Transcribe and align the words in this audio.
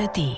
ARD. 0.00 0.36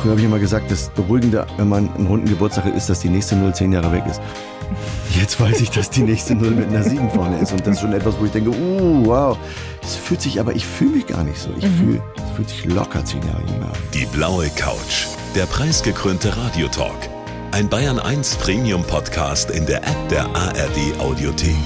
Früher 0.00 0.12
habe 0.12 0.20
ich 0.20 0.24
immer 0.24 0.38
gesagt, 0.38 0.70
das 0.70 0.88
Beruhigende, 0.90 1.46
wenn 1.58 1.68
man 1.68 1.92
einen 1.94 2.06
runden 2.06 2.28
Geburtstag 2.28 2.64
hat, 2.64 2.74
ist, 2.74 2.88
dass 2.88 3.00
die 3.00 3.10
nächste 3.10 3.36
Null 3.36 3.54
zehn 3.54 3.72
Jahre 3.72 3.92
weg 3.92 4.04
ist. 4.08 4.20
Jetzt 5.18 5.38
weiß 5.40 5.60
ich, 5.60 5.70
dass 5.70 5.90
die 5.90 6.02
nächste 6.02 6.34
Null 6.34 6.52
mit 6.52 6.68
einer 6.68 6.82
7 6.82 7.10
vorne 7.10 7.38
ist. 7.38 7.52
Und 7.52 7.66
das 7.66 7.74
ist 7.74 7.80
schon 7.80 7.92
etwas, 7.92 8.18
wo 8.18 8.24
ich 8.24 8.30
denke, 8.30 8.50
uh, 8.50 9.04
wow. 9.04 9.38
Es 9.82 9.96
fühlt 9.96 10.22
sich, 10.22 10.40
aber 10.40 10.54
ich 10.54 10.64
fühle 10.64 10.92
mich 10.92 11.06
gar 11.06 11.24
nicht 11.24 11.38
so. 11.38 11.50
Ich 11.58 11.66
fühle, 11.66 12.02
es 12.16 12.36
fühlt 12.36 12.48
sich 12.48 12.64
locker 12.64 13.04
zehn 13.04 13.20
Jahre 13.22 13.42
jünger 13.42 13.66
an. 13.66 13.78
Die 13.92 14.06
blaue 14.06 14.48
Couch. 14.50 15.06
Der 15.34 15.46
preisgekrönte 15.46 16.34
Radiotalk. 16.36 17.10
Ein 17.52 17.68
Bayern 17.68 17.98
1 17.98 18.36
Premium 18.36 18.84
Podcast 18.84 19.50
in 19.50 19.66
der 19.66 19.82
App 19.82 20.08
der 20.08 20.24
ARD 20.24 20.98
Audiothek. 21.00 21.56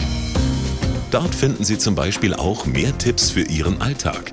Dort 1.10 1.34
finden 1.34 1.62
Sie 1.62 1.78
zum 1.78 1.94
Beispiel 1.94 2.34
auch 2.34 2.66
mehr 2.66 2.96
Tipps 2.98 3.30
für 3.30 3.42
Ihren 3.42 3.80
Alltag. 3.80 4.32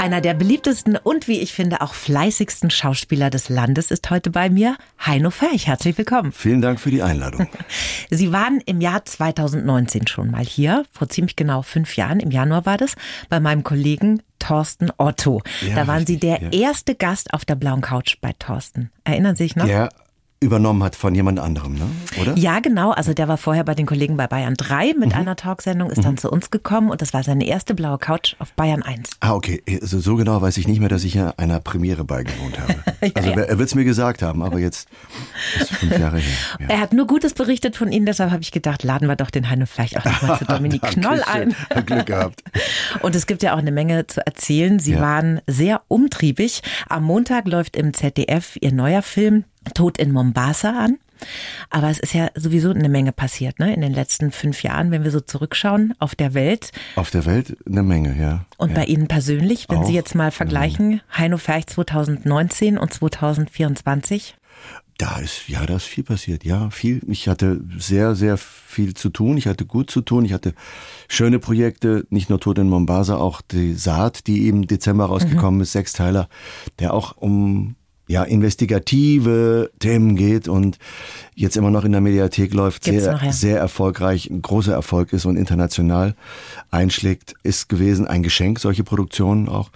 Einer 0.00 0.22
der 0.22 0.32
beliebtesten 0.32 0.96
und 0.96 1.28
wie 1.28 1.40
ich 1.40 1.52
finde 1.52 1.82
auch 1.82 1.92
fleißigsten 1.92 2.70
Schauspieler 2.70 3.28
des 3.28 3.50
Landes 3.50 3.90
ist 3.90 4.08
heute 4.08 4.30
bei 4.30 4.48
mir, 4.48 4.78
Heino 5.04 5.30
Ferch. 5.30 5.66
Herzlich 5.66 5.98
willkommen. 5.98 6.32
Vielen 6.32 6.62
Dank 6.62 6.80
für 6.80 6.90
die 6.90 7.02
Einladung. 7.02 7.48
Sie 8.10 8.32
waren 8.32 8.62
im 8.64 8.80
Jahr 8.80 9.04
2019 9.04 10.06
schon 10.06 10.30
mal 10.30 10.42
hier, 10.42 10.86
vor 10.90 11.10
ziemlich 11.10 11.36
genau 11.36 11.60
fünf 11.60 11.96
Jahren, 11.96 12.18
im 12.18 12.30
Januar 12.30 12.64
war 12.64 12.78
das, 12.78 12.94
bei 13.28 13.40
meinem 13.40 13.62
Kollegen 13.62 14.22
Thorsten 14.38 14.90
Otto. 14.96 15.42
Ja, 15.60 15.74
da 15.74 15.86
waren 15.86 16.06
Sie 16.06 16.14
richtig, 16.14 16.40
der 16.40 16.50
ja. 16.50 16.68
erste 16.68 16.94
Gast 16.94 17.34
auf 17.34 17.44
der 17.44 17.56
blauen 17.56 17.82
Couch 17.82 18.16
bei 18.22 18.32
Thorsten. 18.38 18.90
Erinnern 19.04 19.36
Sie 19.36 19.42
sich 19.42 19.54
noch? 19.54 19.66
Der 19.66 19.90
übernommen 20.42 20.82
hat 20.82 20.96
von 20.96 21.14
jemand 21.14 21.38
anderem, 21.38 21.74
ne? 21.74 21.82
oder? 22.18 22.34
Ja, 22.36 22.60
genau. 22.60 22.92
Also 22.92 23.12
der 23.12 23.28
war 23.28 23.36
vorher 23.36 23.62
bei 23.62 23.74
den 23.74 23.84
Kollegen 23.84 24.16
bei 24.16 24.26
Bayern 24.26 24.54
3 24.54 24.94
mit 24.98 25.10
Mhm. 25.10 25.14
einer 25.14 25.36
Talksendung, 25.36 25.90
ist 25.90 26.02
dann 26.04 26.16
zu 26.16 26.30
uns 26.30 26.50
gekommen 26.50 26.90
und 26.90 27.02
das 27.02 27.12
war 27.12 27.22
seine 27.22 27.46
erste 27.46 27.74
blaue 27.74 27.98
Couch 27.98 28.36
auf 28.38 28.52
Bayern 28.54 28.82
1. 28.82 29.10
Ah, 29.20 29.34
okay. 29.34 29.62
Also 29.82 29.98
so 30.00 30.16
genau 30.16 30.40
weiß 30.40 30.56
ich 30.56 30.66
nicht 30.66 30.80
mehr, 30.80 30.88
dass 30.88 31.04
ich 31.04 31.12
ja 31.14 31.34
einer 31.36 31.60
Premiere 31.60 32.04
beigewohnt 32.04 32.58
habe. 32.58 32.74
also 33.14 33.30
ja. 33.30 33.36
er 33.40 33.58
wird 33.58 33.68
es 33.68 33.74
mir 33.74 33.84
gesagt 33.84 34.22
haben, 34.22 34.42
aber 34.42 34.58
jetzt 34.58 34.88
ist 35.60 35.72
fünf 35.74 35.98
Jahre 35.98 36.18
her. 36.18 36.36
Ja. 36.58 36.66
Er 36.70 36.80
hat 36.80 36.92
nur 36.94 37.06
Gutes 37.06 37.34
berichtet 37.34 37.76
von 37.76 37.92
Ihnen, 37.92 38.06
deshalb 38.06 38.30
habe 38.30 38.42
ich 38.42 38.52
gedacht, 38.52 38.82
laden 38.82 39.08
wir 39.08 39.16
doch 39.16 39.30
den 39.30 39.50
Heino 39.50 39.66
vielleicht 39.66 39.98
auch 39.98 40.04
nochmal 40.06 40.38
zu 40.38 40.44
Dominik 40.46 40.80
Knoll 40.82 41.22
ein. 41.30 41.54
Glück 41.84 42.06
gehabt. 42.06 42.42
Und 43.02 43.14
es 43.14 43.26
gibt 43.26 43.42
ja 43.42 43.52
auch 43.54 43.58
eine 43.58 43.72
Menge 43.72 44.06
zu 44.06 44.24
erzählen. 44.24 44.78
Sie 44.78 44.92
Ja. 44.92 45.00
waren 45.00 45.40
sehr 45.46 45.82
umtriebig. 45.88 46.62
Am 46.88 47.02
Montag 47.04 47.46
läuft 47.46 47.76
im 47.76 47.92
ZDF 47.92 48.56
Ihr 48.60 48.72
neuer 48.72 49.02
Film 49.02 49.44
Tod 49.74 49.98
in 49.98 50.12
Mombasa 50.12 50.70
an. 50.70 50.98
Aber 51.68 51.90
es 51.90 51.98
ist 51.98 52.14
ja 52.14 52.30
sowieso 52.34 52.70
eine 52.70 52.88
Menge 52.88 53.12
passiert, 53.12 53.58
ne? 53.58 53.74
In 53.74 53.82
den 53.82 53.92
letzten 53.92 54.32
fünf 54.32 54.62
Jahren, 54.62 54.90
wenn 54.90 55.04
wir 55.04 55.10
so 55.10 55.20
zurückschauen 55.20 55.94
auf 55.98 56.14
der 56.14 56.34
Welt. 56.34 56.72
Auf 56.96 57.10
der 57.10 57.26
Welt 57.26 57.56
eine 57.66 57.82
Menge, 57.82 58.18
ja. 58.18 58.46
Und 58.56 58.70
ja. 58.70 58.76
bei 58.76 58.84
Ihnen 58.86 59.06
persönlich, 59.06 59.66
wenn 59.68 59.84
Sie 59.84 59.92
Auch 59.92 59.96
jetzt 59.96 60.14
mal 60.14 60.30
vergleichen, 60.30 61.02
Heino 61.16 61.36
Ferch 61.36 61.66
2019 61.66 62.78
und 62.78 62.92
2024. 62.92 64.36
Da 64.98 65.18
ist, 65.18 65.48
ja, 65.48 65.64
da 65.64 65.76
ist 65.76 65.84
viel 65.84 66.04
passiert, 66.04 66.44
ja, 66.44 66.68
viel. 66.68 67.00
Ich 67.06 67.26
hatte 67.26 67.62
sehr, 67.78 68.14
sehr 68.14 68.36
viel 68.36 68.92
zu 68.92 69.08
tun. 69.08 69.38
Ich 69.38 69.46
hatte 69.46 69.64
gut 69.64 69.90
zu 69.90 70.02
tun. 70.02 70.26
Ich 70.26 70.34
hatte 70.34 70.52
schöne 71.08 71.38
Projekte, 71.38 72.06
nicht 72.10 72.28
nur 72.28 72.38
Tod 72.38 72.58
in 72.58 72.68
Mombasa, 72.68 73.16
auch 73.16 73.40
die 73.40 73.72
Saat, 73.72 74.26
die 74.26 74.48
im 74.48 74.66
Dezember 74.66 75.06
rausgekommen 75.06 75.62
ist, 75.62 75.72
Sechsteiler, 75.72 76.28
der 76.80 76.92
auch 76.92 77.16
um, 77.16 77.76
ja, 78.10 78.24
investigative 78.24 79.70
Themen 79.78 80.16
geht 80.16 80.48
und 80.48 80.78
jetzt 81.36 81.56
immer 81.56 81.70
noch 81.70 81.84
in 81.84 81.92
der 81.92 82.00
Mediathek 82.00 82.52
läuft, 82.52 82.82
Gibt's 82.82 83.04
sehr, 83.04 83.12
noch, 83.12 83.22
ja. 83.22 83.32
sehr 83.32 83.58
erfolgreich, 83.58 84.28
ein 84.28 84.42
großer 84.42 84.72
Erfolg 84.72 85.12
ist 85.12 85.26
und 85.26 85.36
international 85.36 86.16
einschlägt, 86.72 87.34
ist 87.44 87.68
gewesen 87.68 88.08
ein 88.08 88.24
Geschenk, 88.24 88.58
solche 88.58 88.82
Produktionen 88.82 89.48
auch. 89.48 89.70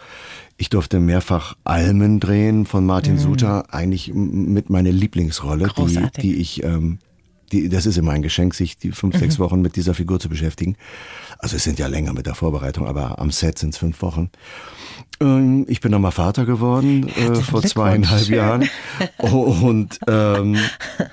Ich 0.57 0.69
durfte 0.69 0.99
mehrfach 0.99 1.55
Almen 1.63 2.19
drehen 2.19 2.67
von 2.67 2.85
Martin 2.85 3.19
Suter, 3.19 3.73
eigentlich 3.73 4.13
mit 4.13 4.69
meiner 4.69 4.91
Lieblingsrolle, 4.91 5.69
die, 5.77 5.99
Mhm. 5.99 6.11
Die 6.21 6.35
ich, 6.35 6.65
ähm, 6.65 6.99
die, 7.55 7.69
das 7.69 7.87
ist 7.87 7.97
immer 7.97 8.13
ein 8.13 8.23
Geschenk, 8.23 8.55
sich 8.55 8.77
die 8.77 8.93
fünf, 8.93 9.15
Mhm. 9.15 9.19
sechs 9.21 9.39
Wochen 9.39 9.61
mit 9.63 9.77
dieser 9.77 9.95
Figur 9.95 10.19
zu 10.21 10.29
beschäftigen. 10.29 10.77
Also 11.39 11.57
es 11.57 11.65
sind 11.65 11.79
ja 11.79 11.87
länger 11.87 12.13
mit 12.13 12.27
der 12.27 12.35
Vorbereitung, 12.35 12.87
aber 12.87 13.19
am 13.19 13.31
Set 13.31 13.59
sind 13.59 13.71
es 13.75 13.79
fünf 13.79 14.03
Wochen. 14.03 14.31
Ähm, 15.21 15.65
Ich 15.69 15.81
bin 15.81 15.91
nochmal 15.93 16.13
Vater 16.13 16.45
geworden 16.47 17.09
äh, 17.09 17.35
vor 17.37 17.63
zweieinhalb 17.63 18.29
Jahren. 18.29 18.69
Und 19.19 19.99
ähm, 20.09 20.57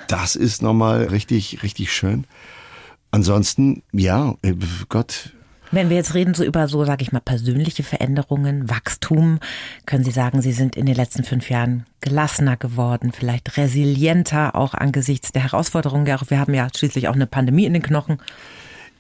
das 0.08 0.36
ist 0.36 0.62
nochmal 0.62 1.04
richtig, 1.06 1.62
richtig 1.64 1.94
schön. 1.94 2.26
Ansonsten, 3.12 3.84
ja, 3.92 4.36
äh, 4.42 4.54
Gott, 4.90 5.32
Wenn 5.72 5.90
wir 5.90 5.96
jetzt 5.96 6.14
reden 6.14 6.34
so 6.34 6.44
über 6.44 6.68
so, 6.68 6.84
sage 6.84 7.02
ich 7.02 7.14
mal, 7.14 7.22
persönliche 7.22 7.84
Veränderungen, 7.84 8.70
Wachstum, 8.70 9.40
können 9.86 10.04
Sie 10.04 10.12
sagen, 10.12 10.42
Sie 10.42 10.52
sind 10.52 10.76
in 10.76 10.86
den 10.86 10.96
letzten 10.96 11.24
fünf 11.24 11.50
Jahren 11.50 11.86
gelassener 12.02 12.58
geworden, 12.58 13.14
vielleicht 13.14 13.56
resilienter 13.58 14.56
auch 14.56 14.74
angesichts 14.74 15.32
der 15.32 15.44
Herausforderungen. 15.44 16.06
Ja, 16.06 16.20
Wir 16.28 16.40
haben 16.40 16.54
ja 16.54 16.68
schließlich 16.76 17.08
auch 17.08 17.16
eine 17.16 17.28
Pandemie 17.28 17.66
in 17.66 17.74
den 17.74 17.82
Knochen. 17.82 18.18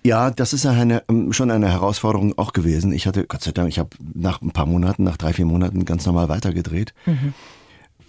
Ja, 0.03 0.31
das 0.31 0.53
ist 0.53 0.65
eine, 0.65 1.03
ähm, 1.09 1.33
schon 1.33 1.51
eine 1.51 1.69
Herausforderung 1.69 2.37
auch 2.37 2.53
gewesen. 2.53 2.93
Ich 2.93 3.05
hatte, 3.05 3.25
Gott 3.25 3.43
sei 3.43 3.51
Dank, 3.51 3.69
ich 3.69 3.77
habe 3.77 3.89
nach 4.13 4.41
ein 4.41 4.51
paar 4.51 4.65
Monaten, 4.65 5.03
nach 5.03 5.17
drei, 5.17 5.33
vier 5.33 5.45
Monaten 5.45 5.83
ganz 5.85 6.05
normal 6.05 6.29
weitergedreht. 6.29 6.93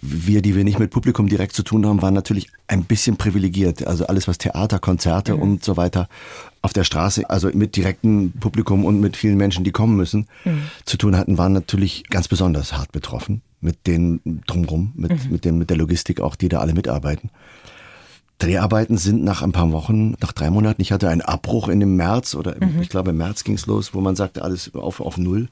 Wir, 0.05 0.41
die 0.41 0.53
wir 0.53 0.65
nicht 0.65 0.79
mit 0.79 0.91
Publikum 0.91 1.29
direkt 1.29 1.53
zu 1.53 1.63
tun 1.63 1.85
haben, 1.85 2.01
waren 2.01 2.13
natürlich 2.13 2.49
ein 2.67 2.83
bisschen 2.83 3.15
privilegiert. 3.15 3.87
Also 3.87 4.05
alles, 4.07 4.27
was 4.27 4.37
Theater, 4.37 4.79
Konzerte 4.79 5.37
und 5.37 5.63
so 5.63 5.77
weiter 5.77 6.09
auf 6.61 6.73
der 6.73 6.83
Straße, 6.83 7.29
also 7.29 7.49
mit 7.53 7.77
direktem 7.77 8.33
Publikum 8.33 8.83
und 8.83 8.99
mit 8.99 9.15
vielen 9.15 9.37
Menschen, 9.37 9.63
die 9.63 9.71
kommen 9.71 9.95
müssen, 9.95 10.27
zu 10.85 10.97
tun 10.97 11.15
hatten, 11.15 11.37
waren 11.37 11.53
natürlich 11.53 12.03
ganz 12.09 12.27
besonders 12.27 12.73
hart 12.73 12.91
betroffen. 12.91 13.41
Mit 13.61 13.87
den 13.87 14.19
drumrum, 14.45 14.91
mit, 14.95 15.31
mit, 15.31 15.45
dem, 15.45 15.57
mit 15.57 15.69
der 15.69 15.77
Logistik 15.77 16.19
auch, 16.19 16.35
die 16.35 16.49
da 16.49 16.59
alle 16.59 16.73
mitarbeiten. 16.73 17.29
Dreharbeiten 18.43 18.97
sind 18.97 19.23
nach 19.23 19.41
ein 19.41 19.51
paar 19.51 19.71
Wochen, 19.71 20.15
nach 20.21 20.31
drei 20.31 20.49
Monaten, 20.49 20.81
ich 20.81 20.91
hatte 20.91 21.09
einen 21.09 21.21
Abbruch 21.21 21.69
in 21.69 21.79
dem 21.79 21.95
März 21.95 22.35
oder 22.35 22.61
im, 22.61 22.81
ich 22.81 22.89
glaube 22.89 23.11
im 23.11 23.17
März 23.17 23.43
ging's 23.43 23.65
los, 23.65 23.93
wo 23.93 24.01
man 24.01 24.15
sagte, 24.15 24.43
alles 24.43 24.73
auf, 24.75 24.99
auf 24.99 25.17
Null. 25.17 25.47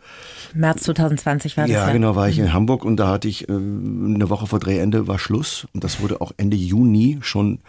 März 0.53 0.84
2020 0.84 1.57
war 1.57 1.66
das 1.66 1.74
ja. 1.74 1.88
Ja, 1.88 1.94
genau, 1.94 2.16
war 2.16 2.28
ich 2.28 2.40
in 2.40 2.53
Hamburg 2.53 2.84
und 2.84 2.97
da 2.97 3.07
hatte 3.07 3.28
ich 3.28 3.47
äh, 3.47 3.53
eine 3.53 4.29
Woche 4.29 4.47
vor 4.47 4.59
Drehende 4.59 5.07
war 5.07 5.19
Schluss 5.19 5.68
und 5.74 5.84
das 5.84 6.02
wurde 6.02 6.22
auch 6.22 6.31
Ende 6.38 6.57
Juni 6.57 7.19
schon 7.22 7.59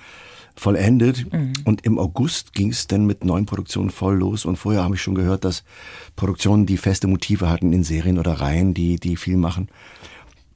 vollendet. 0.54 1.26
Und 1.64 1.84
im 1.86 1.98
August 1.98 2.52
ging's 2.52 2.86
dann 2.86 3.06
mit 3.06 3.24
neuen 3.24 3.46
Produktionen 3.46 3.90
voll 3.90 4.16
los 4.16 4.44
und 4.44 4.56
vorher 4.56 4.84
habe 4.84 4.94
ich 4.94 5.02
schon 5.02 5.14
gehört, 5.14 5.44
dass 5.44 5.64
Produktionen, 6.16 6.66
die 6.66 6.76
feste 6.76 7.06
Motive 7.06 7.48
hatten 7.48 7.72
in 7.72 7.84
Serien 7.84 8.18
oder 8.18 8.32
Reihen, 8.32 8.74
die 8.74 8.96
die 8.96 9.16
viel 9.16 9.36
machen, 9.36 9.68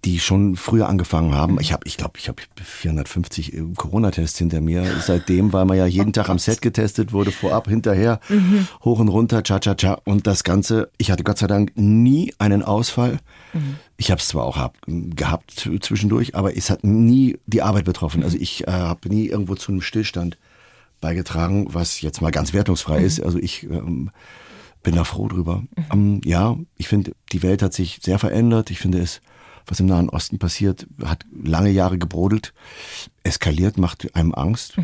die 0.06 0.20
schon 0.20 0.54
früher 0.54 0.88
angefangen 0.88 1.34
haben. 1.34 1.60
Ich 1.60 1.72
habe, 1.72 1.82
ich 1.84 1.96
glaube, 1.96 2.14
ich 2.16 2.28
habe 2.28 2.40
450 2.62 3.52
äh, 3.52 3.62
Corona-Tests 3.76 4.38
hinter 4.38 4.60
mir 4.60 4.84
seitdem, 5.04 5.52
weil 5.52 5.64
man 5.64 5.76
ja 5.76 5.86
jeden 5.86 6.12
Tag 6.12 6.28
am 6.28 6.38
Set 6.38 6.62
getestet 6.62 7.12
wurde, 7.12 7.32
vorab, 7.32 7.68
hinterher, 7.68 8.20
hoch 8.84 9.00
und 9.00 9.08
runter, 9.08 9.42
cha 9.42 9.58
cha 9.58 9.74
cha 9.74 9.98
und 10.04 10.26
das 10.26 10.44
Ganze. 10.44 10.90
Ich 10.96 11.10
hatte 11.10 11.24
Gott 11.24 11.38
sei 11.38 11.48
Dank 11.48 11.72
nie 11.74 12.32
einen 12.38 12.62
Ausfall. 12.62 13.18
Ich 13.96 14.10
habe 14.10 14.20
es 14.20 14.28
zwar 14.28 14.44
auch 14.44 14.56
hab, 14.56 14.76
gehabt 14.86 15.68
zwischendurch, 15.80 16.34
aber 16.34 16.56
es 16.56 16.70
hat 16.70 16.84
nie 16.84 17.38
die 17.46 17.62
Arbeit 17.62 17.84
betroffen. 17.84 18.22
Also 18.22 18.36
ich 18.38 18.66
äh, 18.66 18.70
habe 18.70 19.08
nie 19.08 19.26
irgendwo 19.26 19.54
zu 19.56 19.72
einem 19.72 19.80
Stillstand 19.80 20.38
beigetragen, 21.00 21.66
was 21.70 22.00
jetzt 22.00 22.20
mal 22.20 22.30
ganz 22.30 22.52
wertungsfrei 22.52 23.02
ist. 23.02 23.20
Also 23.20 23.38
ich 23.38 23.64
ähm, 23.64 24.10
bin 24.82 24.94
da 24.94 25.04
froh 25.04 25.28
drüber. 25.28 25.64
Ähm, 25.92 26.20
ja, 26.24 26.56
ich 26.76 26.88
finde, 26.88 27.12
die 27.32 27.42
Welt 27.42 27.62
hat 27.62 27.72
sich 27.72 27.98
sehr 28.02 28.18
verändert. 28.18 28.70
Ich 28.70 28.78
finde 28.78 29.00
es, 29.00 29.20
was 29.66 29.80
im 29.80 29.86
Nahen 29.86 30.08
Osten 30.08 30.38
passiert, 30.38 30.86
hat 31.04 31.24
lange 31.32 31.70
Jahre 31.70 31.98
gebrodelt, 31.98 32.54
eskaliert, 33.22 33.78
macht 33.78 34.14
einem 34.14 34.34
Angst. 34.34 34.76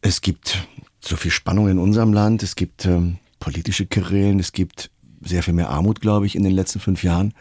Es 0.00 0.20
gibt 0.20 0.66
so 1.00 1.16
viel 1.16 1.30
Spannung 1.30 1.68
in 1.68 1.78
unserem 1.78 2.12
Land, 2.12 2.42
es 2.42 2.56
gibt 2.56 2.86
ähm, 2.86 3.18
politische 3.40 3.86
Querelen, 3.86 4.38
es 4.38 4.52
gibt 4.52 4.90
sehr 5.20 5.42
viel 5.42 5.54
mehr 5.54 5.70
Armut, 5.70 6.00
glaube 6.00 6.26
ich, 6.26 6.36
in 6.36 6.44
den 6.44 6.52
letzten 6.52 6.80
fünf 6.80 7.02
Jahren. 7.02 7.34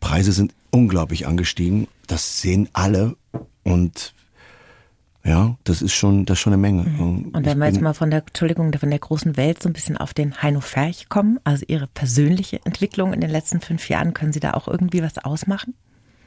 Preise 0.00 0.32
sind 0.32 0.54
unglaublich 0.70 1.26
angestiegen. 1.26 1.86
Das 2.06 2.40
sehen 2.40 2.68
alle 2.72 3.16
und 3.62 4.14
ja, 5.24 5.56
das 5.64 5.82
ist 5.82 5.92
schon, 5.92 6.24
das 6.24 6.38
ist 6.38 6.42
schon 6.42 6.52
eine 6.52 6.60
Menge. 6.60 6.82
Und 6.98 7.28
Ich 7.28 7.44
wenn 7.44 7.58
wir 7.58 7.66
jetzt 7.66 7.80
mal 7.80 7.94
von 7.94 8.10
der, 8.10 8.20
Entschuldigung, 8.20 8.72
von 8.72 8.90
der 8.90 8.98
großen 8.98 9.36
Welt 9.36 9.62
so 9.62 9.68
ein 9.68 9.72
bisschen 9.72 9.96
auf 9.96 10.14
den 10.14 10.42
Heino 10.42 10.60
Ferch 10.60 11.08
kommen, 11.08 11.38
also 11.44 11.64
Ihre 11.68 11.86
persönliche 11.86 12.60
Entwicklung 12.64 13.12
in 13.12 13.20
den 13.20 13.30
letzten 13.30 13.60
fünf 13.60 13.88
Jahren, 13.88 14.14
können 14.14 14.32
Sie 14.32 14.40
da 14.40 14.54
auch 14.54 14.66
irgendwie 14.66 15.02
was 15.02 15.18
ausmachen? 15.18 15.74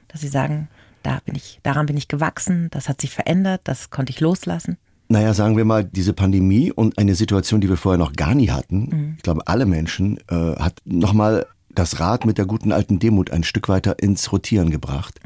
Dass 0.07 0.21
Sie 0.21 0.29
sagen, 0.29 0.69
da 1.03 1.19
bin 1.25 1.35
ich, 1.35 1.59
daran 1.63 1.87
bin 1.87 1.97
ich 1.97 2.07
gewachsen, 2.07 2.69
das 2.71 2.87
hat 2.87 3.01
sich 3.01 3.11
verändert, 3.11 3.61
das 3.65 3.89
konnte 3.89 4.11
ich 4.11 4.21
loslassen? 4.21 4.77
Naja, 5.07 5.33
sagen 5.33 5.55
wir 5.57 5.65
mal, 5.65 5.83
diese 5.83 6.13
Pandemie 6.13 6.71
und 6.71 6.97
eine 6.97 7.15
Situation, 7.15 7.61
die 7.61 7.69
wir 7.69 7.77
vorher 7.77 7.99
noch 7.99 8.13
gar 8.13 8.33
nie 8.33 8.49
hatten, 8.49 9.13
ich 9.17 9.23
glaube, 9.23 9.45
alle 9.45 9.65
Menschen, 9.65 10.17
äh, 10.29 10.55
hat 10.55 10.81
nochmal 10.85 11.45
das 11.69 11.99
Rad 11.99 12.25
mit 12.25 12.37
der 12.37 12.45
guten 12.45 12.71
alten 12.71 12.99
Demut 12.99 13.29
ein 13.29 13.43
Stück 13.43 13.67
weiter 13.67 13.99
ins 14.01 14.31
Rotieren 14.31 14.71
gebracht. 14.71 15.19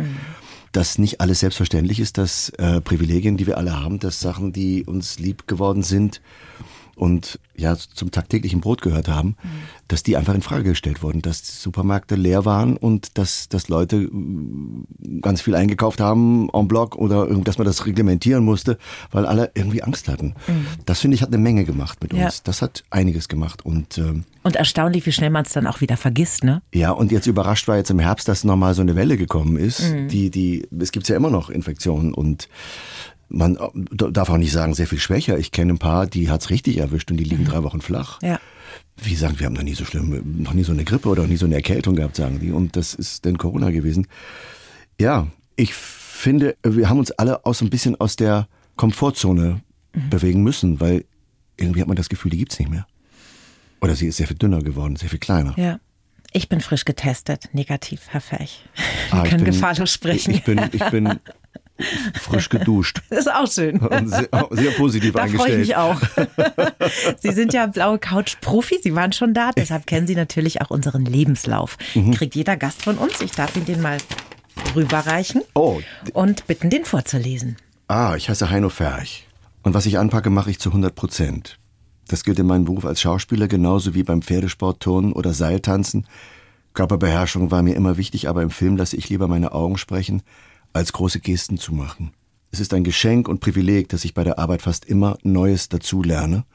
Dass 0.72 0.98
nicht 0.98 1.22
alles 1.22 1.40
selbstverständlich 1.40 2.00
ist, 2.00 2.18
dass 2.18 2.50
äh, 2.58 2.82
Privilegien, 2.82 3.38
die 3.38 3.48
wir 3.48 3.58
alle 3.58 3.80
haben, 3.80 4.00
dass 4.00 4.20
Sachen, 4.20 4.54
die 4.54 4.84
uns 4.84 5.20
lieb 5.20 5.48
geworden 5.48 5.84
sind, 5.84 6.22
und 7.00 7.40
ja 7.56 7.76
zum 7.78 8.12
tagtäglichen 8.12 8.60
Brot 8.62 8.82
gehört 8.82 9.08
haben, 9.08 9.30
mhm. 9.42 9.50
dass 9.88 10.04
die 10.04 10.18
einfach 10.18 10.34
in 10.34 10.42
Frage 10.42 10.64
gestellt 10.64 11.02
wurden, 11.02 11.22
dass 11.22 11.42
die 11.42 11.52
Supermärkte 11.52 12.16
leer 12.16 12.46
waren 12.46 12.76
und 12.78 13.18
dass, 13.18 13.48
dass 13.48 13.70
Leute 13.70 13.98
äh, 13.98 15.20
ganz 15.22 15.42
viel 15.42 15.56
eingekauft 15.56 16.02
haben 16.02 16.50
en 16.54 16.68
bloc 16.68 16.96
oder 16.96 17.28
dass 17.28 17.58
man 17.58 17.66
das 17.66 17.86
reglementieren 17.86 18.44
musste, 18.44 18.78
weil 19.12 19.26
alle 19.26 19.52
irgendwie 19.56 19.82
Angst 19.82 20.10
hatten. 20.10 20.36
Mhm. 20.48 20.68
Das 20.86 21.00
finde 21.00 21.16
ich 21.16 21.22
hat 21.22 21.30
eine 21.30 21.38
Menge 21.38 21.64
gemacht 21.64 22.02
mit 22.02 22.14
uns. 22.14 22.22
Ja. 22.22 22.42
Das 22.44 22.62
hat 22.62 22.84
einiges 22.90 23.30
gemacht 23.30 23.66
und 23.66 23.98
ähm, 23.98 24.26
und 24.42 24.56
erstaunlich, 24.56 25.06
wie 25.06 25.12
schnell 25.12 25.30
man 25.30 25.44
es 25.44 25.52
dann 25.52 25.68
auch 25.68 25.82
wieder 25.82 25.98
vergisst, 25.98 26.46
ne? 26.46 26.62
Ja, 26.74 26.92
und 26.92 27.12
jetzt 27.12 27.28
überrascht 27.28 27.68
war 27.68 27.76
jetzt 27.76 27.92
im 27.92 28.00
Herbst, 28.00 28.28
dass 28.30 28.46
nochmal 28.46 28.74
so 28.74 28.82
eine 28.82 28.96
Welle 28.96 29.18
gekommen 29.18 29.58
ist. 29.58 29.92
Mhm. 29.92 30.08
Die, 30.08 30.32
die, 30.32 30.68
es 30.80 30.92
gibt 30.92 31.10
ja 31.10 31.18
immer 31.18 31.30
noch 31.30 31.50
Infektionen 31.50 32.14
und 32.14 32.48
man 33.30 33.56
äh, 33.56 34.12
darf 34.12 34.30
auch 34.30 34.38
nicht 34.38 34.52
sagen, 34.52 34.74
sehr 34.74 34.88
viel 34.88 35.00
schwächer. 35.00 35.38
Ich 35.38 35.52
kenne 35.52 35.74
ein 35.74 35.80
paar, 35.80 36.08
die 36.08 36.30
hat's 36.30 36.50
richtig 36.50 36.78
erwischt 36.78 37.10
und 37.12 37.18
die 37.18 37.24
liegen 37.24 37.44
mhm. 37.44 37.48
drei 37.48 37.64
Wochen 37.64 37.82
flach. 37.82 38.20
Ja. 38.22 38.40
Wie 38.98 39.16
sagen, 39.16 39.40
wir 39.40 39.46
haben 39.46 39.54
noch 39.54 39.64
nie 39.64 39.76
so 39.76 39.86
schlimm, 39.86 40.42
noch 40.42 40.54
nie 40.54 40.64
so 40.64 40.74
eine 40.74 40.84
Grippe 40.84 41.08
oder 41.10 41.22
noch 41.22 41.30
nie 41.30 41.38
so 41.38 41.46
eine 41.46 41.56
Erkältung 41.56 41.96
gehabt, 41.96 42.18
sagen 42.18 42.40
die. 42.40 42.52
Und 42.52 42.76
das 42.76 42.94
ist 42.94 43.24
denn 43.24 43.38
Corona 43.38 43.72
gewesen. 43.72 44.08
Ja, 45.00 45.28
ich 45.56 45.74
finde, 45.74 46.58
wir 46.64 46.90
haben 46.90 47.00
uns 47.00 47.12
alle 47.12 47.46
aus 47.46 47.62
ein 47.62 47.70
bisschen 47.70 48.00
aus 48.00 48.16
der 48.16 48.48
Komfortzone 48.76 49.62
mhm. 49.94 50.10
bewegen 50.10 50.44
müssen, 50.44 50.80
weil 50.80 51.06
irgendwie 51.56 51.82
hat 51.82 51.88
man 51.88 51.98
das 51.98 52.10
Gefühl, 52.10 52.32
die 52.32 52.38
gibt's 52.38 52.60
nicht 52.60 52.70
mehr. 52.70 52.88
Oder 53.82 53.96
sie 53.96 54.08
ist 54.08 54.18
sehr 54.18 54.28
viel 54.28 54.38
dünner 54.38 54.62
geworden, 54.62 54.96
sehr 54.96 55.10
viel 55.10 55.20
kleiner. 55.20 55.54
Ja. 55.58 55.80
Ich 56.32 56.48
bin 56.48 56.62
frisch 56.62 56.86
getestet, 56.86 57.50
negativ, 57.54 58.02
Herr 58.10 58.22
Fech. 58.22 58.64
Wir 59.10 59.20
ah, 59.20 59.24
können 59.28 59.44
bin, 59.44 59.54
gefahrlos 59.54 59.92
sprechen. 59.92 60.32
Ich 60.32 60.44
bin, 60.44 60.62
ich 60.72 60.84
bin 60.92 61.20
frisch 62.20 62.50
geduscht. 62.50 63.02
Das 63.10 63.20
ist 63.20 63.34
auch 63.34 63.52
schön. 63.52 63.80
Und 63.80 64.10
sehr, 64.10 64.30
sehr 64.52 64.72
positiv 64.72 65.14
da 65.14 65.24
eingestellt. 65.24 65.32
Da 65.32 65.44
freue 65.44 65.52
ich 65.54 65.68
mich 65.68 65.76
auch. 65.76 66.00
Sie 67.20 67.32
sind 67.32 67.54
ja 67.54 67.66
blaue 67.68 68.00
Couch-Profi, 68.00 68.80
Sie 68.82 68.96
waren 68.96 69.12
schon 69.12 69.34
da, 69.34 69.52
deshalb 69.52 69.88
kennen 69.88 70.08
Sie 70.08 70.16
natürlich 70.16 70.62
auch 70.62 70.70
unseren 70.70 71.06
Lebenslauf. 71.06 71.78
Mhm. 71.96 72.12
Kriegt 72.12 72.36
jeder 72.36 72.56
Gast 72.56 72.84
von 72.84 72.98
uns, 72.98 73.22
ich 73.22 73.32
darf 73.32 73.56
Ihnen 73.56 73.66
den 73.66 73.82
mal 73.82 73.98
rüberreichen 74.76 75.42
oh. 75.56 75.82
und 76.14 76.48
bitten, 76.48 76.70
den 76.70 76.86
vorzulesen. 76.86 77.58
Ah, 77.88 78.16
ich 78.16 78.30
heiße 78.30 78.50
Heino 78.50 78.70
Ferch. 78.70 79.28
Und 79.64 79.74
was 79.74 79.86
ich 79.86 79.98
anpacke, 79.98 80.30
mache 80.30 80.52
ich 80.52 80.60
zu 80.60 80.70
100 80.70 80.96
Prozent. 80.96 81.60
Das 82.08 82.24
gilt 82.24 82.40
in 82.40 82.48
meinem 82.48 82.66
Beruf 82.66 82.86
als 82.86 83.02
Schauspieler 83.02 83.48
genauso 83.48 83.94
wie 83.94 84.04
beim 84.04 84.22
Pferdesport, 84.22 84.82
Turnen 84.82 85.14
oder 85.14 85.34
Seiltanzen. 85.34 86.08
Körperbeherrschung 86.74 87.52
war 87.52 87.62
mir 87.62 87.76
immer 87.76 87.98
wichtig, 87.98 88.30
aber 88.30 88.42
im 88.42 88.50
Film 88.50 88.78
lasse 88.78 88.96
ich 88.96 89.10
lieber 89.10 89.28
meine 89.28 89.52
Augen 89.52 89.78
sprechen, 89.78 90.22
als 90.74 90.94
große 90.94 91.20
Gesten 91.20 91.58
zu 91.58 91.74
machen. 91.74 92.12
Es 92.52 92.60
ist 92.60 92.74
ein 92.74 92.84
Geschenk 92.84 93.28
und 93.28 93.42
Privileg, 93.42 93.90
dass 93.90 94.06
ich 94.06 94.14
bei 94.14 94.24
der 94.24 94.40
Arbeit 94.40 94.62
fast 94.62 94.86
immer 94.86 95.18
Neues 95.24 95.70
dazu 95.70 96.02
lerne 96.02 96.46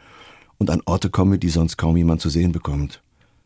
und 0.59 0.71
an 0.71 0.83
Orte 0.87 1.11
komme, 1.11 1.39
die 1.39 1.51
sonst 1.51 1.77
kaum 1.77 1.97
jemand 1.97 2.21
zu 2.21 2.31
sehen 2.31 2.53
bekommt. 2.53 3.01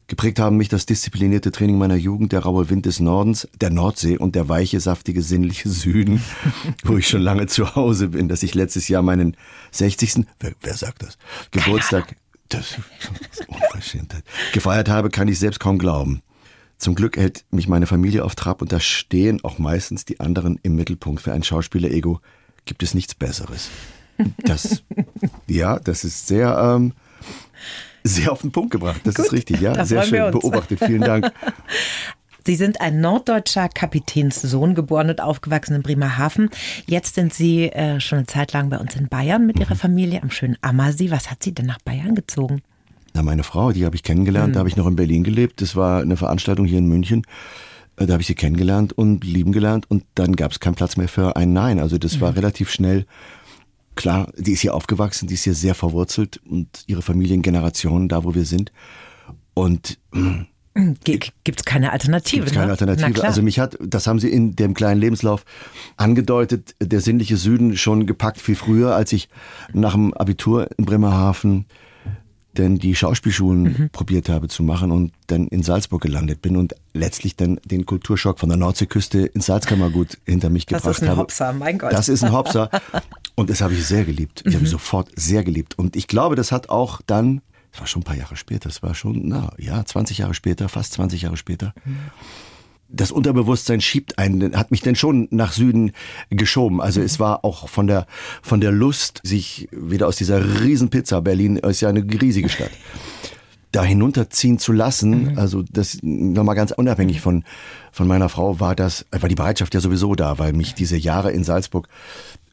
Geprägt 0.06 0.41
haben 0.41 0.56
mich 0.56 0.70
das 0.70 0.87
disziplinierte 0.87 1.53
Training 1.53 1.76
meiner 1.76 1.97
Jugend, 1.97 2.32
der 2.32 2.41
raue 2.41 2.70
Wind 2.70 2.87
des 2.87 2.99
Nordens, 2.99 3.47
der 3.61 3.69
Nordsee 3.69 4.17
und 4.17 4.35
der 4.35 4.49
weiche, 4.49 4.81
saftige, 4.81 5.20
sinnliche 5.20 5.69
Süden, 5.69 6.23
wo 6.85 6.97
ich 6.97 7.06
schon 7.06 7.21
lange 7.21 7.47
zu 7.47 7.75
Hause 7.75 8.09
bin, 8.09 8.29
dass 8.29 8.43
ich 8.43 8.55
letztes 8.55 8.88
Jahr 8.88 9.03
meinen 9.03 9.37
60. 9.73 10.25
Wer, 10.41 10.53
wer 10.62 10.75
sagt 10.75 11.03
das? 11.03 11.19
Geburtstag, 11.50 12.17
das 12.49 12.79
ist 13.31 13.49
Unverschämtheit, 13.49 14.25
gefeiert 14.55 14.88
habe, 14.88 15.11
kann 15.11 15.29
ich 15.29 15.38
selbst 15.38 15.61
kaum 15.61 15.76
glauben. 15.76 16.23
Zum 16.79 16.95
Glück 16.95 17.17
hält 17.17 17.45
mich 17.51 17.67
meine 17.67 17.87
Familie 17.87 18.25
auf 18.25 18.37
Trab 18.37 18.63
und 18.63 18.73
da 18.73 18.79
stehen 18.79 19.43
auch 19.45 19.59
meistens 19.59 20.05
die 20.05 20.21
anderen 20.21 20.61
im 20.63 20.77
Mittelpunkt. 20.77 21.21
Für 21.21 21.33
ein 21.33 21.43
Schauspieler-Ego 21.43 22.21
gibt 22.65 22.83
es 22.85 22.95
nichts 22.95 23.15
Besseres. 23.15 23.69
Das, 24.45 24.83
ja, 25.49 25.81
das 25.81 26.05
ist 26.05 26.29
sehr, 26.29 26.57
ähm, 26.57 26.93
sehr 28.05 28.31
auf 28.31 28.43
den 28.43 28.53
Punkt 28.53 28.71
gebracht. 28.71 29.01
Das 29.05 29.17
Gut, 29.17 29.27
ist 29.27 29.33
richtig, 29.33 29.61
ja. 29.61 29.85
Sehr 29.85 30.05
schön 30.05 30.31
beobachtet. 30.31 30.79
Vielen 30.79 31.03
Dank. 31.03 31.33
Sie 32.47 32.57
sind 32.57 32.81
ein 32.81 33.01
norddeutscher 33.01 33.69
Kapitänssohn, 33.69 34.75
geboren 34.75 35.11
und 35.11 35.21
aufgewachsen 35.21 35.75
in 35.75 35.83
Bremerhaven. 35.83 36.49
Jetzt 36.87 37.17
sind 37.17 37.35
Sie 37.35 37.65
äh, 37.65 38.01
schon 38.01 38.19
eine 38.19 38.27
Zeit 38.27 38.55
lang 38.55 38.71
bei 38.71 38.79
uns 38.79 38.97
in 38.97 39.09
Bayern 39.09 39.47
mit 39.47 39.59
Ihrer 39.59 39.75
mhm. 39.75 39.79
Familie 39.79 40.23
am 40.23 40.31
schönen 40.31 40.57
Ammersee. 40.63 41.11
Was 41.11 41.31
hat 41.31 41.43
Sie 41.43 41.53
denn 41.53 41.67
nach 41.67 41.81
Bayern 41.81 42.15
gezogen? 42.15 42.63
Na, 43.19 43.25
meine 43.25 43.43
Frau, 43.43 43.73
die 43.73 43.85
habe 43.85 43.97
ich 43.97 44.05
kennengelernt, 44.05 44.50
mhm. 44.50 44.53
da 44.53 44.59
habe 44.61 44.69
ich 44.69 44.76
noch 44.76 44.87
in 44.87 44.94
Berlin 44.94 45.25
gelebt. 45.25 45.61
Das 45.61 45.75
war 45.75 46.00
eine 46.00 46.17
Veranstaltung 46.17 46.67
hier 46.67 46.79
in 46.79 46.87
München. 46.87 47.25
Äh, 47.97 48.06
da 48.06 48.12
habe 48.12 48.20
ich 48.20 48.29
sie 48.29 48.37
kennengelernt 48.37 48.93
und 48.93 49.25
lieben 49.25 49.50
gelernt 49.50 49.91
und 49.91 50.05
dann 50.15 50.37
gab 50.37 50.53
es 50.53 50.61
keinen 50.61 50.76
Platz 50.76 50.97
mehr 50.97 51.09
für 51.09 51.35
ein 51.35 51.53
Nein. 51.53 51.81
Also 51.81 51.99
das 51.99 52.17
mhm. 52.17 52.20
war 52.20 52.37
relativ 52.37 52.70
schnell 52.70 53.06
klar, 53.97 54.31
die 54.38 54.53
ist 54.53 54.61
hier 54.61 54.73
aufgewachsen, 54.73 55.26
die 55.26 55.35
ist 55.35 55.43
hier 55.43 55.55
sehr 55.55 55.75
verwurzelt 55.75 56.41
und 56.49 56.69
ihre 56.87 57.03
Familiengeneration, 57.03 58.09
da 58.09 58.23
wo 58.23 58.37
wir 58.37 58.44
sind. 58.44 58.70
Und 59.53 59.99
mhm. 60.12 60.47
Gibt 61.03 61.32
es 61.44 61.64
keine 61.64 61.91
Alternative? 61.91 62.43
Gibt's 62.43 62.53
keine 62.53 62.67
ne? 62.67 62.73
Alternative. 62.73 63.25
Also 63.25 63.43
mich 63.43 63.59
hat, 63.59 63.76
das 63.81 64.06
haben 64.06 64.21
Sie 64.21 64.29
in 64.29 64.55
dem 64.55 64.75
kleinen 64.75 65.00
Lebenslauf 65.00 65.44
angedeutet, 65.97 66.76
der 66.81 67.00
sinnliche 67.00 67.37
Süden 67.37 67.76
schon 67.76 68.06
gepackt 68.06 68.41
viel 68.41 68.55
früher, 68.55 68.94
als 68.94 69.12
ich 69.12 69.29
nach 69.73 69.94
dem 69.94 70.14
Abitur 70.14 70.69
in 70.79 70.85
Bremerhaven 70.85 71.67
denn 72.59 72.79
die 72.79 72.95
Schauspielschulen 72.95 73.63
mhm. 73.63 73.91
probiert 73.91 74.29
habe 74.29 74.49
zu 74.49 74.63
machen 74.63 74.91
und 74.91 75.13
dann 75.29 75.49
in 75.49 75.63
Salzburg 75.63 76.03
gelandet 76.03 76.43
bin 76.43 76.57
und 76.57 76.75
letztlich 76.93 77.37
dann 77.37 77.61
den 77.65 77.87
Kulturschock 77.87 78.39
von 78.39 78.49
der 78.49 78.59
Nordseeküste 78.59 79.21
ins 79.21 79.47
Salzkammergut 79.47 80.19
hinter 80.27 80.51
mich 80.51 80.67
gebracht 80.67 80.85
habe. 80.85 80.93
Das 80.93 80.99
ist 80.99 81.03
ein 81.03 81.09
habe. 81.11 81.21
Hopser, 81.21 81.53
mein 81.53 81.79
Gott. 81.79 81.93
Das 81.93 82.09
ist 82.09 82.25
ein 82.25 82.33
Hopser. 82.33 82.71
Und 83.37 83.51
das 83.51 83.61
habe 83.61 83.73
ich 83.73 83.87
sehr 83.87 84.05
geliebt. 84.05 84.43
Ich 84.45 84.53
mhm. 84.53 84.59
habe 84.59 84.67
sofort 84.67 85.09
sehr 85.15 85.45
geliebt. 85.45 85.79
Und 85.79 85.95
ich 85.95 86.09
glaube, 86.09 86.35
das 86.35 86.51
hat 86.51 86.71
auch 86.71 87.01
dann, 87.07 87.41
das 87.71 87.81
war 87.81 87.87
schon 87.87 88.03
ein 88.03 88.05
paar 88.05 88.17
Jahre 88.17 88.37
später, 88.37 88.69
das 88.69 88.83
war 88.83 88.95
schon, 88.95 89.29
na 89.29 89.53
ja, 89.59 89.85
20 89.85 90.19
Jahre 90.19 90.35
später, 90.35 90.69
fast 90.69 90.95
20 90.95 91.23
Jahre 91.23 91.37
später, 91.37 91.73
mhm 91.85 91.99
das 92.88 93.12
Unterbewusstsein 93.12 93.81
schiebt 93.81 94.19
einen, 94.19 94.56
hat 94.56 94.70
mich 94.70 94.81
denn 94.81 94.96
schon 94.96 95.29
nach 95.31 95.52
Süden 95.52 95.93
geschoben. 96.31 96.81
Also 96.81 97.00
es 97.02 97.20
war 97.20 97.44
auch 97.44 97.69
von 97.69 97.87
der, 97.87 98.06
von 98.43 98.61
der 98.61 98.73
Lust, 98.73 99.20
sich 99.23 99.69
wieder 99.73 100.06
aus 100.08 100.17
dieser 100.17 100.62
Riesenpizza, 100.62 101.20
Berlin 101.20 101.56
ist 101.56 101.82
ja 101.82 101.90
eine 101.90 102.02
riesige 102.02 102.49
Stadt, 102.49 102.70
da 103.73 103.85
hinunterziehen 103.85 104.58
zu 104.58 104.73
lassen. 104.73 105.32
Mhm. 105.32 105.38
Also 105.38 105.62
das 105.70 105.99
nochmal 106.02 106.56
ganz 106.56 106.73
unabhängig 106.73 107.20
von, 107.20 107.44
von 107.93 108.08
meiner 108.08 108.31
Frau 108.31 108.58
war 108.58 108.75
das, 108.75 109.05
war 109.11 109.29
die 109.29 109.35
Bereitschaft 109.35 109.75
ja 109.75 109.81
sowieso 109.81 110.14
da, 110.14 110.38
weil 110.38 110.54
mich 110.54 110.75
diese 110.75 110.97
Jahre 110.97 111.30
in 111.33 111.45
Salzburg 111.45 111.88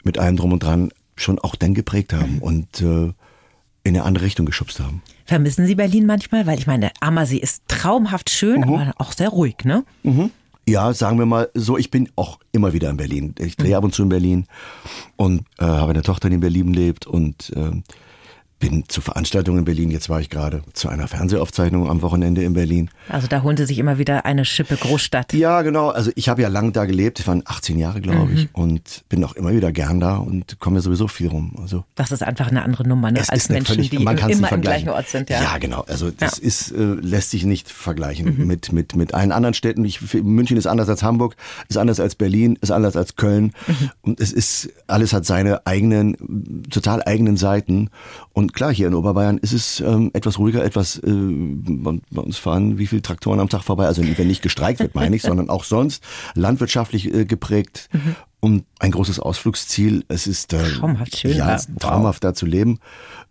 mit 0.04 0.18
allem 0.18 0.36
drum 0.36 0.52
und 0.52 0.64
dran 0.64 0.92
schon 1.16 1.40
auch 1.40 1.56
dann 1.56 1.74
geprägt 1.74 2.12
haben. 2.12 2.36
Mhm. 2.36 2.42
Und 2.42 2.82
äh, 2.82 3.14
in 3.86 3.96
eine 3.96 4.04
andere 4.04 4.26
Richtung 4.26 4.46
geschubst 4.46 4.80
haben. 4.80 5.02
Vermissen 5.26 5.66
Sie 5.68 5.76
Berlin 5.76 6.06
manchmal? 6.06 6.46
Weil 6.48 6.58
ich 6.58 6.68
meine, 6.68 6.92
Ammersee 7.00 7.38
ist 7.38 7.64
traumhaft 7.68 8.30
schön, 8.30 8.62
mhm. 8.62 8.74
aber 8.74 8.94
auch 8.98 9.14
sehr 9.14 9.30
ruhig, 9.30 9.64
ne? 9.64 9.86
Mhm. 10.04 10.32
Ja, 10.68 10.92
sagen 10.94 11.20
wir 11.20 11.28
mal 11.28 11.50
so, 11.54 11.78
ich 11.78 11.92
bin 11.92 12.10
auch 12.16 12.40
immer 12.52 12.74
wieder 12.74 12.90
in 12.90 12.98
Berlin. 12.98 13.36
Ich 13.38 13.56
drehe 13.56 13.70
mhm. 13.70 13.76
ab 13.76 13.84
und 13.84 13.94
zu 13.94 14.02
in 14.02 14.10
Berlin 14.10 14.48
und 15.16 15.42
äh, 15.60 15.66
habe 15.66 15.92
eine 15.92 16.02
Tochter, 16.02 16.30
die 16.30 16.36
in 16.36 16.42
Berlin 16.42 16.74
lebt 16.74 17.06
und 17.06 17.52
äh, 17.56 17.72
bin 18.70 18.84
zu 18.88 19.00
Veranstaltungen 19.02 19.60
in 19.60 19.66
Berlin. 19.66 19.92
Jetzt 19.92 20.10
war 20.10 20.20
ich 20.20 20.32
gerade 20.32 20.64
zu 20.74 20.90
einer 20.90 21.08
Fernsehaufzeichnung 21.08 21.88
am 21.88 22.02
Wochenende 22.02 22.44
in 22.44 22.54
Berlin. 22.54 22.90
Also 23.10 23.28
da 23.28 23.44
holen 23.44 23.58
Sie 23.58 23.66
sich 23.66 23.78
immer 23.78 24.00
wieder 24.00 24.26
eine 24.26 24.44
Schippe 24.44 24.76
Großstadt. 24.76 25.34
Ja, 25.34 25.62
genau. 25.62 25.90
Also 25.90 26.12
ich 26.16 26.30
habe 26.30 26.42
ja 26.42 26.48
lang 26.48 26.74
da 26.74 26.86
gelebt. 26.86 27.20
Ich 27.20 27.28
war 27.28 27.40
18 27.46 27.78
Jahre, 27.78 28.02
glaube 28.02 28.34
ich, 28.34 28.44
mhm. 28.46 28.50
und 28.54 29.04
bin 29.08 29.24
auch 29.24 29.34
immer 29.34 29.54
wieder 29.54 29.72
gern 29.72 30.00
da 30.00 30.18
und 30.18 30.60
komme 30.60 30.78
ja 30.78 30.82
sowieso 30.82 31.08
viel 31.08 31.28
rum. 31.28 31.54
Also 31.62 31.84
das 31.94 32.12
ist 32.12 32.24
einfach 32.24 32.48
eine 32.48 32.64
andere 32.64 32.88
Nummer 32.88 33.12
ne? 33.12 33.22
als 33.28 33.50
Menschen, 33.50 33.76
völlig, 33.76 33.92
die 33.92 33.98
immer 33.98 34.14
im 34.52 34.62
gleichen 34.62 34.90
Ort 34.90 35.10
sind. 35.10 35.30
Ja, 35.30 35.44
ja 35.44 35.58
genau. 35.60 35.82
Also 35.88 36.10
das 36.10 36.40
ja. 36.40 36.44
ist 36.46 36.72
äh, 36.72 36.78
lässt 36.82 37.30
sich 37.30 37.46
nicht 37.46 37.70
vergleichen 37.70 38.36
mhm. 38.36 38.48
mit 38.48 38.72
mit 38.72 38.96
mit 38.96 39.14
allen 39.14 39.32
anderen 39.32 39.54
Städten. 39.54 39.86
Ich, 39.86 40.02
München 40.24 40.58
ist 40.58 40.66
anders 40.66 40.90
als 40.90 41.04
Hamburg, 41.04 41.36
ist 41.70 41.78
anders 41.78 42.00
als 42.00 42.16
Berlin, 42.16 42.58
ist 42.62 42.72
anders 42.72 42.96
als 42.96 43.16
Köln 43.16 43.54
mhm. 43.68 43.92
und 44.02 44.20
es 44.20 44.34
ist 44.34 44.70
alles 44.88 45.14
hat 45.14 45.26
seine 45.26 45.68
eigenen 45.68 46.64
total 46.72 47.04
eigenen 47.04 47.38
Seiten 47.38 47.92
und 48.34 48.55
klar 48.56 48.74
hier 48.74 48.88
in 48.88 48.96
Oberbayern 48.96 49.36
Bayern 49.36 49.38
ist 49.38 49.54
es 49.54 49.80
ähm, 49.82 50.10
etwas 50.14 50.40
ruhiger, 50.40 50.64
etwas, 50.64 50.98
äh, 50.98 51.12
bei 51.12 52.22
uns 52.22 52.38
fahren 52.38 52.80
wie 52.80 52.88
viele 52.88 53.02
Traktoren 53.04 53.40
am 53.40 53.50
Tag 53.50 53.64
vorbei, 53.64 53.86
also 53.86 54.02
wenn 54.04 54.28
nicht 54.28 54.42
gestreikt 54.42 54.80
wird, 54.80 54.96
meine 54.96 55.16
ich, 55.16 55.22
sondern 55.24 55.50
auch 55.50 55.64
sonst 55.64 56.04
landwirtschaftlich 56.34 57.14
äh, 57.14 57.26
geprägt 57.26 57.90
mhm. 57.94 58.16
und 58.40 58.66
ein 58.80 58.92
großes 58.92 59.20
Ausflugsziel. 59.20 60.04
Es 60.08 60.26
ist 60.26 60.54
äh, 60.54 60.64
traumhaft 60.64 61.18
schön. 61.18 61.38
Ja, 61.38 61.58
wow. 61.58 61.78
traumhaft 61.80 62.24
da 62.24 62.34
zu 62.34 62.46
leben. 62.46 62.80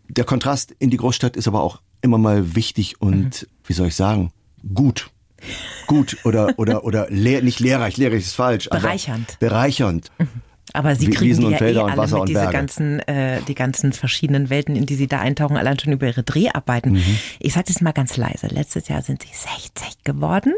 Der 0.09 0.25
Kontrast 0.25 0.71
in 0.79 0.91
die 0.91 0.99
Großstadt 0.99 1.37
ist 1.37 1.49
aber 1.49 1.63
auch 1.63 1.81
immer 2.03 2.19
mal 2.19 2.55
wichtig 2.55 3.01
und, 3.01 3.43
mhm. 3.43 3.47
wie 3.65 3.73
soll 3.73 3.89
ich 3.89 3.97
sagen, 3.97 4.31
gut 4.75 5.11
gut 5.87 6.17
oder 6.25 6.59
oder 6.59 6.85
oder 6.85 7.07
lehr, 7.11 7.43
nicht 7.43 7.61
lehrreich, 7.61 7.99
lehrreich 7.99 8.21
ist 8.21 8.35
falsch, 8.35 8.69
bereichernd. 8.71 9.39
bereichernd. 9.41 10.11
Mhm. 10.19 10.29
Aber 10.75 10.97
Sie 10.97 11.09
kriegen 11.09 11.31
Wiesen 11.31 11.45
und 11.45 11.57
Felder 11.57 11.83
ja 11.83 11.89
eh 11.89 11.91
und 11.93 11.97
Wasser 11.97 12.21
und 12.21 12.29
diese 12.29 12.49
ganzen, 12.49 12.99
äh, 13.01 13.41
die 13.47 13.55
ganzen 13.55 13.93
verschiedenen 13.93 14.51
Welten, 14.51 14.75
in 14.75 14.87
die 14.87 14.97
Sie 14.97 15.07
da 15.07 15.21
eintauchen, 15.21 15.57
allein 15.57 15.79
schon 15.79 15.93
über 15.93 16.09
Ihre 16.09 16.25
Dreharbeiten. 16.25 16.95
Mhm. 16.95 17.19
Ich 17.39 17.53
sage 17.53 17.67
das 17.69 17.81
mal 17.81 17.93
ganz 17.93 18.17
leise. 18.17 18.49
Letztes 18.49 18.89
Jahr 18.89 19.01
sind 19.01 19.23
Sie 19.23 19.29
60 19.29 20.03
geworden. 20.03 20.53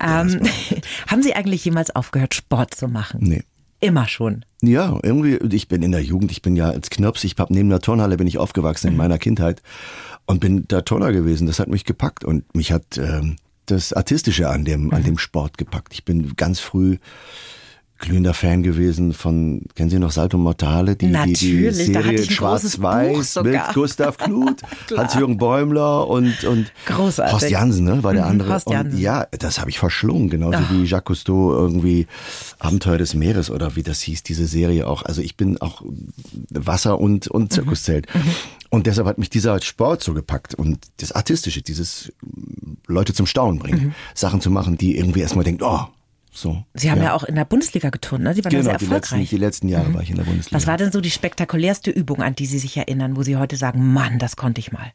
Ähm, 0.00 0.40
haben 1.06 1.22
Sie 1.22 1.34
eigentlich 1.34 1.64
jemals 1.64 1.94
aufgehört, 1.94 2.34
Sport 2.34 2.74
zu 2.74 2.88
machen? 2.88 3.20
Nee. 3.22 3.44
immer 3.78 4.08
schon. 4.08 4.44
Ja, 4.60 4.98
irgendwie, 5.04 5.36
ich 5.54 5.68
bin 5.68 5.82
in 5.82 5.92
der 5.92 6.02
Jugend, 6.02 6.32
ich 6.32 6.42
bin 6.42 6.56
ja 6.56 6.70
als 6.70 6.90
Knirps, 6.90 7.22
ich 7.22 7.36
hab 7.38 7.50
neben 7.50 7.68
der 7.68 7.80
Turnhalle 7.80 8.16
bin 8.16 8.26
ich 8.26 8.38
aufgewachsen 8.38 8.88
in 8.88 8.96
meiner 8.96 9.18
Kindheit 9.18 9.62
und 10.26 10.40
bin 10.40 10.64
da 10.66 10.80
Turner 10.80 11.12
gewesen. 11.12 11.46
Das 11.46 11.60
hat 11.60 11.68
mich 11.68 11.84
gepackt 11.84 12.24
und 12.24 12.52
mich 12.56 12.72
hat 12.72 12.98
ähm, 12.98 13.36
das 13.66 13.92
Artistische 13.92 14.48
an 14.48 14.64
dem, 14.64 14.92
an 14.92 15.04
dem 15.04 15.16
Sport 15.16 15.58
gepackt. 15.58 15.94
Ich 15.94 16.04
bin 16.04 16.34
ganz 16.34 16.58
früh 16.58 16.98
glühender 18.04 18.34
Fan 18.34 18.62
gewesen 18.62 19.12
von, 19.12 19.62
kennen 19.74 19.90
Sie 19.90 19.98
noch 19.98 20.12
Salto 20.12 20.38
Mortale? 20.38 20.94
Die, 20.96 21.06
Natürlich, 21.06 21.76
die, 21.78 21.86
die 21.86 21.92
Serie 21.92 22.22
Schwarz-Weiß 22.24 23.40
mit 23.42 23.60
Gustav 23.74 24.16
Knuth, 24.18 24.62
Hans-Jürgen 24.96 25.36
Bäumler 25.38 26.06
und, 26.08 26.44
und 26.44 26.72
Großartig. 26.86 27.32
Horst 27.32 27.50
Jansen, 27.50 27.84
ne, 27.84 28.02
war 28.04 28.12
der 28.12 28.24
Mhm, 28.24 28.30
andere. 28.30 28.52
Horst 28.52 28.70
Jansen. 28.70 28.94
Und 28.96 29.00
ja, 29.00 29.26
das 29.38 29.58
habe 29.60 29.70
ich 29.70 29.78
verschlungen, 29.78 30.30
genauso 30.30 30.58
Ach. 30.60 30.72
wie 30.72 30.84
Jacques 30.84 31.04
Cousteau 31.06 31.52
irgendwie 31.52 32.06
Abenteuer 32.58 32.98
des 32.98 33.14
Meeres 33.14 33.50
oder 33.50 33.76
wie 33.76 33.82
das 33.82 34.00
hieß, 34.02 34.22
diese 34.22 34.46
Serie 34.46 34.86
auch. 34.86 35.02
Also 35.02 35.20
ich 35.22 35.36
bin 35.36 35.60
auch 35.60 35.82
Wasser- 36.50 37.00
und, 37.00 37.28
und 37.28 37.52
Zirkuszelt. 37.52 38.06
Und 38.70 38.86
deshalb 38.86 39.06
hat 39.06 39.18
mich 39.18 39.30
dieser 39.30 39.60
Sport 39.62 40.02
so 40.02 40.14
gepackt 40.14 40.54
und 40.54 40.78
das 40.98 41.12
Artistische, 41.12 41.62
dieses 41.62 42.12
Leute 42.86 43.14
zum 43.14 43.26
Staunen 43.26 43.58
bringen, 43.60 43.94
Sachen 44.14 44.40
zu 44.40 44.50
machen, 44.50 44.76
die 44.76 44.96
irgendwie 44.96 45.20
erstmal 45.20 45.44
denkt, 45.44 45.62
oh, 45.62 45.80
so. 46.34 46.64
Sie 46.74 46.90
haben 46.90 47.00
ja, 47.02 47.14
auch 47.14 47.24
in 47.24 47.36
der 47.36 47.44
Bundesliga 47.44 47.90
geturnt, 47.90 48.24
ne? 48.24 48.34
Sie 48.34 48.44
waren 48.44 48.50
Genau, 48.50 48.64
da 48.64 48.70
sehr 48.70 48.78
die 48.78 48.84
letzten, 48.86 48.94
erfolgreich. 49.14 49.30
die 49.30 49.36
letzten 49.36 49.68
Jahre 49.68 49.94
war 49.94 50.02
ich 50.02 50.10
in 50.10 50.16
der 50.16 50.24
Bundesliga. 50.24 50.56
Was 50.56 50.66
war 50.66 50.76
denn 50.76 50.90
so 50.92 51.00
die 51.00 51.10
spektakulärste 51.10 51.90
Übung, 51.90 52.22
an 52.22 52.34
die 52.34 52.46
Sie 52.46 52.58
sich 52.58 52.76
erinnern, 52.76 53.16
wo 53.16 53.22
Sie 53.22 53.36
heute 53.36 53.56
sagen, 53.56 53.92
Mann, 53.92 54.18
das 54.18 54.36
konnte 54.36 54.58
ich 54.60 54.72
mal? 54.72 54.92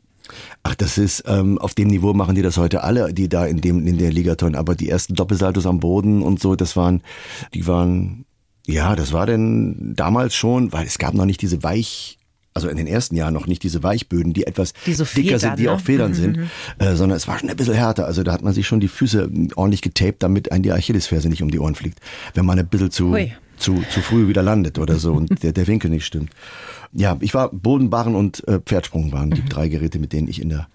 Ach, 0.61 0.75
das 0.75 0.97
ist, 0.97 1.23
ähm, 1.25 1.57
auf 1.57 1.73
dem 1.73 1.87
Niveau 1.87 2.13
machen 2.13 2.35
die 2.35 2.41
das 2.43 2.57
heute 2.57 2.83
alle, 2.83 3.13
die 3.13 3.29
da 3.29 3.45
in 3.45 3.61
dem, 3.61 3.87
in 3.87 3.97
der 3.97 4.11
Liga 4.11 4.35
turnen. 4.35 4.55
Aber 4.55 4.75
die 4.75 4.89
ersten 4.89 5.15
Doppelsaltos 5.15 5.65
am 5.65 5.79
Boden 5.79 6.21
und 6.21 6.39
so, 6.39 6.55
das 6.55 6.75
waren, 6.75 7.01
die 7.53 7.65
waren, 7.65 8.25
ja, 8.67 8.95
das 8.95 9.11
war 9.13 9.25
denn 9.25 9.93
damals 9.95 10.35
schon, 10.35 10.71
weil 10.71 10.85
es 10.85 10.99
gab 10.99 11.15
noch 11.15 11.25
nicht 11.25 11.41
diese 11.41 11.63
Weich, 11.63 12.18
also 12.59 12.67
in 12.69 12.75
den 12.75 12.87
ersten 12.87 13.15
Jahren 13.15 13.33
noch 13.33 13.47
nicht 13.47 13.63
diese 13.63 13.83
Weichböden, 13.83 14.33
die 14.33 14.45
etwas 14.45 14.73
Die 14.85 14.93
so 14.93 15.05
dicker 15.05 15.21
federn, 15.21 15.39
sind, 15.39 15.59
die 15.59 15.63
ne? 15.63 15.71
auch 15.71 15.79
Federn 15.79 16.13
sind, 16.13 16.39
äh, 16.77 16.95
sondern 16.95 17.15
es 17.15 17.27
war 17.27 17.39
schon 17.39 17.49
ein 17.49 17.55
bisschen 17.55 17.73
härter. 17.73 18.05
Also 18.05 18.23
da 18.23 18.33
hat 18.33 18.41
man 18.41 18.53
sich 18.53 18.67
schon 18.67 18.81
die 18.81 18.89
Füße 18.89 19.29
ordentlich 19.55 19.81
getaped, 19.81 20.21
damit 20.21 20.51
ein 20.51 20.61
die 20.61 20.73
Achillesferse 20.73 21.29
nicht 21.29 21.41
um 21.41 21.51
die 21.51 21.59
Ohren 21.59 21.75
fliegt. 21.75 21.99
Wenn 22.33 22.45
man 22.45 22.59
ein 22.59 22.67
bisschen 22.67 22.91
zu, 22.91 23.15
zu, 23.57 23.81
zu 23.89 24.01
früh 24.01 24.27
wieder 24.27 24.43
landet 24.43 24.77
oder 24.77 24.95
so 24.97 25.13
und 25.13 25.41
der, 25.41 25.53
der 25.53 25.67
Winkel 25.67 25.89
nicht 25.89 26.05
stimmt. 26.05 26.31
Ja, 26.91 27.15
ich 27.21 27.33
war 27.33 27.49
Boden, 27.49 27.89
Barren 27.89 28.15
und 28.15 28.45
äh, 28.47 28.59
Pferdsprung 28.59 29.13
waren 29.13 29.31
die 29.31 29.45
drei 29.45 29.69
Geräte, 29.69 29.99
mit 29.99 30.11
denen 30.11 30.27
ich 30.27 30.41
in 30.41 30.49
der, 30.49 30.67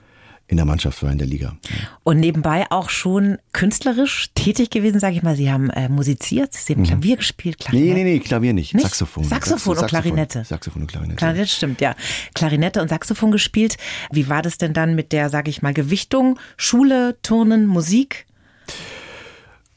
in 0.47 0.57
der 0.59 0.67
Mannschaft 0.67 1.03
war, 1.03 1.11
in 1.11 1.19
der 1.19 1.27
Liga. 1.27 1.57
Und 2.03 2.21
nebenbei 2.21 2.67
auch 2.71 2.91
schon 2.91 3.39
künstlerisch 3.53 4.29
tätig 4.35 4.71
gewesen, 4.71 5.01
sage 5.01 5.17
ich 5.17 5.23
mal. 5.23 5.37
Sie 5.37 5.51
haben 5.51 5.71
äh, 5.71 5.89
musiziert, 5.89 6.53
Sie 6.53 6.75
haben 6.75 6.85
Klavier 6.85 7.17
gespielt, 7.17 7.57
Mhm. 7.69 7.73
Nee, 7.73 7.81
Klarinette. 7.87 7.95
nee, 8.05 8.13
nee, 8.15 8.19
Klavier 8.21 8.53
nicht. 8.53 8.75
Nicht? 8.75 8.83
Saxophon. 8.85 9.25
Saxophon 9.25 9.79
und 9.79 9.87
Klarinette. 9.87 10.45
Saxophon 10.45 10.83
und 10.83 10.89
Klarinette. 10.89 11.17
Klarinette 11.17 11.49
stimmt, 11.49 11.81
ja. 11.81 11.95
Klarinette 12.35 12.83
und 12.83 12.89
Saxophon 12.89 13.31
gespielt. 13.31 13.77
Wie 14.13 14.29
war 14.29 14.43
das 14.43 14.59
denn 14.59 14.75
dann 14.75 14.95
mit 14.95 15.13
der, 15.13 15.31
sage 15.31 15.49
ich 15.51 15.63
mal, 15.63 15.73
Gewichtung? 15.73 16.39
Schule, 16.57 17.17
Turnen, 17.23 17.67
Musik? 17.67 18.27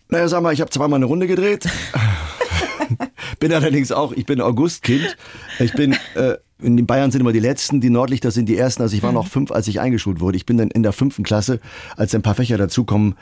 Naja, 0.09 0.27
sag 0.27 0.41
mal, 0.43 0.53
ich 0.53 0.61
habe 0.61 0.69
zweimal 0.69 0.97
eine 0.97 1.05
Runde 1.05 1.27
gedreht. 1.27 1.67
bin 3.39 3.53
allerdings 3.53 3.91
auch, 3.91 4.11
ich 4.11 4.25
bin 4.25 4.41
Augustkind. 4.41 5.17
Ich 5.59 5.73
bin, 5.73 5.93
äh, 6.15 6.35
in 6.61 6.85
Bayern 6.85 7.11
sind 7.11 7.21
immer 7.21 7.33
die 7.33 7.39
Letzten, 7.39 7.81
die 7.81 7.89
Nordlichter 7.89 8.31
sind 8.31 8.47
die 8.47 8.57
Ersten. 8.57 8.81
Also 8.81 8.95
ich 8.95 9.03
war 9.03 9.11
noch 9.11 9.27
fünf, 9.27 9.51
als 9.51 9.67
ich 9.67 9.79
eingeschult 9.79 10.19
wurde. 10.19 10.37
Ich 10.37 10.45
bin 10.45 10.57
dann 10.57 10.69
in 10.69 10.83
der 10.83 10.93
fünften 10.93 11.23
Klasse, 11.23 11.59
als 11.95 12.13
ein 12.15 12.21
paar 12.21 12.35
Fächer 12.35 12.57
dazukommen, 12.57 13.15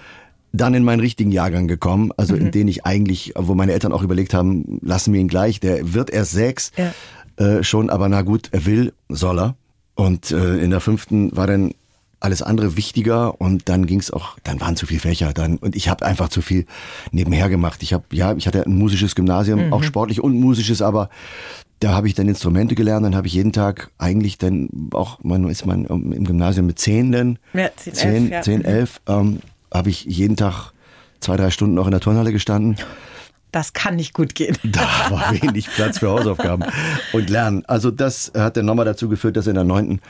dann 0.54 0.74
in 0.74 0.84
meinen 0.84 1.02
richtigen 1.02 1.32
Jahrgang 1.32 1.68
gekommen. 1.68 2.12
Also 2.18 2.36
in 2.36 2.52
den 2.52 2.68
ich 2.68 2.86
eigentlich, 2.86 3.34
wo 3.36 3.56
meine 3.56 3.74
Eltern 3.74 3.92
auch 3.92 4.04
überlegt 4.04 4.34
haben, 4.34 4.80
lassen 4.82 5.14
wir 5.14 5.20
ihn 5.20 5.28
gleich, 5.28 5.60
der 5.60 5.94
wird 5.94 6.10
erst 6.10 6.32
sechs. 6.32 6.72
Ja. 6.78 6.94
Äh, 7.38 7.64
schon, 7.64 7.90
aber 7.90 8.08
na 8.08 8.22
gut, 8.22 8.50
er 8.52 8.66
will, 8.66 8.94
soll 9.10 9.40
er. 9.40 9.56
Und 9.96 10.32
äh, 10.32 10.58
in 10.58 10.70
der 10.70 10.80
fünften 10.80 11.36
war 11.36 11.48
dann 11.48 11.74
alles 12.26 12.42
andere 12.42 12.76
wichtiger 12.76 13.40
und 13.40 13.70
dann 13.70 13.86
ging's 13.86 14.12
auch, 14.12 14.38
dann 14.44 14.60
waren 14.60 14.76
zu 14.76 14.86
viele 14.86 15.00
Fächer 15.00 15.32
dann 15.32 15.58
und 15.58 15.76
ich 15.76 15.88
habe 15.90 16.06
einfach 16.06 16.30
zu 16.30 16.42
viel 16.42 16.66
nebenher 17.12 17.50
gemacht. 17.50 17.84
Ich 17.84 17.94
habe 17.94 18.04
ja, 18.12 18.34
ich 18.36 18.48
hatte 18.48 18.66
ein 18.66 18.76
musisches 18.76 19.16
Gymnasium, 19.16 19.72
auch 19.72 19.84
sportlich 19.84 20.22
und 20.22 20.40
musisches, 20.40 20.82
aber 20.82 21.10
da 21.80 21.92
habe 21.92 22.08
ich 22.08 22.16
dann 22.16 22.28
Instrumente 22.28 22.76
gelernt, 22.76 23.06
dann 23.06 23.16
habe 23.16 23.28
ich 23.28 23.34
jeden 23.34 23.54
Tag 23.54 23.92
eigentlich 23.98 24.38
dann 24.38 24.70
auch, 24.94 25.20
man 25.24 25.48
ist 25.50 25.66
man 25.66 25.86
im 25.86 26.24
Gymnasium 26.24 26.66
mit 26.66 26.80
zehn 26.80 27.12
dann, 27.12 27.40
Ja, 27.54 27.70
10, 27.76 27.94
11, 27.94 27.96
zehn, 27.96 28.30
ja. 28.30 28.42
zehn, 28.42 28.66
elf, 28.66 29.02
ähm, 29.08 29.40
habe 29.72 29.90
ich 29.90 30.06
jeden 30.06 30.36
Tag 30.36 30.72
zwei, 31.20 31.38
drei 31.38 31.52
Stunden 31.52 31.78
auch 31.78 31.86
in 31.86 31.92
der 31.92 32.00
Turnhalle 32.00 32.32
gestanden. 32.32 32.78
Das 33.52 33.72
kann 33.72 33.96
nicht 33.96 34.14
gut 34.14 34.36
gehen. 34.36 34.58
Da 34.64 34.82
war 35.10 35.32
wenig 35.42 35.70
Platz 35.70 36.00
für 36.00 36.10
Hausaufgaben 36.10 36.66
und 37.14 37.30
Lernen. 37.30 37.64
Also 37.68 37.90
das 37.90 38.32
hat 38.36 38.58
dann 38.58 38.66
nochmal 38.66 38.86
dazu 38.86 39.08
geführt, 39.08 39.38
dass 39.38 39.48
in 39.48 39.56
der 39.56 39.64
neunten 39.64 40.02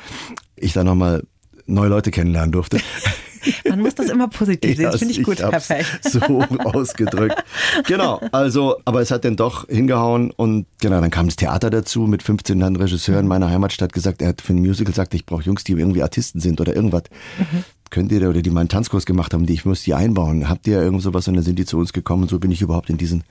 ich 0.56 0.74
dann 0.74 0.86
nochmal 0.88 1.24
neue 1.66 1.90
Leute 1.90 2.12
kennenlernen 2.12 2.52
durfte. 2.52 2.80
Man 3.70 3.82
muss 3.82 3.96
das 3.96 4.10
immer 4.10 4.28
positiv 4.28 4.76
sehen. 4.76 4.86
Das 4.86 4.98
finde 4.98 5.14
ich 5.14 5.24
gut, 5.24 5.42
hab's 5.42 5.68
Fech. 5.68 5.86
So 6.02 6.20
ausgedrückt. 6.64 7.44
Genau, 7.88 8.20
also, 8.32 8.78
aber 8.86 9.02
es 9.02 9.12
hat 9.12 9.26
dann 9.26 9.36
doch 9.36 9.68
hingehauen 9.68 10.32
und 10.32 10.66
genau, 10.82 11.00
dann 11.02 11.12
kam 11.12 11.28
das 11.28 11.36
Theater 11.36 11.70
dazu 11.70 12.02
mit 12.02 12.24
15 12.24 12.60
dann 12.60 12.76
Regisseuren 12.76 13.22
in 13.22 13.28
meiner 13.28 13.50
Heimatstadt 13.50 13.94
gesagt, 13.94 14.22
er 14.22 14.30
hat 14.30 14.42
für 14.42 14.54
ein 14.54 14.60
Musical 14.60 14.92
gesagt, 14.92 15.14
ich 15.14 15.26
brauche 15.26 15.44
Jungs, 15.44 15.64
die 15.64 15.74
irgendwie 15.74 16.04
Artisten 16.04 16.40
sind 16.40 16.60
oder 16.60 16.76
irgendwas. 16.76 17.04
Mhm. 17.38 17.64
Könnt 17.92 18.12
ihr 18.12 18.20
da, 18.20 18.30
oder 18.30 18.42
die 18.42 18.50
mal 18.50 18.62
einen 18.62 18.70
Tanzkurs 18.70 19.06
gemacht 19.06 19.34
haben, 19.34 19.46
die 19.46 19.54
ich 19.54 19.66
muss 19.66 19.84
die 19.84 19.94
einbauen. 19.94 20.50
Habt 20.50 20.68
ihr 20.68 20.82
irgend 20.82 21.02
sowas 21.02 21.28
und 21.28 21.36
dann 21.36 21.44
sind 21.44 21.60
die 21.60 21.66
zu 21.66 21.78
uns 21.78 21.94
gekommen 21.94 22.24
und 22.24 22.30
so 22.30 22.40
bin 22.40 22.52
ich 22.52 22.62
überhaupt 22.62 22.90
in 22.90 22.98
diesen 22.98 23.24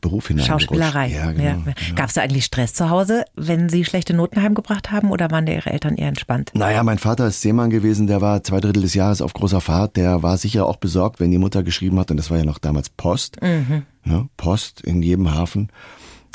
Beruf 0.00 0.28
hineingerutscht. 0.28 0.68
Schauspielerei. 0.68 1.08
Ja, 1.08 1.32
genau. 1.32 1.44
Ja. 1.44 1.94
Gab 1.94 2.08
es 2.08 2.14
da 2.14 2.22
eigentlich 2.22 2.44
Stress 2.44 2.74
zu 2.74 2.90
Hause, 2.90 3.24
wenn 3.36 3.68
Sie 3.68 3.84
schlechte 3.84 4.14
Noten 4.14 4.42
heimgebracht 4.42 4.90
haben 4.90 5.10
oder 5.10 5.30
waren 5.30 5.46
da 5.46 5.52
Ihre 5.52 5.70
Eltern 5.70 5.96
eher 5.96 6.08
entspannt? 6.08 6.50
Naja, 6.54 6.82
mein 6.82 6.98
Vater 6.98 7.28
ist 7.28 7.40
Seemann 7.40 7.70
gewesen, 7.70 8.06
der 8.06 8.20
war 8.20 8.42
zwei 8.42 8.60
Drittel 8.60 8.82
des 8.82 8.94
Jahres 8.94 9.22
auf 9.22 9.32
großer 9.32 9.60
Fahrt, 9.60 9.96
der 9.96 10.22
war 10.22 10.36
sicher 10.38 10.66
auch 10.66 10.76
besorgt, 10.76 11.20
wenn 11.20 11.30
die 11.30 11.38
Mutter 11.38 11.62
geschrieben 11.62 11.98
hat, 12.00 12.10
und 12.10 12.16
das 12.16 12.30
war 12.30 12.38
ja 12.38 12.44
noch 12.44 12.58
damals 12.58 12.88
Post, 12.88 13.40
ne, 13.40 14.28
Post 14.36 14.80
in 14.80 15.02
jedem 15.02 15.32
Hafen. 15.32 15.68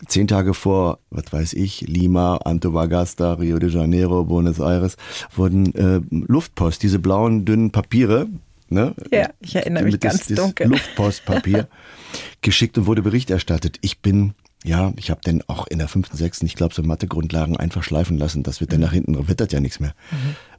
Zehn 0.05 0.27
Tage 0.27 0.53
vor, 0.53 0.99
was 1.09 1.31
weiß 1.33 1.53
ich, 1.53 1.81
Lima, 1.81 2.37
Antofagasta, 2.37 3.33
Rio 3.33 3.57
de 3.57 3.69
Janeiro, 3.69 4.25
Buenos 4.25 4.59
Aires, 4.59 4.95
wurden 5.35 5.73
äh, 5.73 6.01
Luftpost, 6.11 6.83
diese 6.83 6.99
blauen, 6.99 7.45
dünnen 7.45 7.71
Papiere, 7.71 8.27
ne? 8.69 8.93
Ja, 9.11 9.29
ich 9.39 9.55
erinnere 9.55 9.83
mich 9.85 9.93
Mit 9.93 10.03
das- 10.03 10.13
ganz 10.13 10.27
das 10.27 10.37
dunkel. 10.37 10.67
Luftpostpapier 10.67 11.67
geschickt 12.41 12.77
und 12.77 12.85
wurde 12.85 13.01
Bericht 13.01 13.31
erstattet. 13.31 13.79
Ich 13.81 13.99
bin, 14.01 14.33
ja, 14.63 14.93
ich 14.97 15.09
habe 15.09 15.21
dann 15.23 15.41
auch 15.47 15.65
in 15.67 15.79
der 15.79 15.87
fünften, 15.87 16.15
sechsten, 16.15 16.45
ich 16.45 16.55
glaube, 16.55 16.75
so 16.75 16.83
Mathegrundlagen 16.83 17.57
einfach 17.57 17.81
schleifen 17.83 18.17
lassen. 18.19 18.43
Das 18.43 18.61
wird 18.61 18.73
dann 18.73 18.81
nach 18.81 18.93
hinten, 18.93 19.27
wittert 19.27 19.51
ja 19.51 19.59
nichts 19.59 19.79
mehr, 19.79 19.93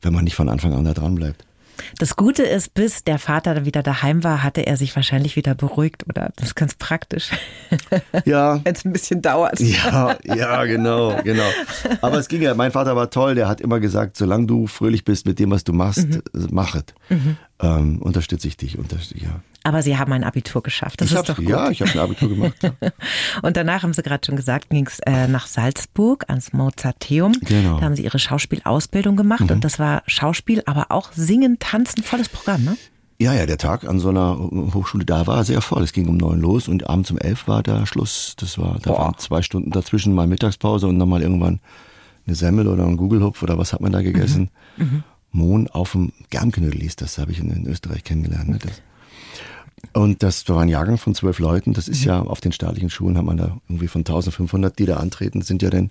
wenn 0.02 0.12
man 0.12 0.24
nicht 0.24 0.34
von 0.34 0.48
Anfang 0.48 0.72
an 0.74 0.84
da 0.84 0.94
dran 0.94 1.14
bleibt. 1.14 1.44
Das 1.98 2.16
Gute 2.16 2.42
ist, 2.42 2.74
bis 2.74 3.04
der 3.04 3.18
Vater 3.18 3.54
dann 3.54 3.64
wieder 3.64 3.82
daheim 3.82 4.24
war, 4.24 4.42
hatte 4.42 4.66
er 4.66 4.76
sich 4.76 4.94
wahrscheinlich 4.96 5.36
wieder 5.36 5.54
beruhigt 5.54 6.04
oder 6.08 6.30
das 6.36 6.48
ist 6.48 6.54
ganz 6.54 6.74
praktisch, 6.74 7.30
Ja. 8.24 8.60
wenn 8.64 8.74
es 8.74 8.84
ein 8.84 8.92
bisschen 8.92 9.22
dauert. 9.22 9.60
Ja, 9.60 10.16
ja, 10.24 10.64
genau, 10.64 11.20
genau. 11.22 11.48
Aber 12.00 12.18
es 12.18 12.28
ging 12.28 12.42
ja, 12.42 12.54
mein 12.54 12.72
Vater 12.72 12.96
war 12.96 13.10
toll, 13.10 13.34
der 13.34 13.48
hat 13.48 13.60
immer 13.60 13.80
gesagt, 13.80 14.16
solange 14.16 14.46
du 14.46 14.66
fröhlich 14.66 15.04
bist 15.04 15.26
mit 15.26 15.38
dem, 15.38 15.50
was 15.50 15.64
du 15.64 15.72
machst, 15.72 16.08
Mhm. 16.08 16.22
äh, 16.34 16.46
mach 16.50 16.74
es. 16.74 16.84
Ähm, 17.60 18.00
unterstütze 18.00 18.46
ich 18.46 18.56
dich. 18.56 18.78
Unterst 18.78 19.14
ja. 19.16 19.40
Aber 19.64 19.82
Sie 19.82 19.98
haben 19.98 20.12
ein 20.12 20.22
Abitur 20.22 20.62
geschafft. 20.62 21.00
Das 21.00 21.10
ich 21.10 21.16
ist 21.16 21.28
doch 21.28 21.36
gut. 21.36 21.48
Ja, 21.48 21.70
ich 21.70 21.80
habe 21.80 21.90
ein 21.92 21.98
Abitur 21.98 22.28
gemacht. 22.28 22.54
Ja. 22.62 22.72
Und 23.42 23.56
danach 23.56 23.82
haben 23.82 23.92
Sie 23.92 24.02
gerade 24.02 24.24
schon 24.24 24.36
gesagt, 24.36 24.70
ging 24.70 24.86
es 24.86 25.00
äh, 25.00 25.26
nach 25.26 25.46
Salzburg 25.46 26.24
ans 26.28 26.52
Mozarteum. 26.52 27.32
Genau. 27.40 27.74
Mhm. 27.74 27.80
Da 27.80 27.84
haben 27.84 27.96
Sie 27.96 28.04
Ihre 28.04 28.18
Schauspielausbildung 28.18 29.16
gemacht 29.16 29.50
und 29.50 29.64
das 29.64 29.78
war 29.78 30.02
Schauspiel, 30.06 30.62
aber 30.66 30.86
auch 30.90 31.12
Singen, 31.12 31.58
Tanzen, 31.58 32.02
volles 32.02 32.28
Programm, 32.28 32.64
ne? 32.64 32.76
Ja, 33.20 33.34
ja, 33.34 33.46
der 33.46 33.58
Tag 33.58 33.84
an 33.84 33.98
so 33.98 34.10
einer 34.10 34.38
Hochschule 34.72 35.04
da 35.04 35.26
war 35.26 35.42
sehr 35.42 35.60
voll. 35.60 35.82
Es 35.82 35.92
ging 35.92 36.08
um 36.08 36.16
neun 36.16 36.40
los 36.40 36.68
und 36.68 36.88
abends 36.88 37.10
um 37.10 37.18
elf 37.18 37.48
war 37.48 37.64
der 37.64 37.84
Schluss. 37.84 38.34
Das 38.38 38.58
war, 38.58 38.78
da 38.80 38.92
Boah. 38.92 38.98
waren 39.00 39.18
zwei 39.18 39.42
Stunden 39.42 39.72
dazwischen, 39.72 40.14
mal 40.14 40.28
Mittagspause 40.28 40.86
und 40.86 41.00
dann 41.00 41.08
mal 41.08 41.20
irgendwann 41.20 41.58
eine 42.26 42.36
Semmel 42.36 42.68
oder 42.68 42.84
ein 42.86 42.96
Gugelhupf 42.96 43.42
oder 43.42 43.58
was 43.58 43.72
hat 43.72 43.80
man 43.80 43.90
da 43.90 44.02
gegessen? 44.02 44.50
Mohn 45.30 45.68
auf 45.68 45.92
dem 45.92 46.12
Germknödel 46.30 46.80
hieß 46.80 46.96
das, 46.96 47.18
habe 47.18 47.32
ich 47.32 47.38
in, 47.38 47.50
in 47.50 47.66
Österreich 47.66 48.04
kennengelernt. 48.04 48.48
Ne? 48.48 48.58
Das. 48.58 48.82
Und 49.92 50.22
das 50.22 50.48
war 50.48 50.62
ein 50.62 50.68
Jahrgang 50.68 50.98
von 50.98 51.14
zwölf 51.14 51.38
Leuten. 51.38 51.72
Das 51.72 51.88
ist 51.88 52.04
ja 52.04 52.20
auf 52.20 52.40
den 52.40 52.52
staatlichen 52.52 52.90
Schulen 52.90 53.16
hat 53.16 53.24
man 53.24 53.36
da 53.36 53.58
irgendwie 53.68 53.88
von 53.88 54.00
1500, 54.00 54.78
die 54.78 54.86
da 54.86 54.96
antreten, 54.96 55.42
sind 55.42 55.62
ja 55.62 55.70
dann 55.70 55.90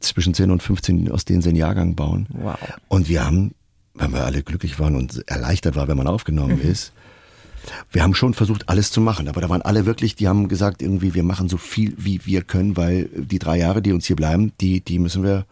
zwischen 0.00 0.34
10 0.34 0.50
und 0.50 0.62
15, 0.62 1.10
aus 1.10 1.24
denen 1.24 1.42
sie 1.42 1.50
einen 1.50 1.58
Jahrgang 1.58 1.94
bauen. 1.94 2.26
Wow. 2.30 2.56
Und 2.88 3.08
wir 3.08 3.24
haben, 3.24 3.54
wenn 3.94 4.12
wir 4.12 4.24
alle 4.24 4.42
glücklich 4.42 4.78
waren 4.78 4.96
und 4.96 5.28
erleichtert 5.28 5.76
war, 5.76 5.88
wenn 5.88 5.96
man 5.96 6.06
aufgenommen 6.06 6.60
ist, 6.60 6.92
wir 7.90 8.02
haben 8.02 8.14
schon 8.14 8.34
versucht, 8.34 8.68
alles 8.68 8.90
zu 8.90 9.00
machen. 9.00 9.28
Aber 9.28 9.40
da 9.40 9.48
waren 9.48 9.62
alle 9.62 9.86
wirklich, 9.86 10.14
die 10.14 10.28
haben 10.28 10.48
gesagt, 10.48 10.82
irgendwie, 10.82 11.14
wir 11.14 11.22
machen 11.22 11.48
so 11.48 11.56
viel, 11.56 11.94
wie 11.98 12.24
wir 12.24 12.42
können, 12.42 12.76
weil 12.76 13.08
die 13.14 13.38
drei 13.38 13.58
Jahre, 13.58 13.82
die 13.82 13.92
uns 13.92 14.06
hier 14.06 14.16
bleiben, 14.16 14.52
die, 14.60 14.80
die 14.80 14.98
müssen 14.98 15.22
wir, 15.22 15.44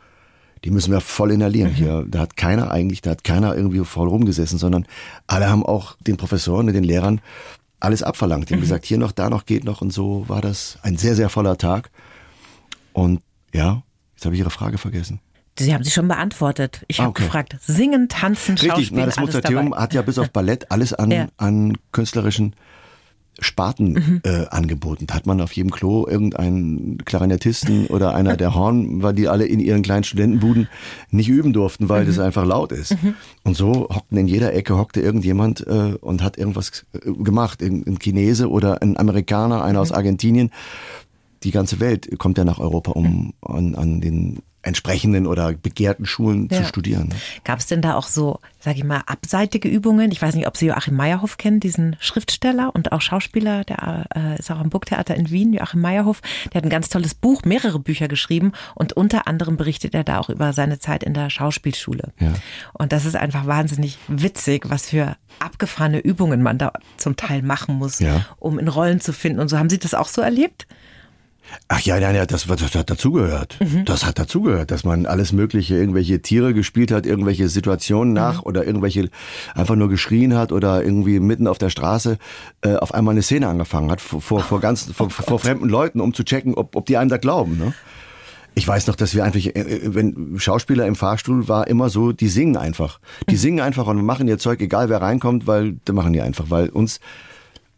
die 0.64 0.70
müssen 0.70 0.92
wir 0.92 1.00
voll 1.00 1.30
inhalieren 1.32 1.70
hier. 1.72 2.04
Da 2.08 2.20
hat 2.20 2.36
keiner 2.36 2.70
eigentlich, 2.70 3.02
da 3.02 3.10
hat 3.10 3.24
keiner 3.24 3.54
irgendwie 3.54 3.84
voll 3.84 4.08
rumgesessen, 4.08 4.58
sondern 4.58 4.86
alle 5.26 5.48
haben 5.48 5.64
auch 5.64 5.96
den 6.00 6.16
Professoren 6.16 6.66
und 6.68 6.72
den 6.74 6.84
Lehrern 6.84 7.20
alles 7.78 8.02
abverlangt. 8.02 8.48
Die 8.50 8.54
haben 8.54 8.60
gesagt, 8.62 8.84
hier 8.86 8.98
noch, 8.98 9.12
da 9.12 9.28
noch, 9.30 9.44
geht 9.46 9.64
noch 9.64 9.80
und 9.82 9.92
so 9.92 10.24
war 10.28 10.40
das 10.40 10.78
ein 10.82 10.96
sehr, 10.96 11.14
sehr 11.14 11.28
voller 11.28 11.58
Tag. 11.58 11.90
Und 12.92 13.20
ja, 13.52 13.82
jetzt 14.14 14.24
habe 14.24 14.34
ich 14.34 14.40
Ihre 14.40 14.50
Frage 14.50 14.78
vergessen. 14.78 15.20
Sie 15.58 15.72
haben 15.72 15.84
sie 15.84 15.90
schon 15.90 16.08
beantwortet. 16.08 16.84
Ich 16.88 16.98
Ah, 17.00 17.04
habe 17.04 17.10
okay. 17.10 17.22
gefragt, 17.24 17.56
singen, 17.62 18.08
tanzen, 18.08 18.52
Richtig, 18.58 18.70
Schauspiel, 18.70 18.98
na, 18.98 19.06
das 19.06 19.18
Mozarteum 19.18 19.74
hat 19.74 19.94
ja 19.94 20.02
bis 20.02 20.18
auf 20.18 20.30
Ballett 20.30 20.70
alles 20.70 20.92
an, 20.92 21.10
Ja. 21.10 21.28
an 21.38 21.78
künstlerischen 21.92 22.54
Sparten 23.38 23.92
Mhm. 23.92 24.20
äh, 24.24 24.46
angeboten. 24.48 25.06
Da 25.06 25.14
hat 25.14 25.26
man 25.26 25.40
auf 25.40 25.52
jedem 25.52 25.70
Klo 25.70 26.06
irgendeinen 26.08 26.98
Klarinettisten 27.04 27.86
oder 27.88 28.14
einer 28.14 28.36
der 28.36 28.54
Horn, 28.54 29.02
weil 29.02 29.14
die 29.14 29.28
alle 29.28 29.46
in 29.46 29.60
ihren 29.60 29.82
kleinen 29.82 30.04
Studentenbuden 30.04 30.68
nicht 31.10 31.28
üben 31.28 31.52
durften, 31.52 31.88
weil 31.88 32.02
Mhm. 32.04 32.06
das 32.08 32.18
einfach 32.18 32.44
laut 32.46 32.72
ist. 32.72 32.96
Und 33.44 33.56
so 33.56 33.88
hockten 33.90 34.18
in 34.18 34.26
jeder 34.28 34.54
Ecke 34.54 34.76
hockte 34.76 35.00
irgendjemand 35.00 35.66
äh, 35.66 35.94
und 36.00 36.22
hat 36.22 36.38
irgendwas 36.38 36.84
äh, 36.94 37.12
gemacht. 37.12 37.62
Ein, 37.62 37.84
ein 37.86 37.98
Chinese 37.98 38.48
oder 38.50 38.80
ein 38.82 38.96
Amerikaner, 38.96 39.62
einer 39.62 39.78
Mhm. 39.78 39.82
aus 39.82 39.92
Argentinien. 39.92 40.50
Die 41.46 41.52
ganze 41.52 41.78
Welt 41.78 42.18
kommt 42.18 42.38
ja 42.38 42.44
nach 42.44 42.58
Europa, 42.58 42.90
um 42.90 43.32
an, 43.40 43.76
an 43.76 44.00
den 44.00 44.42
entsprechenden 44.62 45.28
oder 45.28 45.52
begehrten 45.52 46.06
Schulen 46.06 46.50
zu 46.50 46.56
Ja. 46.56 46.64
studieren. 46.64 47.14
Gab 47.44 47.60
es 47.60 47.66
denn 47.66 47.82
da 47.82 47.94
auch 47.94 48.08
so, 48.08 48.40
sag 48.58 48.76
ich 48.76 48.82
mal, 48.82 49.00
abseitige 49.06 49.68
Übungen? 49.68 50.10
Ich 50.10 50.20
weiß 50.20 50.34
nicht, 50.34 50.48
ob 50.48 50.56
Sie 50.56 50.66
Joachim 50.66 50.96
Meyerhoff 50.96 51.36
kennen, 51.36 51.60
diesen 51.60 51.94
Schriftsteller 52.00 52.74
und 52.74 52.90
auch 52.90 53.00
Schauspieler, 53.00 53.62
der 53.62 54.06
äh, 54.16 54.40
ist 54.40 54.50
auch 54.50 54.58
am 54.58 54.68
Burgtheater 54.70 55.14
in 55.14 55.30
Wien, 55.30 55.52
Joachim 55.52 55.80
Meyerhoff. 55.82 56.20
Der 56.52 56.58
hat 56.58 56.64
ein 56.64 56.70
ganz 56.70 56.88
tolles 56.88 57.14
Buch, 57.14 57.44
mehrere 57.44 57.78
Bücher 57.78 58.08
geschrieben 58.08 58.50
und 58.74 58.92
unter 58.94 59.28
anderem 59.28 59.56
berichtet 59.56 59.94
er 59.94 60.02
da 60.02 60.18
auch 60.18 60.30
über 60.30 60.52
seine 60.52 60.80
Zeit 60.80 61.04
in 61.04 61.14
der 61.14 61.30
Schauspielschule. 61.30 62.12
Ja. 62.18 62.32
Und 62.72 62.90
das 62.90 63.04
ist 63.04 63.14
einfach 63.14 63.46
wahnsinnig 63.46 63.98
witzig, 64.08 64.68
was 64.68 64.88
für 64.88 65.16
abgefahrene 65.38 66.00
Übungen 66.00 66.42
man 66.42 66.58
da 66.58 66.72
zum 66.96 67.14
Teil 67.14 67.42
machen 67.42 67.76
muss, 67.76 68.00
Ja. 68.00 68.26
um 68.40 68.58
in 68.58 68.66
Rollen 68.66 69.00
zu 69.00 69.12
finden. 69.12 69.38
Und 69.38 69.46
so 69.46 69.58
haben 69.58 69.70
Sie 69.70 69.78
das 69.78 69.94
auch 69.94 70.08
so 70.08 70.22
erlebt? 70.22 70.66
Ach 71.68 71.80
ja, 71.80 71.98
nein, 71.98 72.14
ja, 72.14 72.26
das, 72.26 72.46
das 72.46 72.74
hat 72.74 72.90
dazugehört. 72.90 73.58
Das 73.84 74.04
hat 74.04 74.18
dazugehört, 74.18 74.70
dass 74.70 74.84
man 74.84 75.06
alles 75.06 75.32
Mögliche, 75.32 75.76
irgendwelche 75.76 76.22
Tiere 76.22 76.54
gespielt 76.54 76.92
hat, 76.92 77.06
irgendwelche 77.06 77.48
Situationen 77.48 78.12
nach 78.12 78.42
oder 78.42 78.64
irgendwelche 78.64 79.10
einfach 79.54 79.74
nur 79.74 79.88
geschrien 79.88 80.34
hat 80.34 80.52
oder 80.52 80.84
irgendwie 80.84 81.18
mitten 81.18 81.46
auf 81.46 81.58
der 81.58 81.70
Straße 81.70 82.18
äh, 82.62 82.76
auf 82.76 82.94
einmal 82.94 83.12
eine 83.12 83.22
Szene 83.22 83.48
angefangen 83.48 83.90
hat 83.90 84.00
vor, 84.00 84.20
vor, 84.20 84.40
vor 84.40 84.60
ganz 84.60 84.90
vor, 84.92 85.38
fremden 85.38 85.68
Leuten, 85.68 86.00
um 86.00 86.14
zu 86.14 86.24
checken, 86.24 86.54
ob, 86.54 86.76
ob 86.76 86.86
die 86.86 86.96
einem 86.96 87.10
da 87.10 87.16
glauben. 87.16 87.58
Ne? 87.58 87.74
Ich 88.54 88.66
weiß 88.66 88.86
noch, 88.86 88.96
dass 88.96 89.14
wir 89.14 89.24
einfach, 89.24 89.40
äh, 89.40 89.80
wenn 89.82 90.38
Schauspieler 90.38 90.86
im 90.86 90.94
Fahrstuhl 90.94 91.48
war, 91.48 91.66
immer 91.68 91.90
so, 91.90 92.12
die 92.12 92.28
singen 92.28 92.56
einfach. 92.56 93.00
Die 93.28 93.36
singen 93.36 93.60
einfach 93.60 93.86
und 93.86 94.04
machen 94.04 94.28
ihr 94.28 94.38
Zeug, 94.38 94.60
egal 94.60 94.88
wer 94.88 95.02
reinkommt, 95.02 95.46
weil, 95.46 95.74
die 95.86 95.92
machen 95.92 96.12
die 96.12 96.22
einfach, 96.22 96.46
weil 96.48 96.68
uns 96.68 97.00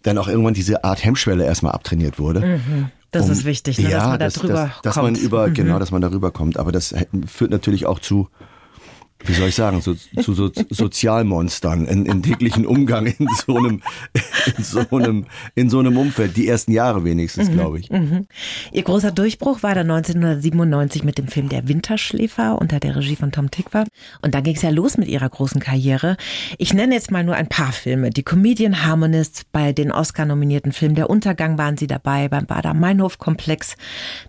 dann 0.02 0.18
auch 0.18 0.28
irgendwann 0.28 0.54
diese 0.54 0.84
Art 0.84 1.04
Hemmschwelle 1.04 1.44
erstmal 1.44 1.72
abtrainiert 1.72 2.18
wurde. 2.18 2.60
Das 3.10 3.24
Um- 3.26 3.32
ist 3.32 3.44
wichtig, 3.44 3.78
ne, 3.78 3.88
dass 3.88 4.02
man 4.04 4.12
da 4.12 4.26
dass, 4.26 4.34
drüber 4.34 4.54
dass, 4.54 4.82
dass 4.82 4.94
kommt. 4.94 5.12
man 5.12 5.14
über, 5.14 5.50
genau, 5.50 5.78
dass 5.78 5.90
man 5.90 6.02
darüber 6.02 6.30
kommt. 6.30 6.58
Aber 6.58 6.72
das 6.72 6.94
führt 7.26 7.50
natürlich 7.50 7.86
auch 7.86 7.98
zu, 8.00 8.28
wie 9.25 9.32
soll 9.32 9.48
ich 9.48 9.54
sagen, 9.54 9.80
so, 9.80 9.94
zu 9.94 10.32
so 10.32 10.50
Sozialmonstern 10.70 11.87
in, 11.87 12.06
in 12.06 12.22
täglichen 12.22 12.64
Umgang 12.64 13.06
in 13.06 13.26
so 13.46 13.56
einem, 13.56 13.82
in 14.56 14.64
so 14.64 14.84
einem, 14.90 15.26
in 15.54 15.70
so 15.70 15.80
einem 15.80 15.96
Umfeld. 15.96 16.37
Die 16.37 16.46
ersten 16.46 16.72
Jahre 16.72 17.04
wenigstens, 17.04 17.50
glaube 17.50 17.80
ich. 17.80 17.90
Ihr 17.90 18.82
großer 18.82 19.10
Durchbruch 19.10 19.62
war 19.62 19.75
dann 19.75 19.90
1997 19.90 21.02
mit 21.02 21.18
dem 21.18 21.26
Film 21.26 21.48
Der 21.48 21.66
Winterschläfer 21.66 22.58
unter 22.60 22.78
der 22.78 22.94
Regie 22.96 23.16
von 23.16 23.32
Tom 23.32 23.50
Tick 23.50 23.66
Und 24.22 24.34
dann 24.34 24.42
ging 24.44 24.54
es 24.54 24.62
ja 24.62 24.70
los 24.70 24.96
mit 24.96 25.08
ihrer 25.08 25.28
großen 25.28 25.60
Karriere. 25.60 26.16
Ich 26.56 26.72
nenne 26.72 26.94
jetzt 26.94 27.10
mal 27.10 27.25
nur 27.25 27.34
ein 27.34 27.48
paar 27.48 27.72
Filme. 27.72 28.10
Die 28.10 28.22
Comedian 28.22 28.84
Harmonist, 28.84 29.46
bei 29.52 29.72
den 29.72 29.90
Oscar-nominierten 29.90 30.72
Filmen 30.72 30.94
Der 30.94 31.10
Untergang 31.10 31.58
waren 31.58 31.76
sie 31.76 31.88
dabei, 31.88 32.28
beim 32.28 32.46
Bader-Meinhof-Komplex. 32.46 33.76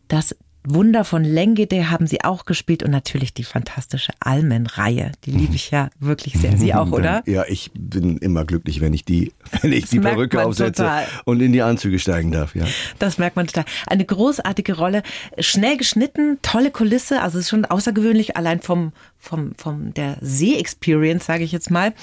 Das 0.08 0.36
Wunder 0.68 1.06
von 1.06 1.24
Lengede 1.24 1.90
haben 1.90 2.06
sie 2.06 2.24
auch 2.24 2.46
gespielt 2.46 2.84
und 2.84 2.92
natürlich 2.92 3.34
die 3.34 3.44
fantastische 3.44 4.12
Almen-Reihe. 4.20 5.12
Die 5.26 5.32
liebe 5.32 5.56
ich 5.56 5.72
ja 5.72 5.90
wirklich 6.00 6.36
sehr. 6.36 6.58
Sie 6.58 6.74
auch, 6.74 6.92
oder? 6.92 7.24
Ja, 7.26 7.46
ich 7.48 7.72
bin 7.74 8.18
immer 8.18 8.46
glücklich, 8.46 8.82
wenn 8.82 8.94
ich 8.94 9.06
die, 9.06 9.34
wenn 9.62 9.72
ich 9.74 9.86
die 9.90 10.00
merkt 10.00 10.16
Perücke 10.16 10.46
aufsetze 10.46 10.84
total. 10.84 11.06
und 11.26 11.40
in 11.42 11.54
die 11.54 11.62
Anzüge 11.62 12.00
steigen 12.00 12.32
darf, 12.32 12.56
ja. 12.56 12.66
Das 13.00 13.18
merkt 13.18 13.36
man 13.36 13.48
total. 13.48 13.66
Eine 13.88 14.06
großartige 14.06 14.76
Rolle, 14.78 15.04
schnell 15.40 15.78
geschnitten, 15.78 16.38
tolle 16.42 16.72
Kulisse, 16.72 17.22
also 17.22 17.38
es 17.38 17.46
ist 17.46 17.50
schon 17.50 17.66
außergewöhnlich, 17.66 18.38
allein 18.38 18.62
vom 18.62 18.92
vom 19.22 19.54
vom 19.58 19.94
der 19.94 20.18
See-Experience, 20.22 21.26
sage 21.26 21.44
ich 21.44 21.52
jetzt 21.52 21.70
mal. 21.72 21.94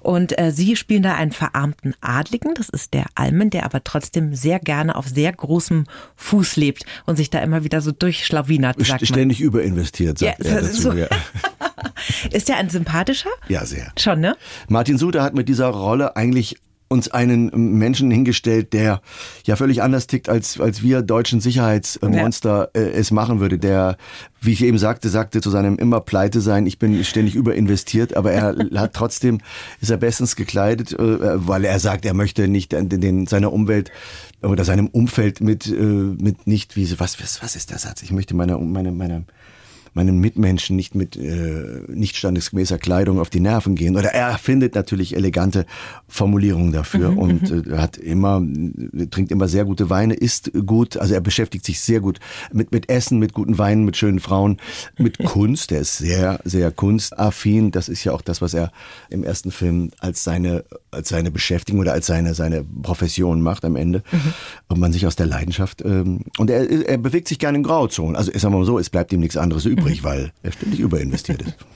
Und 0.00 0.36
äh, 0.38 0.50
Sie 0.50 0.74
spielen 0.74 1.04
da 1.04 1.14
einen 1.14 1.30
verarmten 1.30 1.94
Adligen, 2.00 2.54
das 2.54 2.68
ist 2.68 2.94
der 2.94 3.04
Almen, 3.14 3.50
der 3.50 3.64
aber 3.64 3.84
trotzdem 3.84 4.34
sehr 4.34 4.58
gerne 4.58 4.96
auf 4.96 5.06
sehr 5.06 5.32
großem 5.32 5.84
Fuß 6.16 6.56
lebt 6.56 6.84
und 7.06 7.14
sich 7.16 7.30
da 7.30 7.38
immer 7.40 7.62
wieder 7.62 7.80
so 7.80 7.92
durchschlawinert, 7.92 8.84
sagt 8.84 9.02
man. 9.02 9.06
Ständig 9.06 9.40
überinvestiert, 9.40 10.18
sagt 10.18 10.38
Ja, 10.44 10.44
er 10.50 10.60
das 10.62 10.70
dazu. 10.72 10.82
so. 10.82 10.92
Ja. 10.94 11.06
Ist 12.32 12.48
der 12.48 12.56
ein 12.56 12.70
sympathischer? 12.70 13.30
ja, 13.48 13.64
sehr. 13.64 13.92
Schon, 13.98 14.20
ne? 14.20 14.36
Martin 14.68 14.98
Suter 14.98 15.22
hat 15.22 15.34
mit 15.34 15.48
dieser 15.48 15.66
Rolle 15.68 16.16
eigentlich 16.16 16.56
uns 16.94 17.08
einen 17.08 17.50
Menschen 17.76 18.10
hingestellt, 18.10 18.72
der 18.72 19.02
ja 19.44 19.56
völlig 19.56 19.82
anders 19.82 20.06
tickt, 20.06 20.28
als, 20.28 20.58
als 20.60 20.82
wir 20.82 21.02
deutschen 21.02 21.40
Sicherheitsmonster 21.40 22.70
äh, 22.72 22.92
es 22.92 23.10
machen 23.10 23.40
würde. 23.40 23.58
Der, 23.58 23.96
wie 24.40 24.52
ich 24.52 24.62
eben 24.62 24.78
sagte, 24.78 25.08
sagte 25.08 25.40
zu 25.40 25.50
seinem 25.50 25.76
immer 25.76 26.00
pleite 26.00 26.40
sein, 26.40 26.66
ich 26.66 26.78
bin 26.78 27.04
ständig 27.04 27.34
überinvestiert, 27.34 28.16
aber 28.16 28.32
er 28.32 28.56
hat 28.76 28.94
trotzdem, 28.94 29.40
ist 29.80 29.90
er 29.90 29.96
bestens 29.96 30.36
gekleidet, 30.36 30.92
äh, 30.92 31.46
weil 31.46 31.64
er 31.64 31.80
sagt, 31.80 32.06
er 32.06 32.14
möchte 32.14 32.48
nicht 32.48 32.72
den, 32.72 32.88
den, 32.88 33.26
seiner 33.26 33.52
Umwelt 33.52 33.90
oder 34.40 34.64
seinem 34.64 34.86
Umfeld 34.86 35.40
mit, 35.40 35.66
äh, 35.66 35.74
mit 35.74 36.46
nicht, 36.46 36.76
wie, 36.76 36.88
was, 36.98 37.20
was, 37.20 37.42
was 37.42 37.56
ist 37.56 37.70
der 37.70 37.78
Satz? 37.78 38.02
Ich 38.02 38.12
möchte 38.12 38.34
meine, 38.34 38.56
meine, 38.56 38.92
meine, 38.92 39.24
meinen 39.94 40.18
Mitmenschen 40.18 40.76
nicht 40.76 40.94
mit 40.94 41.16
äh, 41.16 41.82
nicht 41.88 42.16
standesgemäßer 42.16 42.78
Kleidung 42.78 43.18
auf 43.18 43.30
die 43.30 43.40
Nerven 43.40 43.76
gehen. 43.76 43.96
Oder 43.96 44.12
er 44.12 44.36
findet 44.38 44.74
natürlich 44.74 45.16
elegante 45.16 45.66
Formulierungen 46.08 46.72
dafür 46.72 47.14
Mhm, 47.14 47.18
und 47.18 47.50
äh, 47.50 47.76
hat 47.76 47.96
immer, 47.96 48.42
äh, 48.42 49.06
trinkt 49.06 49.32
immer 49.32 49.48
sehr 49.48 49.64
gute 49.64 49.90
Weine, 49.90 50.14
isst 50.14 50.50
gut, 50.66 50.96
also 50.96 51.14
er 51.14 51.20
beschäftigt 51.20 51.64
sich 51.64 51.80
sehr 51.80 52.00
gut 52.00 52.18
mit, 52.52 52.72
mit 52.72 52.88
Essen, 52.88 53.18
mit 53.18 53.32
guten 53.32 53.58
Weinen, 53.58 53.84
mit 53.84 53.96
schönen 53.96 54.20
Frauen, 54.20 54.58
mit 54.98 55.18
Kunst. 55.24 55.72
Er 55.72 55.80
ist 55.80 55.98
sehr, 55.98 56.40
sehr 56.44 56.70
kunstaffin. 56.70 57.70
Das 57.70 57.88
ist 57.88 58.04
ja 58.04 58.12
auch 58.12 58.22
das, 58.22 58.40
was 58.40 58.54
er 58.54 58.72
im 59.10 59.24
ersten 59.24 59.50
Film 59.50 59.90
als 59.98 60.24
seine, 60.24 60.64
als 60.90 61.08
seine 61.08 61.30
Beschäftigung 61.30 61.80
oder 61.80 61.92
als 61.92 62.06
seine, 62.06 62.34
seine 62.34 62.64
Profession 62.82 63.40
macht 63.40 63.64
am 63.64 63.76
Ende. 63.76 64.02
Und 64.68 64.80
man 64.80 64.92
sich 64.92 65.06
aus 65.06 65.16
der 65.16 65.26
Leidenschaft, 65.26 65.82
ähm, 65.84 66.20
und 66.38 66.50
er, 66.50 66.88
er 66.88 66.98
bewegt 66.98 67.28
sich 67.28 67.38
gerne 67.38 67.58
in 67.58 67.64
Grauzonen. 67.64 68.16
Also 68.16 68.32
ich 68.32 68.40
sag 68.40 68.50
mal 68.50 68.64
so, 68.64 68.78
es 68.78 68.90
bleibt 68.90 69.12
ihm 69.12 69.20
nichts 69.20 69.36
anderes 69.36 69.64
übrig, 69.64 69.83
weil 70.02 70.32
er 70.42 70.52
ständig 70.52 70.80
überinvestiert 70.80 71.42
ist. 71.42 71.56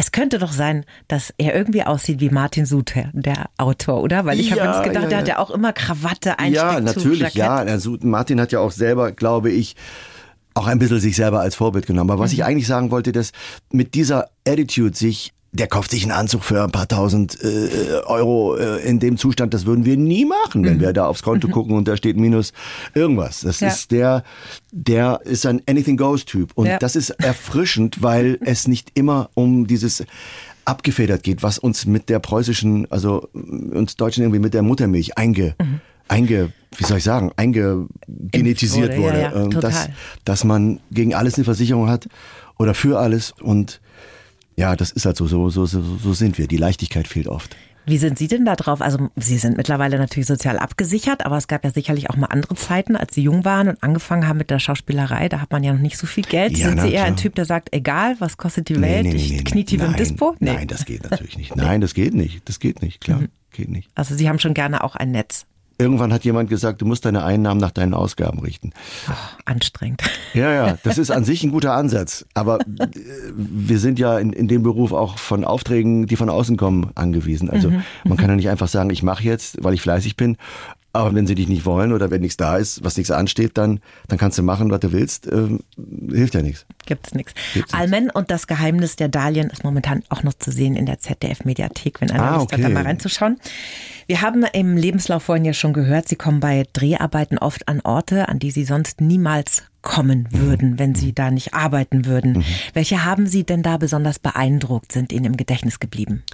Es 0.00 0.12
könnte 0.12 0.38
doch 0.38 0.52
sein, 0.52 0.84
dass 1.08 1.34
er 1.38 1.56
irgendwie 1.56 1.82
aussieht 1.82 2.20
wie 2.20 2.30
Martin 2.30 2.66
Suter, 2.66 3.10
der 3.14 3.50
Autor, 3.56 4.00
oder? 4.00 4.24
Weil 4.24 4.38
ich 4.38 4.52
habe 4.52 4.60
Ja, 4.60 4.76
jetzt 4.76 4.84
gedacht, 4.84 5.02
ja, 5.02 5.08
der 5.08 5.18
ja. 5.18 5.22
hat 5.22 5.28
ja 5.28 5.38
auch 5.40 5.50
immer 5.50 5.72
Krawatte, 5.72 6.38
Einsteck 6.38 6.54
Ja, 6.54 6.78
natürlich, 6.78 7.34
ja. 7.34 7.66
Martin 8.02 8.40
hat 8.40 8.52
ja 8.52 8.60
auch 8.60 8.70
selber, 8.70 9.10
glaube 9.10 9.50
ich, 9.50 9.74
auch 10.54 10.68
ein 10.68 10.78
bisschen 10.78 11.00
sich 11.00 11.16
selber 11.16 11.40
als 11.40 11.56
Vorbild 11.56 11.86
genommen. 11.86 12.10
Aber 12.12 12.20
was 12.20 12.32
ich 12.32 12.44
eigentlich 12.44 12.68
sagen 12.68 12.92
wollte, 12.92 13.10
dass 13.10 13.32
mit 13.72 13.94
dieser 13.94 14.28
Attitude 14.46 14.96
sich 14.96 15.32
der 15.52 15.66
kauft 15.66 15.90
sich 15.90 16.02
einen 16.02 16.12
Anzug 16.12 16.44
für 16.44 16.62
ein 16.62 16.70
paar 16.70 16.86
tausend 16.88 17.38
äh, 17.42 18.00
Euro 18.04 18.56
äh, 18.56 18.86
in 18.86 18.98
dem 19.00 19.16
Zustand, 19.16 19.54
das 19.54 19.64
würden 19.64 19.84
wir 19.86 19.96
nie 19.96 20.26
machen, 20.26 20.62
wenn 20.64 20.78
wir 20.78 20.92
da 20.92 21.06
aufs 21.06 21.22
Konto 21.22 21.48
gucken 21.48 21.74
und 21.74 21.88
da 21.88 21.96
steht 21.96 22.16
minus 22.18 22.52
irgendwas. 22.94 23.40
Das 23.40 23.60
Ja. 23.60 23.68
ist 23.68 23.90
der, 23.90 24.24
der 24.72 25.20
ist 25.24 25.46
ein 25.46 25.62
Anything 25.66 25.96
Goes 25.96 26.26
Typ. 26.26 26.52
Und 26.54 26.66
Ja. 26.66 26.78
das 26.78 26.96
ist 26.96 27.10
erfrischend, 27.10 28.02
weil 28.02 28.38
es 28.44 28.68
nicht 28.68 28.90
immer 28.94 29.30
um 29.34 29.66
dieses 29.66 30.04
abgefedert 30.66 31.22
geht, 31.22 31.42
was 31.42 31.58
uns 31.58 31.86
mit 31.86 32.10
der 32.10 32.18
preußischen, 32.18 32.90
also 32.90 33.28
uns 33.32 33.96
Deutschen 33.96 34.24
irgendwie 34.24 34.40
mit 34.40 34.52
der 34.52 34.62
Muttermilch 34.62 35.16
einge, 35.16 35.56
einge, 36.08 36.52
wie 36.76 36.84
soll 36.84 36.98
ich 36.98 37.04
sagen, 37.04 37.32
eingegenetisiert 37.36 38.96
wurde, 38.98 39.22
ja, 39.22 39.32
ja, 39.32 39.42
Ähm, 39.44 39.50
dass, 39.60 39.88
dass 40.24 40.44
man 40.44 40.80
gegen 40.90 41.14
alles 41.14 41.36
eine 41.36 41.44
Versicherung 41.44 41.88
hat 41.88 42.08
oder 42.58 42.74
für 42.74 42.98
alles 42.98 43.32
und 43.40 43.80
ja, 44.58 44.74
das 44.74 44.90
ist 44.90 45.06
halt 45.06 45.16
so, 45.16 45.28
so, 45.28 45.48
so, 45.50 45.66
so, 45.66 45.80
so 45.80 46.12
sind 46.12 46.36
wir. 46.36 46.48
Die 46.48 46.56
Leichtigkeit 46.56 47.06
fehlt 47.06 47.28
oft. 47.28 47.56
Wie 47.86 47.96
sind 47.96 48.18
Sie 48.18 48.26
denn 48.26 48.44
da 48.44 48.56
drauf? 48.56 48.82
Also 48.82 49.08
Sie 49.14 49.38
sind 49.38 49.56
mittlerweile 49.56 49.98
natürlich 49.98 50.26
sozial 50.26 50.58
abgesichert, 50.58 51.24
aber 51.24 51.36
es 51.36 51.46
gab 51.46 51.64
ja 51.64 51.70
sicherlich 51.70 52.10
auch 52.10 52.16
mal 52.16 52.26
andere 52.26 52.56
Zeiten, 52.56 52.96
als 52.96 53.14
Sie 53.14 53.22
jung 53.22 53.44
waren 53.44 53.68
und 53.68 53.82
angefangen 53.84 54.26
haben 54.26 54.36
mit 54.36 54.50
der 54.50 54.58
Schauspielerei. 54.58 55.28
Da 55.28 55.40
hat 55.40 55.52
man 55.52 55.62
ja 55.62 55.72
noch 55.72 55.80
nicht 55.80 55.96
so 55.96 56.08
viel 56.08 56.24
Geld. 56.24 56.58
Ja, 56.58 56.66
sind 56.66 56.76
na, 56.78 56.82
Sie 56.82 56.92
eher 56.92 57.04
ein 57.04 57.14
klar. 57.14 57.22
Typ, 57.22 57.34
der 57.36 57.44
sagt, 57.44 57.68
egal, 57.72 58.16
was 58.18 58.36
kostet 58.36 58.68
die 58.68 58.80
Welt, 58.80 59.06
ich 59.06 59.44
knie 59.44 59.64
tief 59.64 59.80
im 59.80 59.94
Dispo? 59.94 60.34
Nee. 60.40 60.54
Nein, 60.54 60.66
das 60.66 60.84
geht 60.84 61.08
natürlich 61.08 61.38
nicht. 61.38 61.54
Nein, 61.54 61.80
das 61.80 61.94
geht 61.94 62.14
nicht. 62.14 62.46
Das 62.48 62.58
geht 62.58 62.82
nicht, 62.82 63.00
klar. 63.00 63.22
Geht 63.52 63.68
nicht. 63.68 63.88
Also 63.94 64.16
Sie 64.16 64.28
haben 64.28 64.40
schon 64.40 64.54
gerne 64.54 64.82
auch 64.82 64.96
ein 64.96 65.12
Netz. 65.12 65.46
Irgendwann 65.78 66.12
hat 66.12 66.24
jemand 66.24 66.50
gesagt, 66.50 66.80
du 66.82 66.86
musst 66.86 67.04
deine 67.04 67.24
Einnahmen 67.24 67.60
nach 67.60 67.70
deinen 67.70 67.94
Ausgaben 67.94 68.40
richten. 68.40 68.72
Oh, 69.08 69.12
anstrengend. 69.44 70.02
Ja, 70.34 70.52
ja, 70.52 70.78
das 70.82 70.98
ist 70.98 71.10
an 71.10 71.24
sich 71.24 71.44
ein 71.44 71.50
guter 71.50 71.74
Ansatz. 71.74 72.26
Aber 72.34 72.58
äh, 72.60 72.88
wir 73.36 73.78
sind 73.78 73.98
ja 73.98 74.18
in, 74.18 74.32
in 74.32 74.48
dem 74.48 74.62
Beruf 74.62 74.92
auch 74.92 75.18
von 75.18 75.44
Aufträgen, 75.44 76.06
die 76.06 76.16
von 76.16 76.28
außen 76.28 76.56
kommen, 76.56 76.90
angewiesen. 76.96 77.48
Also 77.48 77.70
mhm. 77.70 77.84
man 78.04 78.16
kann 78.18 78.28
ja 78.28 78.36
nicht 78.36 78.48
einfach 78.48 78.68
sagen, 78.68 78.90
ich 78.90 79.02
mache 79.02 79.22
jetzt, 79.22 79.62
weil 79.62 79.74
ich 79.74 79.80
fleißig 79.80 80.16
bin. 80.16 80.36
Aber 80.92 81.14
wenn 81.14 81.26
sie 81.26 81.34
dich 81.34 81.48
nicht 81.48 81.66
wollen 81.66 81.92
oder 81.92 82.10
wenn 82.10 82.22
nichts 82.22 82.38
da 82.38 82.56
ist, 82.56 82.82
was 82.82 82.96
nichts 82.96 83.10
ansteht, 83.10 83.58
dann, 83.58 83.80
dann 84.08 84.18
kannst 84.18 84.38
du 84.38 84.42
machen, 84.42 84.70
was 84.70 84.80
du 84.80 84.90
willst. 84.92 85.30
Ähm, 85.30 85.60
hilft 86.10 86.34
ja 86.34 86.40
nichts. 86.40 86.64
Gibt 86.86 87.08
es 87.08 87.14
nichts. 87.14 87.34
Almen 87.72 88.10
und 88.10 88.30
das 88.30 88.46
Geheimnis 88.46 88.96
der 88.96 89.08
Dahlien 89.08 89.50
ist 89.50 89.64
momentan 89.64 90.02
auch 90.08 90.22
noch 90.22 90.32
zu 90.34 90.50
sehen 90.50 90.76
in 90.76 90.86
der 90.86 90.98
ZDF-Mediathek, 90.98 92.00
wenn 92.00 92.10
einer 92.10 92.22
ah, 92.22 92.34
Lust 92.36 92.52
okay. 92.52 92.62
hat, 92.62 92.70
da 92.70 92.74
mal 92.74 92.84
reinzuschauen. 92.84 93.38
Wir 94.06 94.22
haben 94.22 94.42
im 94.54 94.78
Lebenslauf 94.78 95.24
vorhin 95.24 95.44
ja 95.44 95.52
schon 95.52 95.74
gehört, 95.74 96.08
Sie 96.08 96.16
kommen 96.16 96.40
bei 96.40 96.64
Dreharbeiten 96.72 97.36
oft 97.36 97.68
an 97.68 97.80
Orte, 97.82 98.28
an 98.30 98.38
die 98.38 98.50
Sie 98.50 98.64
sonst 98.64 99.02
niemals 99.02 99.64
kommen 99.82 100.28
würden, 100.30 100.78
wenn 100.78 100.94
Sie 100.94 101.14
da 101.14 101.30
nicht 101.30 101.52
arbeiten 101.52 102.06
würden. 102.06 102.38
Mhm. 102.38 102.44
Welche 102.72 103.04
haben 103.04 103.26
Sie 103.26 103.44
denn 103.44 103.62
da 103.62 103.76
besonders 103.76 104.18
beeindruckt, 104.18 104.92
sind 104.92 105.12
Ihnen 105.12 105.26
im 105.26 105.36
Gedächtnis 105.36 105.80
geblieben? 105.80 106.24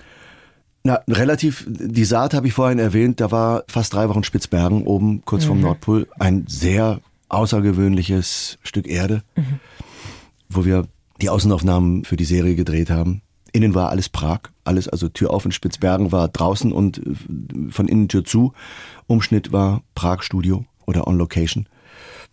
Na, 0.87 1.01
relativ, 1.09 1.64
die 1.66 2.05
Saat 2.05 2.35
habe 2.35 2.47
ich 2.47 2.53
vorhin 2.53 2.79
erwähnt, 2.79 3.18
da 3.18 3.31
war 3.31 3.64
fast 3.68 3.94
drei 3.94 4.07
Wochen 4.11 4.23
Spitzbergen 4.23 4.87
oben, 4.87 5.23
kurz 5.25 5.44
mhm. 5.44 5.49
vom 5.49 5.61
Nordpol. 5.62 6.07
Ein 6.18 6.44
sehr 6.47 7.01
außergewöhnliches 7.31 8.59
Stück 8.62 8.87
Erde, 8.87 9.23
mhm. 9.35 9.61
wo 10.51 10.66
wir 10.66 10.87
die 11.23 11.31
Außenaufnahmen 11.31 12.05
für 12.05 12.16
die 12.16 12.27
Serie 12.27 12.55
gedreht 12.55 12.90
haben. 12.90 13.23
Innen 13.53 13.75
war 13.75 13.88
alles 13.88 14.11
Prag, 14.11 14.40
alles, 14.64 14.87
also 14.87 15.09
Tür 15.09 15.31
auf 15.31 15.47
in 15.47 15.53
Spitzbergen 15.53 16.12
war 16.12 16.29
draußen 16.29 16.70
und 16.70 16.99
äh, 16.99 17.70
von 17.70 17.88
innen 17.88 18.09
Tür 18.09 18.25
zu. 18.25 18.53
Umschnitt 19.07 19.53
war 19.53 19.83
Prag 19.94 20.23
Studio 20.23 20.66
oder 20.85 21.07
On 21.07 21.16
Location 21.16 21.66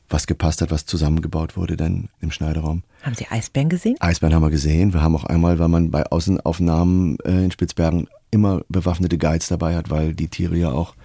was 0.09 0.27
gepasst 0.27 0.61
hat, 0.61 0.71
was 0.71 0.85
zusammengebaut 0.85 1.55
wurde 1.55 1.77
dann 1.77 2.09
im 2.19 2.31
Schneideraum. 2.31 2.83
Haben 3.01 3.15
Sie 3.15 3.27
Eisbären 3.29 3.69
gesehen? 3.69 3.95
Eisbären 4.01 4.35
haben 4.35 4.43
wir 4.43 4.49
gesehen. 4.49 4.93
Wir 4.93 5.01
haben 5.01 5.15
auch 5.15 5.23
einmal, 5.23 5.57
weil 5.57 5.69
man 5.69 5.89
bei 5.89 6.05
Außenaufnahmen 6.05 7.17
äh, 7.23 7.45
in 7.45 7.51
Spitzbergen 7.51 8.09
immer 8.31 8.61
bewaffnete 8.69 9.17
Guides 9.17 9.47
dabei 9.47 9.75
hat, 9.75 9.89
weil 9.89 10.13
die 10.13 10.29
Tiere 10.29 10.57
ja 10.57 10.71
auch 10.71 10.95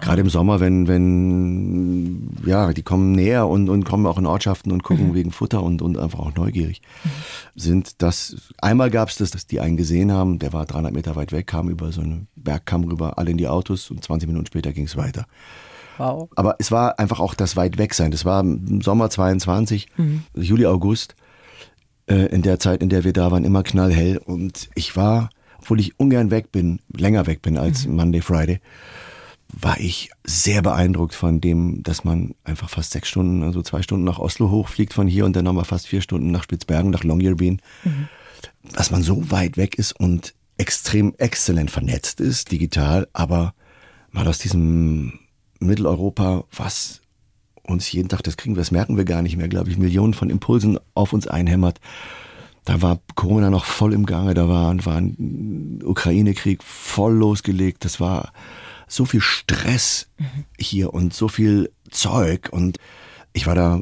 gerade 0.00 0.20
im 0.20 0.28
Sommer, 0.28 0.60
wenn, 0.60 0.86
wenn, 0.86 2.30
ja, 2.46 2.72
die 2.72 2.82
kommen 2.82 3.12
näher 3.12 3.48
und, 3.48 3.68
und 3.68 3.84
kommen 3.84 4.06
auch 4.06 4.18
in 4.18 4.26
Ortschaften 4.26 4.70
und 4.70 4.82
gucken 4.82 5.08
mhm. 5.08 5.14
wegen 5.14 5.30
Futter 5.32 5.62
und, 5.62 5.82
und 5.82 5.98
einfach 5.98 6.20
auch 6.20 6.34
neugierig 6.34 6.82
mhm. 7.04 7.10
sind. 7.56 8.02
Das, 8.02 8.52
einmal 8.60 8.90
gab 8.90 9.08
es 9.08 9.16
das, 9.16 9.30
dass 9.30 9.46
die 9.46 9.60
einen 9.60 9.76
gesehen 9.76 10.12
haben, 10.12 10.38
der 10.38 10.52
war 10.52 10.66
300 10.66 10.92
Meter 10.92 11.16
weit 11.16 11.32
weg, 11.32 11.46
kam 11.46 11.68
über 11.68 11.92
so 11.92 12.00
einen 12.00 12.28
Bergkamm 12.36 12.84
rüber, 12.84 13.18
alle 13.18 13.30
in 13.30 13.38
die 13.38 13.48
Autos 13.48 13.90
und 13.90 14.04
20 14.04 14.28
Minuten 14.28 14.46
später 14.46 14.72
ging 14.72 14.84
es 14.84 14.96
weiter. 14.96 15.26
Wow. 15.98 16.28
Aber 16.36 16.56
es 16.60 16.70
war 16.70 16.98
einfach 17.00 17.18
auch 17.18 17.34
das 17.34 17.56
weit 17.56 17.76
weg 17.76 17.92
sein. 17.92 18.12
Das 18.12 18.24
war 18.24 18.40
im 18.40 18.80
Sommer 18.82 19.10
22, 19.10 19.88
mhm. 19.96 20.22
Juli, 20.36 20.66
August, 20.66 21.16
äh, 22.06 22.26
in 22.26 22.42
der 22.42 22.60
Zeit, 22.60 22.82
in 22.82 22.88
der 22.88 23.02
wir 23.02 23.12
da 23.12 23.32
waren, 23.32 23.44
immer 23.44 23.64
knallhell. 23.64 24.18
Und 24.18 24.70
ich 24.76 24.96
war, 24.96 25.30
obwohl 25.68 25.80
ich 25.80 26.00
ungern 26.00 26.30
weg 26.30 26.50
bin, 26.50 26.80
länger 26.96 27.26
weg 27.26 27.42
bin 27.42 27.58
als 27.58 27.86
mhm. 27.86 27.96
Monday, 27.96 28.22
Friday, 28.22 28.60
war 29.52 29.78
ich 29.78 30.10
sehr 30.24 30.62
beeindruckt 30.62 31.14
von 31.14 31.42
dem, 31.42 31.82
dass 31.82 32.04
man 32.04 32.34
einfach 32.42 32.70
fast 32.70 32.92
sechs 32.92 33.08
Stunden, 33.08 33.42
also 33.42 33.60
zwei 33.60 33.82
Stunden 33.82 34.04
nach 34.04 34.18
Oslo 34.18 34.50
hochfliegt 34.50 34.94
von 34.94 35.06
hier 35.06 35.26
und 35.26 35.36
dann 35.36 35.44
nochmal 35.44 35.66
fast 35.66 35.86
vier 35.86 36.00
Stunden 36.00 36.30
nach 36.30 36.42
Spitzbergen, 36.42 36.90
nach 36.90 37.04
Longyearbyen. 37.04 37.60
Mhm. 37.84 38.08
Dass 38.72 38.90
man 38.90 39.02
so 39.02 39.30
weit 39.30 39.58
weg 39.58 39.74
ist 39.78 39.92
und 39.92 40.32
extrem 40.56 41.14
exzellent 41.18 41.70
vernetzt 41.70 42.22
ist, 42.22 42.50
digital, 42.50 43.06
aber 43.12 43.52
mal 44.10 44.26
aus 44.26 44.38
diesem 44.38 45.18
Mitteleuropa, 45.60 46.44
was 46.50 47.02
uns 47.62 47.92
jeden 47.92 48.08
Tag, 48.08 48.22
das 48.22 48.38
kriegen 48.38 48.56
wir, 48.56 48.62
das 48.62 48.70
merken 48.70 48.96
wir 48.96 49.04
gar 49.04 49.20
nicht 49.20 49.36
mehr, 49.36 49.48
glaube 49.48 49.68
ich, 49.68 49.76
Millionen 49.76 50.14
von 50.14 50.30
Impulsen 50.30 50.78
auf 50.94 51.12
uns 51.12 51.26
einhämmert. 51.26 51.78
Da 52.68 52.82
war 52.82 53.00
Corona 53.14 53.48
noch 53.48 53.64
voll 53.64 53.94
im 53.94 54.04
Gange, 54.04 54.34
da 54.34 54.46
war, 54.46 54.84
war 54.84 54.96
ein 54.98 55.80
Ukraine-Krieg 55.82 56.62
voll 56.62 57.14
losgelegt, 57.14 57.86
das 57.86 57.98
war 57.98 58.30
so 58.86 59.06
viel 59.06 59.22
Stress 59.22 60.10
mhm. 60.18 60.44
hier 60.58 60.92
und 60.92 61.14
so 61.14 61.28
viel 61.28 61.72
Zeug 61.90 62.50
und 62.52 62.76
ich 63.32 63.46
war 63.46 63.54
da 63.54 63.80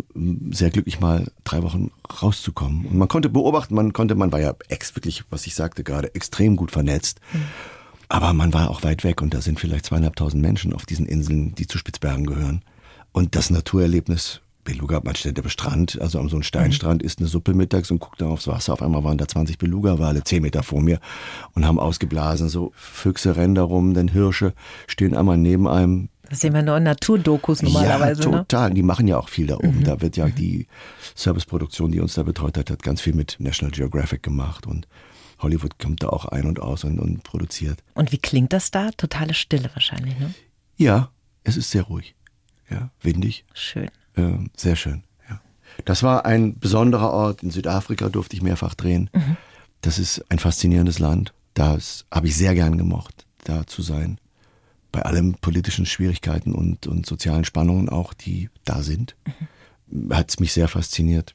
sehr 0.51 0.71
glücklich, 0.71 1.01
mal 1.01 1.27
drei 1.43 1.65
Wochen 1.65 1.91
rauszukommen. 2.23 2.87
Und 2.87 2.97
man 2.97 3.09
konnte 3.09 3.29
beobachten, 3.29 3.75
man 3.75 3.93
konnte, 3.93 4.15
man 4.15 4.31
war 4.31 4.41
ja 4.41 4.55
ex, 4.69 4.95
wirklich, 4.95 5.25
was 5.31 5.49
ich 5.49 5.57
sagte 5.57 5.83
gerade, 5.83 6.15
extrem 6.15 6.55
gut 6.55 6.71
vernetzt. 6.71 7.19
Mhm. 7.33 7.43
Aber 8.09 8.35
man 8.35 8.55
war 8.55 8.71
auch 8.71 8.85
weit 8.85 9.03
weg 9.03 9.21
und 9.21 9.35
da 9.35 9.41
sind 9.41 9.59
vielleicht 9.59 9.87
zweieinhalbtausend 9.87 10.41
Menschen 10.41 10.73
auf 10.73 10.87
diesen 10.87 11.07
Inseln, 11.07 11.57
die 11.57 11.67
zu 11.67 11.77
Spitzbergen 11.77 12.25
gehören. 12.25 12.63
Und 13.11 13.35
das 13.35 13.51
Naturerlebnis, 13.51 14.43
Beluga, 14.67 15.01
man 15.03 15.15
steht 15.15 15.39
am 15.39 15.49
Strand, 15.49 15.99
also 16.01 16.19
am 16.19 16.29
so 16.29 16.37
einem 16.37 16.43
Steinstrand, 16.43 17.03
mhm. 17.03 17.07
isst 17.07 17.21
eine 17.21 17.29
Suppe 17.29 17.55
mittags 17.55 17.91
und 17.91 18.01
guckt 18.01 18.21
dann 18.21 18.29
aufs 18.29 18.47
Wasser. 18.47 18.75
Auf 18.75 18.83
einmal 18.83 19.03
waren 19.05 19.17
da 19.17 19.27
20 19.27 19.57
Beluga-Wale, 19.57 20.25
10 20.25 20.43
Meter 20.43 20.63
vor 20.63 20.83
mir 20.83 21.01
und 21.55 21.67
haben 21.67 21.81
ausgeblasen. 21.81 22.51
So 22.51 22.73
Füchse 22.75 23.37
rennen 23.37 23.55
da 23.55 23.63
rum, 23.63 23.95
denn 23.95 24.09
Hirsche 24.09 24.53
stehen 24.87 25.17
einmal 25.17 25.39
neben 25.39 25.67
einem. 25.67 26.11
Das 26.29 26.41
sehen 26.41 26.53
wir 26.53 26.63
nur 26.63 26.77
in 26.77 26.83
Naturdokus 26.83 27.63
normalerweise. 27.63 28.25
Ja, 28.25 28.29
ne? 28.29 28.37
total. 28.39 28.69
Ne? 28.71 28.75
Die 28.75 28.83
machen 28.83 29.09
ja 29.09 29.17
auch 29.17 29.29
viel 29.29 29.47
da 29.47 29.57
oben. 29.57 29.79
Mhm. 29.79 29.85
Da 29.85 30.03
wird 30.03 30.17
ja 30.17 30.29
die 30.29 30.67
Serviceproduktion, 31.15 31.93
die 31.93 32.01
uns 32.01 32.15
da 32.15 32.25
betreut 32.25 32.59
hat, 32.59 32.69
hat 32.69 32.83
ganz 32.83 33.01
viel 33.01 33.15
mit 33.15 33.37
National 33.39 33.71
Geographic 33.71 34.23
gemacht 34.23 34.67
und 34.67 34.87
Hollywood 35.39 35.79
kommt 35.79 36.03
da 36.03 36.09
auch 36.09 36.25
ein 36.27 36.47
und 36.47 36.61
aus 36.61 36.85
und, 36.85 36.99
und 36.99 37.23
produziert. 37.23 37.83
Und 37.95 38.11
wie 38.13 38.19
klingt 38.19 38.53
das 38.53 38.71
da? 38.71 38.91
Totale 38.91 39.35
Stille 39.35 39.71
wahrscheinlich, 39.75 40.19
ne? 40.19 40.35
Ja, 40.77 41.11
es 41.45 41.57
ist 41.57 41.71
sehr 41.71 41.83
ruhig. 41.83 42.15
Ja, 42.69 42.91
windig. 43.01 43.45
Schön. 43.55 43.89
Äh, 44.17 44.39
sehr 44.57 44.77
schön, 44.77 45.03
ja. 45.29 45.41
Das 45.85 46.03
war 46.03 46.25
ein 46.25 46.59
besonderer 46.59 47.11
Ort. 47.13 47.43
In 47.43 47.51
Südafrika 47.51 48.09
durfte 48.09 48.37
ich 48.37 48.43
mehrfach 48.43 48.75
drehen. 48.75 49.11
Mhm. 49.13 49.37
Das 49.83 49.99
ist 49.99 50.25
ein 50.31 50.39
faszinierendes 50.39 50.99
Land. 50.99 51.33
Das 51.55 52.05
habe 52.11 52.27
ich 52.27 52.37
sehr 52.37 52.55
gern 52.55 52.79
gemocht, 52.79 53.27
da 53.45 53.67
zu 53.67 53.83
sein. 53.83 54.19
Bei 54.93 55.03
allen 55.03 55.35
politischen 55.35 55.87
Schwierigkeiten 55.87 56.55
und, 56.55 56.87
und 56.87 57.07
sozialen 57.07 57.45
Spannungen 57.45 57.89
auch, 57.89 58.15
die 58.15 58.51
da 58.65 58.83
sind. 58.83 59.17
Mhm 59.27 59.49
hat 60.11 60.31
es 60.31 60.41
mich 60.41 60.53
sehr 60.53 60.69
fasziniert. 60.69 61.35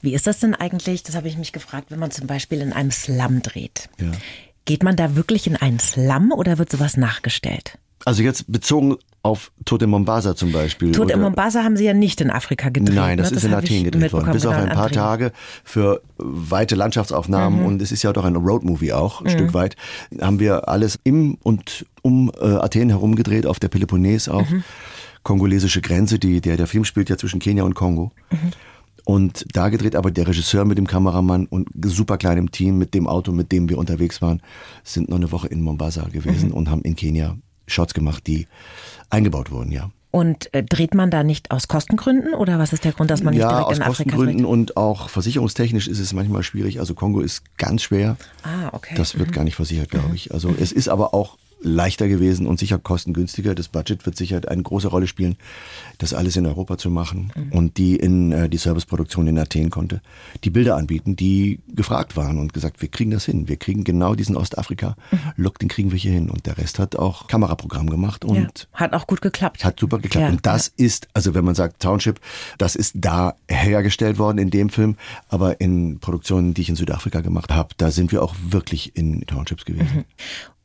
Wie 0.00 0.14
ist 0.14 0.26
das 0.26 0.40
denn 0.40 0.54
eigentlich, 0.54 1.02
das 1.02 1.14
habe 1.14 1.28
ich 1.28 1.38
mich 1.38 1.52
gefragt, 1.52 1.90
wenn 1.90 1.98
man 1.98 2.10
zum 2.10 2.26
Beispiel 2.26 2.60
in 2.60 2.72
einem 2.72 2.90
Slum 2.90 3.42
dreht? 3.42 3.88
Ja. 4.00 4.10
Geht 4.64 4.82
man 4.82 4.96
da 4.96 5.16
wirklich 5.16 5.46
in 5.46 5.56
einen 5.56 5.78
Slum 5.78 6.32
oder 6.32 6.58
wird 6.58 6.70
sowas 6.70 6.96
nachgestellt? 6.96 7.78
Also 8.04 8.22
jetzt 8.22 8.50
bezogen 8.50 8.96
auf 9.22 9.52
Tote 9.64 9.86
Mombasa 9.86 10.34
zum 10.34 10.50
Beispiel. 10.52 10.92
Tote 10.92 11.16
Mombasa 11.16 11.62
haben 11.62 11.76
Sie 11.76 11.84
ja 11.84 11.94
nicht 11.94 12.20
in 12.20 12.30
Afrika 12.30 12.70
gedreht. 12.70 12.96
Nein, 12.96 13.18
das, 13.18 13.30
ne? 13.30 13.34
das 13.36 13.44
ist 13.44 13.48
in 13.48 13.54
Athen 13.54 13.84
gedreht 13.84 14.12
worden. 14.12 14.32
Bis 14.32 14.46
auf 14.46 14.54
ein 14.54 14.70
paar 14.70 14.90
Tage 14.90 15.32
für 15.64 16.02
weite 16.18 16.74
Landschaftsaufnahmen 16.74 17.60
mhm. 17.60 17.66
und 17.66 17.82
es 17.82 17.92
ist 17.92 18.02
ja 18.02 18.12
doch 18.12 18.24
ein 18.24 18.36
Roadmovie 18.36 18.92
auch, 18.92 19.20
ein 19.20 19.26
mhm. 19.26 19.30
Stück 19.30 19.54
weit, 19.54 19.76
haben 20.20 20.40
wir 20.40 20.68
alles 20.68 20.98
im 21.04 21.38
und 21.42 21.86
um 22.02 22.32
äh, 22.40 22.46
Athen 22.46 22.88
herum 22.88 23.14
gedreht, 23.14 23.46
auf 23.46 23.60
der 23.60 23.68
Peloponnes 23.68 24.28
auch. 24.28 24.48
Mhm 24.48 24.64
kongolesische 25.22 25.80
Grenze, 25.80 26.18
die, 26.18 26.40
der, 26.40 26.56
der 26.56 26.66
Film 26.66 26.84
spielt 26.84 27.08
ja 27.08 27.16
zwischen 27.16 27.40
Kenia 27.40 27.64
und 27.64 27.74
Kongo. 27.74 28.10
Mhm. 28.30 28.38
Und 29.04 29.46
da 29.52 29.68
gedreht, 29.68 29.96
aber 29.96 30.10
der 30.10 30.28
Regisseur 30.28 30.64
mit 30.64 30.78
dem 30.78 30.86
Kameramann 30.86 31.46
und 31.46 31.68
super 31.86 32.18
kleinem 32.18 32.52
Team 32.52 32.78
mit 32.78 32.94
dem 32.94 33.08
Auto, 33.08 33.32
mit 33.32 33.50
dem 33.50 33.68
wir 33.68 33.78
unterwegs 33.78 34.22
waren, 34.22 34.42
sind 34.84 35.08
noch 35.08 35.16
eine 35.16 35.32
Woche 35.32 35.48
in 35.48 35.60
Mombasa 35.60 36.08
gewesen 36.08 36.50
mhm. 36.50 36.54
und 36.54 36.70
haben 36.70 36.82
in 36.82 36.94
Kenia 36.94 37.36
Shots 37.66 37.94
gemacht, 37.94 38.26
die 38.26 38.46
eingebaut 39.10 39.50
wurden, 39.50 39.72
ja. 39.72 39.90
Und 40.10 40.52
äh, 40.52 40.62
dreht 40.62 40.94
man 40.94 41.10
da 41.10 41.24
nicht 41.24 41.50
aus 41.50 41.68
Kostengründen 41.68 42.34
oder 42.34 42.58
was 42.58 42.74
ist 42.74 42.84
der 42.84 42.92
Grund, 42.92 43.10
dass 43.10 43.22
man 43.22 43.32
nicht 43.32 43.40
ja, 43.40 43.48
direkt 43.48 43.78
in 43.78 43.82
Afrika 43.82 43.86
dreht? 43.86 43.90
aus 43.90 43.96
Kostengründen 43.96 44.44
und 44.44 44.76
auch 44.76 45.08
versicherungstechnisch 45.08 45.88
ist 45.88 46.00
es 46.00 46.12
manchmal 46.12 46.42
schwierig. 46.42 46.80
Also 46.80 46.92
Kongo 46.94 47.20
ist 47.20 47.56
ganz 47.56 47.82
schwer. 47.82 48.18
Ah, 48.42 48.68
okay. 48.72 48.94
Das 48.94 49.18
wird 49.18 49.30
mhm. 49.30 49.32
gar 49.32 49.44
nicht 49.44 49.56
versichert, 49.56 49.88
glaube 49.88 50.08
mhm. 50.08 50.14
ich. 50.14 50.34
Also 50.34 50.50
mhm. 50.50 50.56
es 50.60 50.70
ist 50.70 50.88
aber 50.88 51.14
auch 51.14 51.38
leichter 51.62 52.08
gewesen 52.08 52.46
und 52.46 52.58
sicher 52.58 52.78
kostengünstiger. 52.78 53.54
Das 53.54 53.68
Budget 53.68 54.04
wird 54.04 54.16
sicher 54.16 54.40
eine 54.46 54.62
große 54.62 54.88
Rolle 54.88 55.06
spielen, 55.06 55.36
das 55.98 56.14
alles 56.14 56.36
in 56.36 56.46
Europa 56.46 56.78
zu 56.78 56.90
machen 56.90 57.32
mhm. 57.34 57.52
und 57.52 57.78
die 57.78 57.96
in 57.96 58.32
äh, 58.32 58.48
die 58.48 58.58
Serviceproduktion 58.58 59.26
in 59.26 59.38
Athen 59.38 59.70
konnte, 59.70 60.00
die 60.44 60.50
Bilder 60.50 60.76
anbieten, 60.76 61.16
die 61.16 61.60
gefragt 61.68 62.16
waren 62.16 62.38
und 62.38 62.52
gesagt, 62.52 62.82
wir 62.82 62.88
kriegen 62.88 63.10
das 63.10 63.24
hin, 63.24 63.48
wir 63.48 63.56
kriegen 63.56 63.84
genau 63.84 64.14
diesen 64.14 64.36
Ostafrika-Look, 64.36 65.54
mhm. 65.54 65.58
den 65.58 65.68
kriegen 65.68 65.90
wir 65.92 65.98
hier 65.98 66.12
hin 66.12 66.30
und 66.30 66.46
der 66.46 66.58
Rest 66.58 66.78
hat 66.78 66.96
auch 66.96 67.26
Kameraprogramm 67.28 67.88
gemacht 67.88 68.24
und 68.24 68.68
ja, 68.72 68.80
hat 68.80 68.92
auch 68.92 69.06
gut 69.06 69.22
geklappt. 69.22 69.64
Hat 69.64 69.78
super 69.78 69.98
geklappt 69.98 70.26
ja, 70.26 70.30
und 70.30 70.44
das 70.44 70.72
ja. 70.76 70.86
ist, 70.86 71.08
also 71.14 71.34
wenn 71.34 71.44
man 71.44 71.54
sagt 71.54 71.80
Township, 71.80 72.20
das 72.58 72.76
ist 72.76 72.94
da 72.96 73.34
hergestellt 73.48 74.18
worden 74.18 74.38
in 74.38 74.50
dem 74.50 74.68
Film, 74.68 74.96
aber 75.28 75.60
in 75.60 76.00
Produktionen, 76.00 76.54
die 76.54 76.62
ich 76.62 76.68
in 76.68 76.76
Südafrika 76.76 77.20
gemacht 77.20 77.52
habe, 77.52 77.70
da 77.76 77.90
sind 77.90 78.12
wir 78.12 78.22
auch 78.22 78.34
wirklich 78.48 78.96
in 78.96 79.22
Townships 79.26 79.64
gewesen. 79.64 79.98
Mhm. 79.98 80.04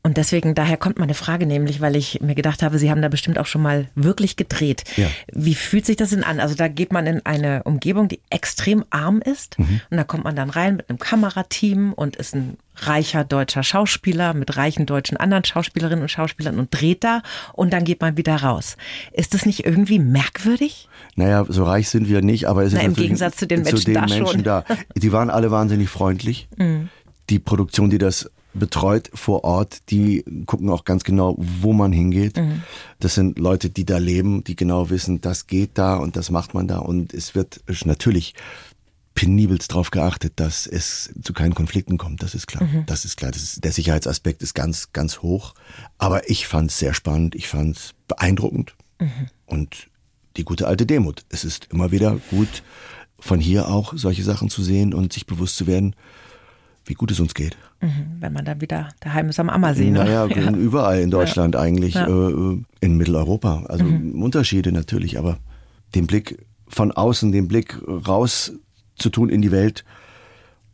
Und 0.08 0.16
deswegen, 0.16 0.54
daher 0.54 0.78
kommt 0.78 0.98
meine 0.98 1.12
Frage 1.12 1.44
nämlich, 1.44 1.82
weil 1.82 1.94
ich 1.94 2.22
mir 2.22 2.34
gedacht 2.34 2.62
habe, 2.62 2.78
Sie 2.78 2.90
haben 2.90 3.02
da 3.02 3.08
bestimmt 3.08 3.38
auch 3.38 3.44
schon 3.44 3.60
mal 3.60 3.88
wirklich 3.94 4.36
gedreht. 4.36 4.84
Ja. 4.96 5.06
Wie 5.30 5.54
fühlt 5.54 5.84
sich 5.84 5.96
das 5.96 6.08
denn 6.08 6.24
an? 6.24 6.40
Also 6.40 6.54
da 6.54 6.66
geht 6.66 6.94
man 6.94 7.06
in 7.06 7.26
eine 7.26 7.62
Umgebung, 7.64 8.08
die 8.08 8.18
extrem 8.30 8.86
arm 8.88 9.20
ist. 9.20 9.58
Mhm. 9.58 9.82
Und 9.90 9.96
da 9.98 10.04
kommt 10.04 10.24
man 10.24 10.34
dann 10.34 10.48
rein 10.48 10.76
mit 10.76 10.88
einem 10.88 10.98
Kamerateam 10.98 11.92
und 11.92 12.16
ist 12.16 12.34
ein 12.34 12.56
reicher 12.76 13.22
deutscher 13.22 13.62
Schauspieler 13.62 14.32
mit 14.32 14.56
reichen 14.56 14.86
deutschen 14.86 15.18
anderen 15.18 15.44
Schauspielerinnen 15.44 16.00
und 16.00 16.08
Schauspielern 16.08 16.58
und 16.58 16.68
dreht 16.70 17.04
da 17.04 17.20
und 17.52 17.74
dann 17.74 17.84
geht 17.84 18.00
man 18.00 18.16
wieder 18.16 18.36
raus. 18.36 18.78
Ist 19.12 19.34
das 19.34 19.44
nicht 19.44 19.66
irgendwie 19.66 19.98
merkwürdig? 19.98 20.88
Naja, 21.16 21.44
so 21.46 21.64
reich 21.64 21.90
sind 21.90 22.08
wir 22.08 22.22
nicht, 22.22 22.48
aber 22.48 22.62
es 22.62 22.72
Na, 22.72 22.78
ist 22.78 22.84
im 22.84 22.90
natürlich 22.92 23.08
Gegensatz 23.08 23.36
zu 23.36 23.46
den 23.46 23.60
Menschen 23.60 23.78
zu 23.78 23.84
den 23.84 23.94
da 23.94 24.00
Menschen 24.06 24.26
schon. 24.26 24.42
da. 24.42 24.64
Die 24.96 25.12
waren 25.12 25.28
alle 25.28 25.50
wahnsinnig 25.50 25.90
freundlich. 25.90 26.48
Die 27.28 27.38
Produktion, 27.38 27.90
die 27.90 27.98
das 27.98 28.30
betreut 28.54 29.10
vor 29.14 29.44
Ort, 29.44 29.90
die 29.90 30.24
gucken 30.46 30.70
auch 30.70 30.84
ganz 30.84 31.04
genau, 31.04 31.36
wo 31.38 31.72
man 31.72 31.92
hingeht. 31.92 32.40
Das 32.98 33.14
sind 33.14 33.38
Leute, 33.38 33.70
die 33.70 33.84
da 33.84 33.98
leben, 33.98 34.44
die 34.44 34.56
genau 34.56 34.90
wissen, 34.90 35.20
das 35.20 35.46
geht 35.46 35.72
da 35.74 35.96
und 35.96 36.16
das 36.16 36.30
macht 36.30 36.54
man 36.54 36.66
da 36.66 36.78
und 36.78 37.14
es 37.14 37.34
wird 37.34 37.60
natürlich 37.84 38.34
penibelst 39.14 39.72
darauf 39.72 39.90
geachtet, 39.90 40.34
dass 40.36 40.66
es 40.68 41.12
zu 41.22 41.32
keinen 41.32 41.54
Konflikten 41.54 41.98
kommt. 41.98 42.22
Das 42.22 42.36
ist 42.36 42.46
klar. 42.46 42.62
Das 42.86 43.04
ist 43.04 43.16
klar. 43.16 43.32
Das 43.32 43.42
ist, 43.42 43.64
der 43.64 43.72
Sicherheitsaspekt 43.72 44.42
ist 44.42 44.54
ganz, 44.54 44.92
ganz 44.92 45.22
hoch. 45.22 45.54
Aber 45.98 46.30
ich 46.30 46.46
fand 46.46 46.70
es 46.70 46.78
sehr 46.78 46.94
spannend. 46.94 47.34
Ich 47.34 47.48
fand 47.48 47.76
es 47.76 47.94
beeindruckend. 48.06 48.76
Und 49.46 49.88
die 50.36 50.44
gute 50.44 50.68
alte 50.68 50.86
Demut. 50.86 51.24
Es 51.30 51.44
ist 51.44 51.66
immer 51.72 51.90
wieder 51.90 52.20
gut, 52.30 52.62
von 53.18 53.40
hier 53.40 53.68
auch 53.68 53.92
solche 53.96 54.22
Sachen 54.22 54.50
zu 54.50 54.62
sehen 54.62 54.94
und 54.94 55.12
sich 55.12 55.26
bewusst 55.26 55.56
zu 55.56 55.66
werden, 55.66 55.96
wie 56.88 56.94
gut 56.94 57.10
es 57.10 57.20
uns 57.20 57.34
geht. 57.34 57.56
Wenn 57.80 58.32
man 58.32 58.44
dann 58.44 58.60
wieder 58.60 58.88
daheim 59.00 59.28
ist 59.28 59.38
am 59.38 59.50
Ammersee. 59.50 59.90
ne? 59.90 60.04
Naja, 60.04 60.26
überall 60.56 61.00
in 61.00 61.10
Deutschland 61.10 61.54
eigentlich, 61.54 61.94
Ja. 61.94 62.06
Äh, 62.08 62.58
in 62.80 62.96
Mitteleuropa. 62.96 63.64
Also 63.68 63.84
Unterschiede 63.84 64.72
natürlich, 64.72 65.18
aber 65.18 65.38
den 65.94 66.06
Blick 66.06 66.44
von 66.66 66.90
außen, 66.92 67.30
den 67.32 67.46
Blick 67.48 67.78
raus 67.86 68.52
zu 68.96 69.10
tun 69.10 69.28
in 69.28 69.42
die 69.42 69.52
Welt 69.52 69.84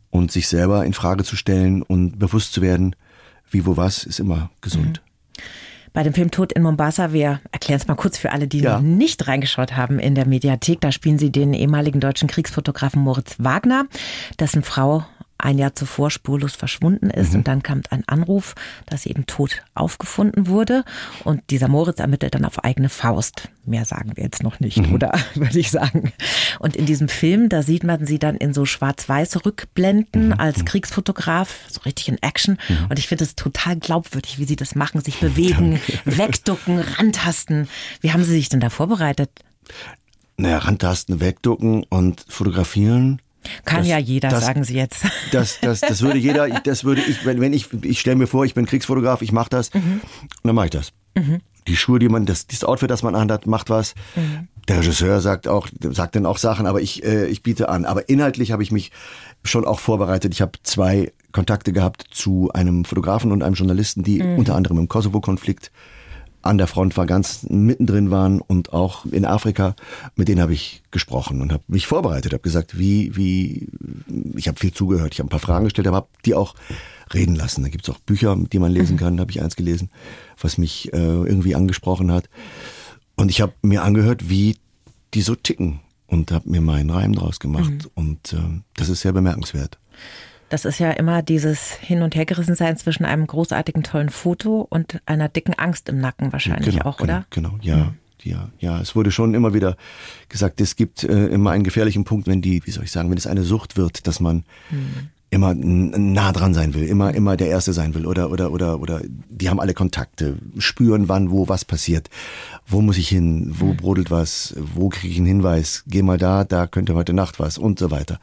und 0.09 0.31
sich 0.31 0.47
selber 0.47 0.85
in 0.85 0.93
Frage 0.93 1.23
zu 1.23 1.35
stellen 1.35 1.81
und 1.81 2.17
bewusst 2.19 2.53
zu 2.53 2.61
werden, 2.61 2.95
wie, 3.51 3.65
wo, 3.65 3.77
was, 3.77 4.03
ist 4.03 4.19
immer 4.19 4.49
gesund. 4.61 5.01
Bei 5.93 6.03
dem 6.03 6.13
Film 6.13 6.29
Tod 6.31 6.51
in 6.51 6.61
Mombasa, 6.63 7.13
wir 7.13 7.39
erklären 7.53 7.79
es 7.79 7.87
mal 7.87 7.95
kurz 7.95 8.17
für 8.17 8.31
alle, 8.33 8.47
die 8.47 8.59
Ja. 8.59 8.75
noch 8.75 8.81
nicht 8.81 9.27
reingeschaut 9.27 9.77
haben 9.77 9.97
in 9.99 10.13
der 10.15 10.27
Mediathek. 10.27 10.81
Da 10.81 10.91
spielen 10.91 11.17
sie 11.17 11.31
den 11.31 11.53
ehemaligen 11.53 12.01
deutschen 12.01 12.27
Kriegsfotografen 12.27 13.01
Moritz 13.01 13.35
Wagner, 13.37 13.85
dessen 14.39 14.61
Frau 14.63 15.05
ein 15.37 15.57
Jahr 15.57 15.75
zuvor 15.75 16.11
spurlos 16.11 16.55
verschwunden 16.55 17.09
ist. 17.09 17.31
Mhm. 17.31 17.39
Und 17.39 17.47
dann 17.47 17.63
kam 17.63 17.81
ein 17.89 18.03
Anruf, 18.07 18.55
dass 18.85 19.03
sie 19.03 19.09
eben 19.09 19.25
tot 19.25 19.63
aufgefunden 19.73 20.47
wurde. 20.47 20.83
Und 21.23 21.41
dieser 21.49 21.67
Moritz 21.67 21.99
ermittelt 21.99 22.35
dann 22.35 22.45
auf 22.45 22.63
eigene 22.63 22.89
Faust. 22.89 23.49
Mehr 23.65 23.83
sagen 23.85 24.11
wir 24.15 24.23
jetzt 24.23 24.43
noch 24.43 24.59
nicht, 24.59 24.77
Mhm. 24.77 24.93
oder? 24.93 25.11
Würde 25.35 25.59
ich 25.59 25.71
sagen. 25.71 26.13
Und 26.59 26.75
in 26.75 26.85
diesem 26.85 27.09
Film, 27.09 27.49
da 27.49 27.63
sieht 27.63 27.83
man 27.83 28.05
sie 28.05 28.19
dann 28.19 28.35
in 28.37 28.53
so 28.53 28.65
schwarz-weiß 28.65 29.45
Rückblenden 29.45 30.27
Mhm. 30.27 30.33
als 30.39 30.63
Kriegsfotograf, 30.65 31.65
so 31.67 31.81
richtig 31.81 32.07
in 32.09 32.21
Action. 32.23 32.57
Und 32.89 32.97
ich 32.99 33.07
finde 33.07 33.23
es 33.25 33.35
total 33.35 33.75
glaubwürdig, 33.77 34.39
wie 34.39 34.45
sie 34.45 34.55
das 34.55 34.75
machen, 34.75 35.01
sich 35.01 35.19
bewegen, 35.19 35.79
wegducken, 36.05 36.79
rantasten. 36.79 37.67
Wie 38.01 38.11
haben 38.13 38.23
Sie 38.23 38.31
sich 38.31 38.49
denn 38.49 38.59
da 38.61 38.69
vorbereitet? 38.69 39.29
Naja, 40.37 40.57
rantasten, 40.59 41.19
wegducken 41.19 41.83
und 41.83 42.25
fotografieren. 42.29 43.21
Kann 43.65 43.79
Das- 43.79 43.87
ja 43.87 43.97
jeder, 43.97 44.29
das- 44.29 44.45
sagen 44.45 44.63
Sie 44.63 44.75
jetzt. 44.75 45.05
Das, 45.31 45.59
das, 45.61 45.81
das 45.81 46.01
würde 46.01 46.17
jeder, 46.17 46.47
das 46.61 46.83
würde 46.83 47.01
ich, 47.01 47.25
wenn, 47.25 47.41
wenn 47.41 47.53
ich, 47.53 47.67
ich 47.83 47.99
stelle 47.99 48.15
mir 48.15 48.27
vor, 48.27 48.45
ich 48.45 48.53
bin 48.53 48.65
Kriegsfotograf, 48.65 49.21
ich 49.21 49.31
mache 49.31 49.49
das, 49.49 49.73
Mhm. 49.73 50.01
dann 50.43 50.55
mache 50.55 50.65
ich 50.67 50.71
das. 50.71 50.91
Die 51.67 51.75
Schuhe, 51.77 51.97
die 51.99 52.09
man, 52.09 52.25
das, 52.25 52.45
das 52.47 52.63
Outfit, 52.63 52.89
das 52.91 53.01
man 53.03 53.15
anhat, 53.15 53.47
macht 53.47 53.69
was. 53.69 53.95
Mhm. 54.15 54.47
Der 54.67 54.79
Regisseur 54.79 55.19
sagt 55.21 55.47
auch, 55.47 55.67
sagt 55.81 56.15
dann 56.15 56.25
auch 56.25 56.37
Sachen, 56.37 56.65
aber 56.67 56.81
ich, 56.81 57.03
äh, 57.03 57.27
ich 57.27 57.41
biete 57.43 57.69
an. 57.69 57.85
Aber 57.85 58.09
inhaltlich 58.09 58.51
habe 58.51 58.63
ich 58.63 58.71
mich 58.71 58.91
schon 59.43 59.65
auch 59.65 59.79
vorbereitet. 59.79 60.33
Ich 60.33 60.41
habe 60.41 60.51
zwei 60.63 61.11
Kontakte 61.31 61.71
gehabt 61.73 62.05
zu 62.11 62.49
einem 62.53 62.83
Fotografen 62.85 63.31
und 63.31 63.43
einem 63.43 63.55
Journalisten, 63.55 64.03
die 64.03 64.21
Mhm. 64.21 64.37
unter 64.39 64.55
anderem 64.55 64.77
im 64.79 64.87
Kosovo-Konflikt 64.87 65.71
an 66.45 66.57
der 66.57 66.67
Front 66.67 66.95
war, 66.95 67.05
ganz 67.05 67.43
mittendrin 67.49 68.11
waren 68.11 68.39
und 68.39 68.71
auch 68.71 69.05
in 69.05 69.25
Afrika. 69.25 69.75
Mit 70.15 70.27
denen 70.27 70.41
habe 70.41 70.53
ich 70.53 70.83
gesprochen 70.91 71.41
und 71.41 71.51
habe 71.51 71.63
mich 71.67 71.87
vorbereitet, 71.87 72.33
habe 72.33 72.43
gesagt, 72.43 72.77
wie, 72.77 73.15
wie, 73.15 73.67
ich 74.35 74.47
habe 74.47 74.59
viel 74.59 74.71
zugehört, 74.71 75.13
ich 75.13 75.19
habe 75.19 75.27
ein 75.27 75.29
paar 75.29 75.39
Fragen 75.39 75.65
gestellt, 75.65 75.87
aber 75.87 75.97
habe 75.97 76.07
die 76.25 76.35
auch 76.35 76.55
reden 77.13 77.35
lassen. 77.35 77.63
Da 77.63 77.69
gibt's 77.69 77.89
auch 77.89 77.99
Bücher, 77.99 78.35
die 78.35 78.59
man 78.59 78.71
lesen 78.71 78.97
kann, 78.97 79.17
da 79.17 79.21
habe 79.21 79.31
ich 79.31 79.41
eins 79.41 79.55
gelesen, 79.55 79.89
was 80.39 80.57
mich 80.57 80.93
äh, 80.93 80.97
irgendwie 80.97 81.55
angesprochen 81.55 82.11
hat. 82.11 82.29
Und 83.15 83.29
ich 83.29 83.41
habe 83.41 83.53
mir 83.61 83.83
angehört, 83.83 84.29
wie 84.29 84.57
die 85.13 85.21
so 85.21 85.35
ticken 85.35 85.79
und 86.07 86.31
habe 86.31 86.49
mir 86.49 86.61
meinen 86.61 86.89
Reim 86.89 87.13
draus 87.13 87.39
gemacht. 87.39 87.89
Und 87.95 88.33
äh, 88.33 88.61
das 88.75 88.89
ist 88.89 89.01
sehr 89.01 89.13
bemerkenswert. 89.13 89.79
Das 90.49 90.65
ist 90.65 90.79
ja 90.79 90.91
immer 90.91 91.21
dieses 91.21 91.73
Hin- 91.73 92.01
und 92.01 92.15
Hergerissensein 92.15 92.77
zwischen 92.77 93.05
einem 93.05 93.25
großartigen, 93.25 93.83
tollen 93.83 94.09
Foto 94.09 94.65
und 94.69 95.01
einer 95.05 95.27
dicken 95.27 95.53
Angst 95.55 95.89
im 95.89 95.99
Nacken 95.99 96.31
wahrscheinlich 96.31 96.85
auch, 96.85 96.97
genau, 96.97 97.13
oder? 97.13 97.25
Genau, 97.29 97.57
ja. 97.61 97.93
Ja, 98.23 98.49
ja, 98.57 98.81
es 98.81 98.95
wurde 98.95 99.11
schon 99.11 99.35
immer 99.35 99.53
wieder 99.53 99.77
gesagt, 100.29 100.59
es 100.59 100.75
gibt 100.75 101.03
äh, 101.03 101.27
immer 101.27 101.51
einen 101.51 101.63
gefährlichen 101.63 102.05
Punkt, 102.05 102.25
wenn 102.25 102.41
die, 102.41 102.65
wie 102.65 102.71
soll 102.71 102.83
ich 102.83 102.91
sagen, 102.91 103.11
wenn 103.11 103.19
es 103.19 103.27
eine 103.27 103.43
Sucht 103.43 103.77
wird, 103.77 104.07
dass 104.07 104.19
man 104.19 104.45
immer 105.35 105.53
nah 105.53 106.31
dran 106.31 106.53
sein 106.53 106.73
will, 106.73 106.83
immer, 106.83 107.13
immer 107.13 107.35
der 107.35 107.49
Erste 107.49 107.73
sein 107.73 107.93
will 107.93 108.05
oder, 108.05 108.31
oder, 108.31 108.51
oder, 108.51 108.79
oder, 108.79 109.01
die 109.29 109.49
haben 109.49 109.59
alle 109.59 109.73
Kontakte, 109.73 110.37
spüren 110.57 111.09
wann, 111.09 111.29
wo 111.29 111.49
was 111.49 111.65
passiert, 111.65 112.09
wo 112.65 112.81
muss 112.81 112.97
ich 112.97 113.09
hin, 113.09 113.53
wo 113.59 113.73
brodelt 113.73 114.09
was, 114.09 114.55
wo 114.57 114.89
kriege 114.89 115.11
ich 115.11 115.17
einen 115.17 115.27
Hinweis, 115.27 115.83
geh 115.87 116.01
mal 116.01 116.17
da, 116.17 116.45
da 116.45 116.67
könnte 116.67 116.95
heute 116.95 117.13
Nacht 117.13 117.39
was 117.39 117.57
und 117.57 117.77
so 117.77 117.91
weiter. 117.91 118.19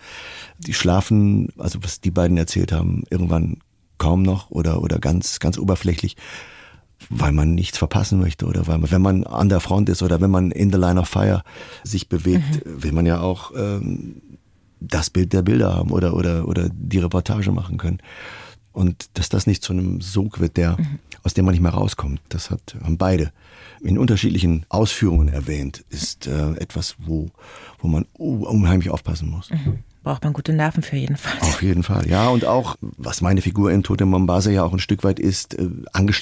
Die 0.59 0.75
schlafen, 0.75 1.51
also 1.59 1.79
was 1.83 2.01
die 2.01 2.11
beiden 2.11 2.38
erzählt 2.38 2.72
haben, 2.72 3.05
irgendwann 3.11 3.59
kaum 3.98 4.22
noch 4.22 4.51
oder, 4.51 4.83
oder 4.83 4.98
ganz, 4.98 5.38
ganz 5.38 5.59
oberflächlich 5.59 6.16
weil 7.11 7.33
man 7.33 7.57
nichts 7.57 7.79
verpassen 7.79 8.20
möchte 8.20 8.46
oder 8.46 8.68
weil 8.68 8.79
man, 8.79 8.90
wenn 8.90 9.03
man 9.03 9.25
an 9.25 9.48
der 9.48 9.59
Front 9.59 9.88
ist 9.88 10.03
oder 10.03 10.20
wenn 10.20 10.31
man 10.31 10.53
in 10.53 10.70
the 10.70 10.79
line 10.79 11.01
of 11.01 11.09
fire 11.09 11.42
sich 11.83 12.09
bewegt, 12.09 12.62
will 12.64 12.92
man 12.92 13.07
ja 13.07 13.20
auch 13.20 13.51
ähm, 13.57 14.22
das 14.88 15.11
Bild 15.11 15.33
der 15.33 15.42
Bilder 15.42 15.75
haben 15.75 15.90
oder 15.90 16.14
oder 16.14 16.47
oder 16.49 16.68
die 16.73 16.99
Reportage 16.99 17.53
machen 17.53 17.79
können. 17.79 17.99
Und 18.73 19.18
dass 19.18 19.29
das 19.29 19.47
nicht 19.47 19.62
zu 19.62 19.73
einem 19.73 20.01
Sog 20.01 20.40
wird, 20.40 20.57
der 20.57 20.77
aus 21.25 21.35
dem 21.35 21.45
man 21.45 21.53
nicht 21.53 21.61
mehr 21.61 21.73
rauskommt, 21.73 22.21
das 22.31 22.51
hat 22.51 22.77
haben 22.83 22.97
beide 22.97 23.33
in 23.81 23.99
unterschiedlichen 23.99 24.64
Ausführungen 24.68 25.29
erwähnt, 25.29 25.85
ist 25.88 26.27
äh, 26.27 26.53
etwas, 26.53 26.97
wo 26.99 27.31
wo 27.79 27.88
man 27.88 28.07
unheimlich 28.14 28.90
aufpassen 28.90 29.31
muss. 29.31 29.51
Braucht 30.03 30.25
man 30.25 30.33
gute 30.33 30.53
Nerven 30.53 30.83
für 30.83 30.97
jedenfalls. 30.97 31.42
Auf 31.42 31.62
jeden 31.62 31.85
Fall, 31.85 32.09
ja. 32.09 32.29
Und 32.29 32.45
auch, 32.45 32.75
was 32.81 33.21
meine 33.21 33.40
Figur 33.40 33.71
in 33.71 33.85
Tote 33.85 34.05
Mombasa 34.05 34.51
ja 34.51 34.64
auch 34.64 34.73
ein 34.73 34.81
Stück 34.81 35.05
weit 35.05 35.21
ist, 35.21 35.55
äh, 35.55 35.68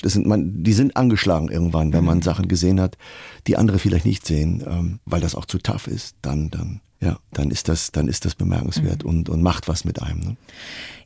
sind 0.05 0.27
man, 0.27 0.63
die 0.63 0.75
sind 0.75 0.97
angeschlagen 0.97 1.49
irgendwann, 1.49 1.95
wenn 1.95 2.05
man 2.05 2.21
Sachen 2.21 2.47
gesehen 2.47 2.79
hat, 2.79 2.99
die 3.47 3.57
andere 3.57 3.79
vielleicht 3.79 4.05
nicht 4.05 4.27
sehen, 4.27 4.63
ähm, 4.67 5.01
weil 5.07 5.23
das 5.23 5.35
auch 5.35 5.47
zu 5.47 5.59
tough 5.59 5.87
ist, 5.87 6.17
dann, 6.21 6.51
dann, 6.51 6.83
ja, 7.01 7.19
dann 7.33 7.51
ist 7.51 7.69
das, 7.69 7.93
dann 7.93 8.09
ist 8.09 8.25
das 8.25 8.35
bemerkenswert 8.35 9.05
und, 9.05 9.29
und 9.29 9.43
macht 9.43 9.69
was 9.69 9.85
mit 9.85 10.03
einem. 10.03 10.21
Ne? 10.21 10.37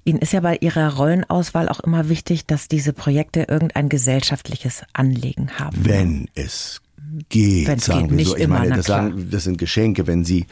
Ihnen 0.04 0.18
ist 0.18 0.32
ja 0.32 0.40
bei 0.40 0.56
Ihrer 0.56 0.94
Rollenauswahl 0.94 1.68
auch 1.68 1.80
immer 1.80 2.08
wichtig, 2.08 2.46
dass 2.46 2.68
diese 2.68 2.92
Projekte 2.92 3.46
irgendein 3.48 3.88
gesellschaftliches 3.88 4.82
Anliegen 4.92 5.58
haben. 5.58 5.76
Wenn 5.80 6.28
es 6.34 6.82
geht, 7.28 7.68
Wenn's 7.68 7.86
sagen 7.86 8.02
geht, 8.02 8.10
wir 8.10 8.16
nicht 8.16 8.28
so. 8.28 8.36
Ich 8.36 8.42
immer, 8.42 8.58
meine, 8.58 8.76
das, 8.76 8.86
sagen, 8.86 9.28
das 9.30 9.44
sind 9.44 9.58
Geschenke, 9.58 10.06
wenn 10.06 10.24
sie 10.24 10.46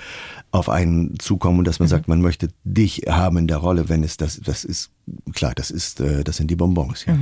auf 0.53 0.69
einen 0.69 1.19
zukommen 1.19 1.61
und 1.61 1.67
dass 1.67 1.81
man 1.81 1.89
sagt, 1.89 2.09
man 2.09 2.21
möchte 2.21 2.49
dich 2.65 3.05
haben 3.09 3.39
in 3.39 3.47
der 3.47 3.57
Rolle, 3.57 3.89
wenn 3.89 4.05
es 4.05 4.17
das, 4.17 4.41
das 4.41 4.65
ist, 4.65 4.91
klar, 5.33 5.53
das 5.55 5.71
ist, 5.71 6.01
äh, 6.01 6.25
das 6.25 6.37
sind 6.37 6.51
die 6.51 6.57
Bonbons, 6.57 7.05
ja. 7.07 7.17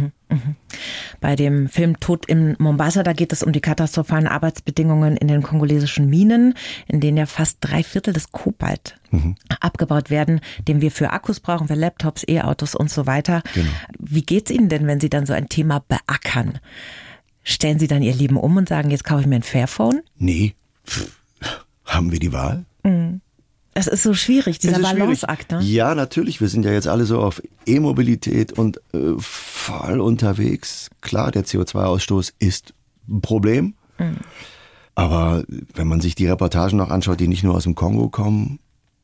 Bei 1.20 1.37
dem 1.37 1.68
Film 1.68 1.98
Tod 2.00 2.26
in 2.26 2.56
Mombasa, 2.59 3.02
da 3.02 3.12
geht 3.12 3.33
es 3.33 3.42
um 3.42 3.52
die 3.52 3.61
katastrophalen 3.61 4.26
Arbeitsbedingungen 4.26 5.16
in 5.16 5.28
den 5.28 5.42
kongolesischen 5.42 6.09
Minen, 6.09 6.54
in 6.87 7.00
denen 7.00 7.16
ja 7.16 7.26
fast 7.26 7.59
drei 7.61 7.83
Viertel 7.83 8.12
des 8.12 8.33
Kobalt 8.33 8.96
abgebaut 9.61 10.11
werden, 10.11 10.40
den 10.68 10.80
wir 10.80 10.90
für 10.90 11.11
Akkus 11.11 11.40
brauchen, 11.40 11.66
für 11.66 11.74
Laptops, 11.74 12.24
E-Autos 12.28 12.74
und 12.74 12.90
so 12.90 13.06
weiter. 13.06 13.42
Genau. 13.54 13.70
Wie 13.98 14.22
geht's 14.22 14.50
Ihnen 14.50 14.68
denn, 14.68 14.87
wenn 14.87 15.00
Sie 15.00 15.11
dann 15.11 15.26
so 15.26 15.33
ein 15.33 15.48
Thema 15.48 15.83
beackern? 15.88 16.61
Stellen 17.42 17.78
Sie 17.78 17.88
dann 17.88 18.02
Ihr 18.02 18.14
Leben 18.14 18.37
um 18.37 18.56
und 18.56 18.68
sagen, 18.68 18.90
jetzt 18.90 19.04
kaufe 19.04 19.22
ich 19.22 19.26
mir 19.26 19.37
ein 19.37 19.42
Fairphone? 19.42 20.02
Nee, 20.18 20.54
Pff, 20.87 21.11
haben 21.85 22.12
wir 22.12 22.20
die 22.20 22.33
Wahl? 22.33 22.64
Es 23.80 23.86
ist 23.86 24.02
so 24.02 24.12
schwierig, 24.14 24.58
dieser. 24.58 24.78
Balanceakt. 24.78 25.52
Ne? 25.52 25.60
Ja, 25.62 25.94
natürlich. 25.94 26.40
Wir 26.40 26.48
sind 26.48 26.64
ja 26.64 26.72
jetzt 26.72 26.86
alle 26.86 27.06
so 27.06 27.20
auf 27.20 27.42
E-Mobilität 27.66 28.52
und 28.52 28.78
äh, 28.92 29.14
voll 29.18 30.00
unterwegs. 30.00 30.90
Klar, 31.00 31.30
der 31.30 31.44
CO2-Ausstoß 31.46 32.34
ist 32.38 32.74
ein 33.08 33.22
Problem. 33.22 33.74
Aber 34.94 35.44
wenn 35.74 35.86
man 35.88 36.00
sich 36.00 36.14
die 36.14 36.26
Reportagen 36.26 36.76
noch 36.76 36.90
anschaut, 36.90 37.20
die 37.20 37.28
nicht 37.28 37.42
nur 37.42 37.54
aus 37.54 37.64
dem 37.64 37.74
Kongo 37.74 38.08
kommen, 38.08 38.58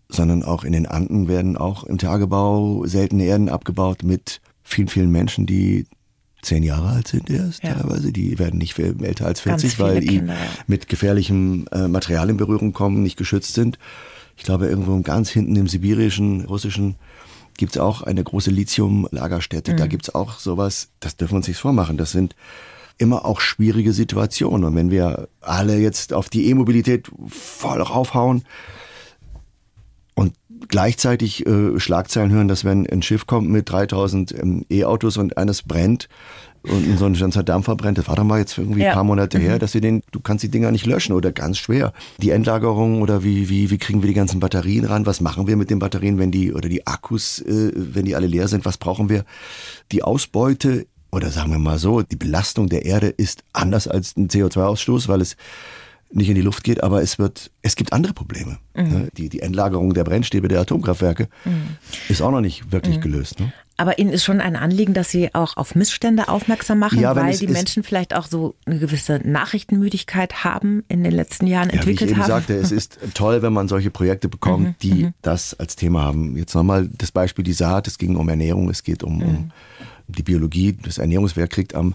sondern 0.08 0.42
auch 0.42 0.62
in 0.64 0.72
den 0.72 0.86
Anden 0.86 1.26
werden 1.28 1.56
auch 1.56 1.84
im 1.84 1.98
Tagebau 1.98 2.84
seltene 2.86 3.24
Erden 3.24 3.48
abgebaut 3.48 4.02
mit 4.02 4.40
vielen, 4.62 4.88
vielen 4.88 5.10
Menschen, 5.10 5.46
die 5.46 5.86
zehn 6.42 6.62
Jahre 6.62 6.88
alt 6.90 7.08
sind 7.08 7.28
erst 7.28 7.64
Ja. 7.64 7.74
teilweise. 7.74 8.12
Die 8.12 8.38
werden 8.38 8.58
nicht 8.58 8.78
älter 8.78 9.26
als 9.26 9.42
Ganz 9.42 9.62
40, 9.62 9.76
viele 9.76 9.88
weil 9.88 10.00
die 10.00 10.22
mit 10.66 10.88
gefährlichem 10.88 11.66
äh, 11.72 11.88
Material 11.88 12.30
in 12.30 12.36
Berührung 12.36 12.72
kommen, 12.72 13.02
nicht 13.02 13.16
geschützt 13.16 13.54
sind. 13.54 13.78
Ich 14.36 14.42
glaube, 14.42 14.66
irgendwo 14.66 15.00
ganz 15.00 15.30
hinten 15.30 15.56
im 15.56 15.68
sibirischen, 15.68 16.44
russischen 16.44 16.96
gibt's 17.56 17.78
auch 17.78 18.02
eine 18.02 18.22
große 18.22 18.50
Lithium-Lagerstätte. 18.50 19.72
Mhm. 19.72 19.76
Da 19.78 19.86
gibt's 19.86 20.14
auch 20.14 20.38
sowas, 20.38 20.88
das 21.00 21.16
dürfen 21.16 21.32
wir 21.32 21.36
uns 21.38 21.48
nicht 21.48 21.58
vormachen. 21.58 21.96
Das 21.96 22.12
sind 22.12 22.36
immer 22.98 23.24
auch 23.24 23.40
schwierige 23.40 23.92
Situationen. 23.92 24.64
Und 24.64 24.76
wenn 24.76 24.90
wir 24.90 25.28
alle 25.40 25.78
jetzt 25.78 26.12
auf 26.12 26.28
die 26.28 26.48
E-Mobilität 26.48 27.10
voll 27.28 27.80
raufhauen, 27.80 28.44
und 30.16 30.34
gleichzeitig 30.68 31.46
äh, 31.46 31.78
Schlagzeilen 31.78 32.32
hören, 32.32 32.48
dass 32.48 32.64
wenn 32.64 32.88
ein 32.88 33.02
Schiff 33.02 33.26
kommt 33.26 33.48
mit 33.50 33.70
3000 33.70 34.32
ähm, 34.32 34.66
E-Autos 34.70 35.18
und 35.18 35.36
eines 35.36 35.62
brennt 35.62 36.08
und 36.68 36.98
so 36.98 37.04
ein 37.06 37.14
ganzer 37.14 37.42
Dampfer 37.42 37.76
brennt, 37.76 37.98
das 37.98 38.08
war 38.08 38.16
doch 38.16 38.24
mal 38.24 38.38
jetzt 38.38 38.56
irgendwie 38.58 38.80
Ja. 38.82 38.88
ein 38.88 38.94
paar 38.94 39.04
Monate 39.04 39.38
her, 39.38 39.58
dass 39.58 39.74
wir 39.74 39.80
den, 39.80 40.02
du 40.12 40.20
kannst 40.20 40.42
die 40.44 40.48
Dinger 40.48 40.70
nicht 40.72 40.86
löschen 40.86 41.12
oder 41.14 41.32
ganz 41.32 41.58
schwer. 41.58 41.92
Die 42.20 42.30
Endlagerung 42.30 43.02
oder 43.02 43.22
wie, 43.24 43.48
wie, 43.48 43.70
wie 43.70 43.78
kriegen 43.78 44.02
wir 44.02 44.08
die 44.08 44.14
ganzen 44.14 44.40
Batterien 44.40 44.84
ran? 44.84 45.06
Was 45.06 45.20
machen 45.20 45.46
wir 45.46 45.56
mit 45.56 45.70
den 45.70 45.78
Batterien, 45.78 46.18
wenn 46.18 46.30
die, 46.30 46.52
oder 46.52 46.68
die 46.68 46.86
Akkus, 46.86 47.40
äh, 47.40 47.72
wenn 47.74 48.04
die 48.04 48.14
alle 48.16 48.26
leer 48.26 48.48
sind? 48.48 48.64
Was 48.64 48.78
brauchen 48.78 49.08
wir? 49.08 49.24
Die 49.92 50.02
Ausbeute 50.02 50.86
oder 51.12 51.30
sagen 51.30 51.50
wir 51.50 51.58
mal 51.58 51.78
so, 51.78 52.02
die 52.02 52.16
Belastung 52.16 52.68
der 52.68 52.84
Erde 52.84 53.08
ist 53.08 53.44
anders 53.52 53.88
als 53.88 54.16
ein 54.16 54.28
CO2-Ausstoß, 54.28 55.08
weil 55.08 55.20
es 55.20 55.36
nicht 56.12 56.28
in 56.28 56.34
die 56.36 56.40
Luft 56.42 56.62
geht, 56.62 56.82
aber 56.82 57.02
es 57.02 57.18
wird, 57.18 57.50
es 57.62 57.74
gibt 57.74 57.92
andere 57.92 58.12
Probleme. 58.12 58.58
Ne? 58.74 59.08
Die, 59.16 59.28
die 59.28 59.40
Endlagerung 59.40 59.92
der 59.92 60.04
Brennstäbe 60.04 60.46
der 60.48 60.60
Atomkraftwerke 60.60 61.28
ist 62.08 62.22
auch 62.22 62.30
noch 62.30 62.40
nicht 62.40 62.70
wirklich 62.70 63.00
gelöst. 63.00 63.40
Ne? 63.40 63.52
Aber 63.78 63.98
Ihnen 63.98 64.10
ist 64.10 64.24
schon 64.24 64.40
ein 64.40 64.56
Anliegen, 64.56 64.94
dass 64.94 65.10
Sie 65.10 65.34
auch 65.34 65.56
auf 65.56 65.74
Missstände 65.74 66.28
aufmerksam 66.28 66.78
machen, 66.78 66.98
Ja, 67.00 67.14
weil 67.14 67.36
die 67.36 67.46
Menschen 67.46 67.82
vielleicht 67.82 68.14
auch 68.14 68.26
so 68.26 68.54
eine 68.64 68.78
gewisse 68.78 69.20
Nachrichtenmüdigkeit 69.22 70.44
haben 70.44 70.82
in 70.88 71.04
den 71.04 71.12
letzten 71.12 71.46
Jahren 71.46 71.68
Ja, 71.68 71.74
wie 71.74 71.76
ich 71.76 71.80
entwickelt 71.82 72.10
eben 72.12 72.20
haben. 72.20 72.28
sagte, 72.28 72.54
es 72.54 72.72
ist 72.72 72.98
toll, 73.14 73.42
wenn 73.42 73.52
man 73.52 73.68
solche 73.68 73.90
Projekte 73.90 74.28
bekommt, 74.28 74.82
die 74.82 75.10
das 75.22 75.54
als 75.54 75.76
Thema 75.76 76.02
haben. 76.02 76.36
Jetzt 76.36 76.54
nochmal 76.54 76.88
das 76.90 77.12
Beispiel 77.12 77.44
die 77.44 77.52
Saat, 77.52 77.86
es 77.86 77.98
ging 77.98 78.16
um 78.16 78.28
Ernährung, 78.28 78.70
es 78.70 78.82
geht 78.82 79.02
um, 79.02 79.22
um 79.22 79.50
die 80.08 80.22
Biologie. 80.22 80.76
Das 80.82 80.98
Ernährungswerk 80.98 81.50
kriegt 81.50 81.74
am 81.74 81.94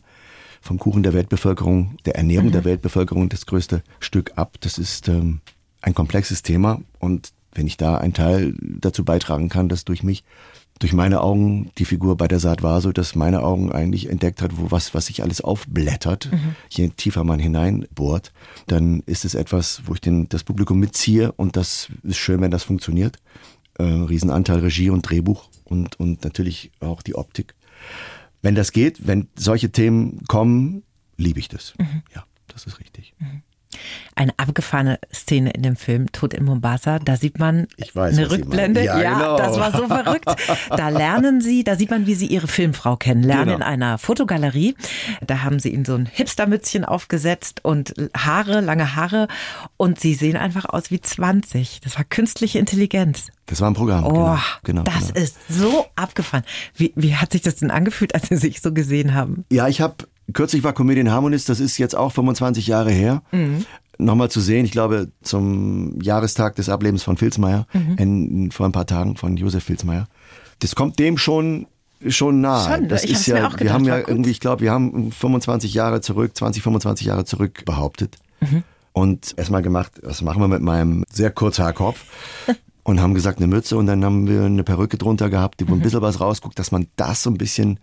vom 0.64 0.78
Kuchen 0.78 1.02
der 1.02 1.14
Weltbevölkerung, 1.14 1.98
der 2.06 2.16
Ernährung 2.16 2.52
der 2.52 2.64
Weltbevölkerung 2.64 3.30
das 3.30 3.48
größte 3.48 3.82
Stück 4.00 4.34
ab. 4.36 4.58
Das 4.62 4.78
ist 4.78 5.08
ähm, 5.08 5.42
ein 5.82 5.96
komplexes 5.96 6.44
Thema 6.44 6.80
und 7.00 7.30
wenn 7.54 7.66
ich 7.68 7.78
da 7.78 7.98
einen 7.98 8.14
Teil 8.14 8.54
dazu 8.62 9.04
beitragen 9.04 9.50
kann, 9.50 9.70
dass 9.70 9.86
durch 9.86 10.04
mich, 10.04 10.24
durch 10.82 10.94
meine 10.94 11.22
Augen 11.22 11.72
die 11.78 11.86
Figur 11.86 12.18
bei 12.18 12.28
der 12.28 12.40
Saat 12.40 12.64
war, 12.64 12.82
so 12.82 12.92
dass 12.92 13.14
meine 13.14 13.44
Augen 13.44 13.72
eigentlich 13.72 14.10
entdeckt 14.10 14.42
hat, 14.42 14.58
wo 14.58 14.72
was, 14.72 14.96
was 14.96 15.06
sich 15.06 15.22
alles 15.22 15.40
aufblättert, 15.40 16.30
je 16.70 16.90
tiefer 16.90 17.24
man 17.24 17.40
hineinbohrt, 17.40 18.34
dann 18.66 19.02
ist 19.06 19.24
es 19.24 19.36
etwas, 19.36 19.84
wo 19.86 19.94
ich 19.94 20.02
den, 20.02 20.28
das 20.30 20.44
Publikum 20.44 20.80
mitziehe 20.80 21.32
und 21.34 21.56
das 21.56 21.90
ist 22.02 22.18
schön, 22.18 22.42
wenn 22.42 22.50
das 22.50 22.64
funktioniert. 22.64 23.18
Äh, 23.78 23.84
Riesenanteil 23.84 24.60
Regie 24.60 24.90
und 24.90 25.04
Drehbuch 25.04 25.50
und, 25.66 26.00
und 26.00 26.24
natürlich 26.24 26.72
auch 26.80 27.04
die 27.04 27.14
Optik. 27.14 27.54
Wenn 28.42 28.56
das 28.56 28.72
geht, 28.72 29.06
wenn 29.06 29.28
solche 29.36 29.72
Themen 29.72 30.24
kommen, 30.28 30.82
liebe 31.16 31.40
ich 31.40 31.48
das. 31.48 31.74
Ja, 32.16 32.26
das 32.48 32.66
ist 32.66 32.80
richtig. 32.80 33.14
Eine 34.16 34.34
abgefahrene 34.38 35.00
Szene 35.14 35.52
in 35.52 35.64
dem 35.64 35.76
Film 35.76 36.12
Tod 36.12 36.34
in 36.34 36.44
Mombasa. 36.46 37.00
Da 37.00 37.16
sieht 37.18 37.40
man 37.40 37.68
Ich 37.78 37.96
weiß, 37.96 38.18
eine 38.18 38.30
Rückblende. 38.30 38.84
meinen. 38.86 39.02
Ja, 39.02 39.14
genau. 39.14 39.38
das 39.38 39.58
war 39.60 39.72
so 39.76 39.88
verrückt. 39.88 40.26
Da 40.70 40.90
lernen 40.90 41.42
Sie, 41.42 41.64
da 41.64 41.76
sieht 41.76 41.90
man, 41.90 42.06
wie 42.08 42.16
Sie 42.16 42.28
Ihre 42.28 42.48
Filmfrau 42.48 42.96
kennenlernen 42.98 43.46
Genau. 43.46 43.56
in 43.58 43.64
einer 43.64 43.98
Fotogalerie. 43.98 44.76
Da 45.26 45.44
haben 45.44 45.60
Sie 45.60 45.70
ihnen 45.74 45.86
so 45.86 45.96
ein 45.96 46.06
Hipstermützchen 46.06 46.86
aufgesetzt 46.86 47.64
und 47.64 47.94
Haare, 48.16 48.62
lange 48.62 48.96
Haare. 48.96 49.28
Und 49.78 50.00
Sie 50.00 50.14
sehen 50.14 50.38
einfach 50.38 50.66
aus 50.66 50.92
wie 50.92 51.02
20. 51.02 51.80
Das 51.82 51.98
war 51.98 52.04
künstliche 52.04 52.60
Intelligenz. 52.60 53.28
Das 53.48 53.60
war 53.62 53.70
ein 53.70 53.74
Programm. 53.74 54.06
Oh, 54.06 54.10
genau, 54.12 54.38
genau, 54.64 54.84
das 54.84 55.08
genau. 55.14 55.20
ist 55.20 55.36
so 55.50 55.86
abgefahren. 55.96 56.44
Wie, 56.76 56.94
wie 56.96 57.16
hat 57.16 57.32
sich 57.32 57.42
das 57.42 57.56
denn 57.58 57.72
angefühlt, 57.72 58.14
als 58.16 58.28
Sie 58.30 58.38
sich 58.38 58.62
so 58.62 58.72
gesehen 58.74 59.14
haben? 59.14 59.46
Ja, 59.52 59.68
ich 59.68 59.82
habe 59.82 59.96
kürzlich 60.34 60.64
war 60.64 60.74
Comedian 60.74 61.12
Harmonist, 61.12 61.50
das 61.50 61.60
ist 61.60 61.78
jetzt 61.78 61.96
auch 61.96 62.12
25 62.12 62.68
Jahre 62.68 62.92
her. 62.92 63.22
Nochmal 63.98 64.32
zu 64.32 64.40
sehen, 64.40 64.66
ich 64.66 64.72
glaube 64.72 65.10
zum 65.22 66.02
Jahrestag 66.02 66.56
des 66.56 66.70
Ablebens 66.70 67.04
von 67.04 67.18
Filzmeier, 67.18 67.68
in, 67.98 68.52
vor 68.52 68.66
ein 68.66 68.72
paar 68.72 68.88
Tagen 68.88 69.16
von 69.18 69.38
Josef 69.38 69.64
Filzmeier. 69.64 70.08
Das 70.60 70.76
kommt 70.76 71.00
dem 71.00 71.18
schon 71.18 71.68
schon 72.08 72.42
nahe. 72.42 72.78
Schon, 72.78 72.88
das 72.90 73.06
ist 73.06 73.28
ja, 73.28 73.46
auch 73.46 73.52
wir 73.52 73.58
gedacht, 73.60 73.74
haben 73.76 73.86
ja 73.86 73.98
irgendwie, 74.00 74.32
ich 74.32 74.40
glaube, 74.40 74.62
wir 74.64 74.72
haben 74.72 75.12
25 75.12 75.74
Jahre 75.74 76.02
zurück, 76.02 76.36
20, 76.36 76.64
25 76.64 77.06
Jahre 77.06 77.26
zurück 77.26 77.64
behauptet. 77.66 78.18
Mhm. 78.40 78.64
Und 78.94 79.36
erstmal 79.38 79.62
gemacht, 79.62 79.92
was 80.02 80.22
machen 80.24 80.42
wir 80.42 80.48
mit 80.48 80.62
meinem 80.62 81.04
sehr 81.12 81.30
Kurzhaarkopf? 81.32 82.04
Und 82.84 83.00
haben 83.00 83.14
gesagt, 83.14 83.38
eine 83.38 83.46
Mütze 83.46 83.78
und 83.78 83.86
dann 83.86 84.04
haben 84.04 84.28
wir 84.28 84.42
eine 84.42 84.64
Perücke 84.64 84.98
drunter 84.98 85.30
gehabt, 85.30 85.60
die 85.60 85.68
wo 85.68 85.74
Mhm. 85.76 85.82
ein 85.82 85.84
bisschen 85.84 86.02
was 86.02 86.20
rausguckt, 86.20 86.58
dass 86.58 86.72
man 86.72 86.88
das 86.96 87.22
so 87.22 87.30
ein 87.30 87.38
bisschen 87.38 87.80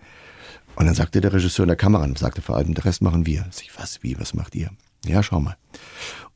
und 0.79 0.87
dann 0.87 0.95
sagte 0.95 1.21
der 1.21 1.33
Regisseur 1.33 1.65
in 1.65 1.69
der 1.69 1.77
Kamera, 1.77 2.09
sagte 2.17 2.41
vor 2.41 2.57
allem, 2.57 2.73
der 2.73 2.85
Rest 2.85 3.03
machen 3.03 3.27
wir. 3.27 3.47
Ich, 3.61 3.77
was, 3.77 4.01
wie, 4.05 4.19
was 4.21 4.33
macht 4.33 4.55
ihr? 4.55 4.71
Ja, 5.05 5.25
schau 5.25 5.41
mal. 5.41 5.57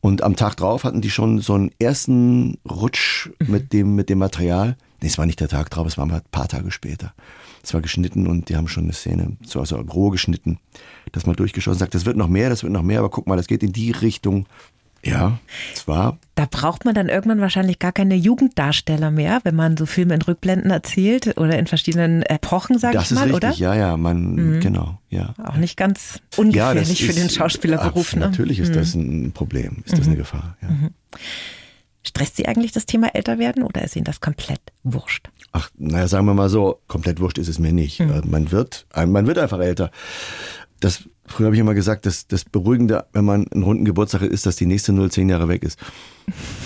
Und 0.00 0.22
am 0.22 0.34
Tag 0.34 0.56
drauf 0.56 0.82
hatten 0.82 1.00
die 1.00 1.10
schon 1.10 1.38
so 1.38 1.54
einen 1.54 1.70
ersten 1.78 2.58
Rutsch 2.68 3.30
mit 3.46 3.72
dem, 3.72 3.94
mit 3.94 4.08
dem 4.08 4.18
Material. 4.18 4.76
Nee, 5.00 5.06
es 5.06 5.16
war 5.16 5.26
nicht 5.26 5.38
der 5.38 5.48
Tag 5.48 5.70
drauf, 5.70 5.86
es 5.86 5.96
war 5.96 6.10
ein 6.10 6.22
paar 6.32 6.48
Tage 6.48 6.72
später. 6.72 7.14
Es 7.62 7.72
war 7.72 7.80
geschnitten 7.80 8.26
und 8.26 8.48
die 8.48 8.56
haben 8.56 8.66
schon 8.66 8.82
eine 8.82 8.92
Szene, 8.94 9.36
so 9.46 9.60
also 9.60 9.76
roh 9.76 10.10
geschnitten, 10.10 10.58
das 11.12 11.24
mal 11.24 11.36
durchgeschossen, 11.36 11.78
sagt, 11.78 11.94
das 11.94 12.04
wird 12.04 12.16
noch 12.16 12.26
mehr, 12.26 12.50
das 12.50 12.64
wird 12.64 12.72
noch 12.72 12.82
mehr, 12.82 12.98
aber 12.98 13.10
guck 13.10 13.28
mal, 13.28 13.36
das 13.36 13.46
geht 13.46 13.62
in 13.62 13.72
die 13.72 13.92
Richtung. 13.92 14.46
Ja, 15.04 15.38
es 15.74 15.88
war 15.88 16.18
Da 16.36 16.46
braucht 16.48 16.84
man 16.84 16.94
dann 16.94 17.08
irgendwann 17.08 17.40
wahrscheinlich 17.40 17.80
gar 17.80 17.90
keine 17.90 18.14
Jugenddarsteller 18.14 19.10
mehr, 19.10 19.40
wenn 19.42 19.56
man 19.56 19.76
so 19.76 19.84
Filme 19.84 20.14
in 20.14 20.22
Rückblenden 20.22 20.70
erzählt 20.70 21.36
oder 21.38 21.58
in 21.58 21.66
verschiedenen 21.66 22.22
Epochen, 22.22 22.78
sag 22.78 22.92
das 22.92 23.06
ich 23.06 23.10
ist 23.12 23.16
mal, 23.16 23.22
richtig, 23.32 23.36
oder? 23.36 23.48
Mhm. 23.50 23.54
ja, 23.62 23.74
ja, 23.74 23.96
man, 23.96 24.60
genau, 24.60 24.98
ja. 25.08 25.34
Auch 25.42 25.56
nicht 25.56 25.76
ganz 25.76 26.20
Ja, 26.36 26.38
ungefährlich 26.42 27.04
für 27.04 27.10
ist- 27.10 27.18
den 27.18 27.30
Schauspielerberuf. 27.30 28.10
Ach, 28.12 28.14
Ne? 28.16 28.20
Natürlich 28.26 28.60
ist 28.60 28.76
das 28.76 28.94
ein 28.94 29.32
Problem, 29.32 29.82
ist 29.84 29.98
das 29.98 30.06
eine 30.06 30.16
Gefahr. 30.16 30.56
Ja. 30.62 30.68
Stresst 32.04 32.36
Sie 32.36 32.46
eigentlich 32.48 32.72
das 32.72 32.84
Thema 32.86 33.14
älter 33.14 33.38
werden 33.38 33.62
oder 33.62 33.82
ist 33.82 33.94
Ihnen 33.94 34.04
das 34.04 34.20
komplett 34.20 34.60
wurscht? 34.82 35.28
Ach, 35.52 35.70
naja, 35.78 36.08
sagen 36.08 36.26
wir 36.26 36.34
mal 36.34 36.48
so, 36.48 36.80
komplett 36.88 37.20
wurscht 37.20 37.38
ist 37.38 37.48
es 37.48 37.58
mir 37.60 37.72
nicht. 37.72 38.00
Äh, 38.00 38.22
Man 38.24 38.50
wird, 38.50 38.86
man 38.96 39.26
wird 39.26 39.38
einfach 39.38 39.60
älter. 39.60 39.90
Das, 40.82 41.08
früher 41.26 41.46
habe 41.46 41.54
ich 41.54 41.60
immer 41.60 41.74
gesagt, 41.74 42.06
das, 42.06 42.26
das 42.26 42.44
Beruhigende, 42.44 43.06
wenn 43.12 43.24
man 43.24 43.46
einen 43.52 43.62
runden 43.62 43.84
Geburtstag 43.84 44.22
hat, 44.22 44.30
ist, 44.30 44.46
dass 44.46 44.56
die 44.56 44.66
nächste 44.66 44.92
Null 44.92 45.12
zehn 45.12 45.28
Jahre 45.28 45.46
weg 45.46 45.62
ist. 45.62 45.78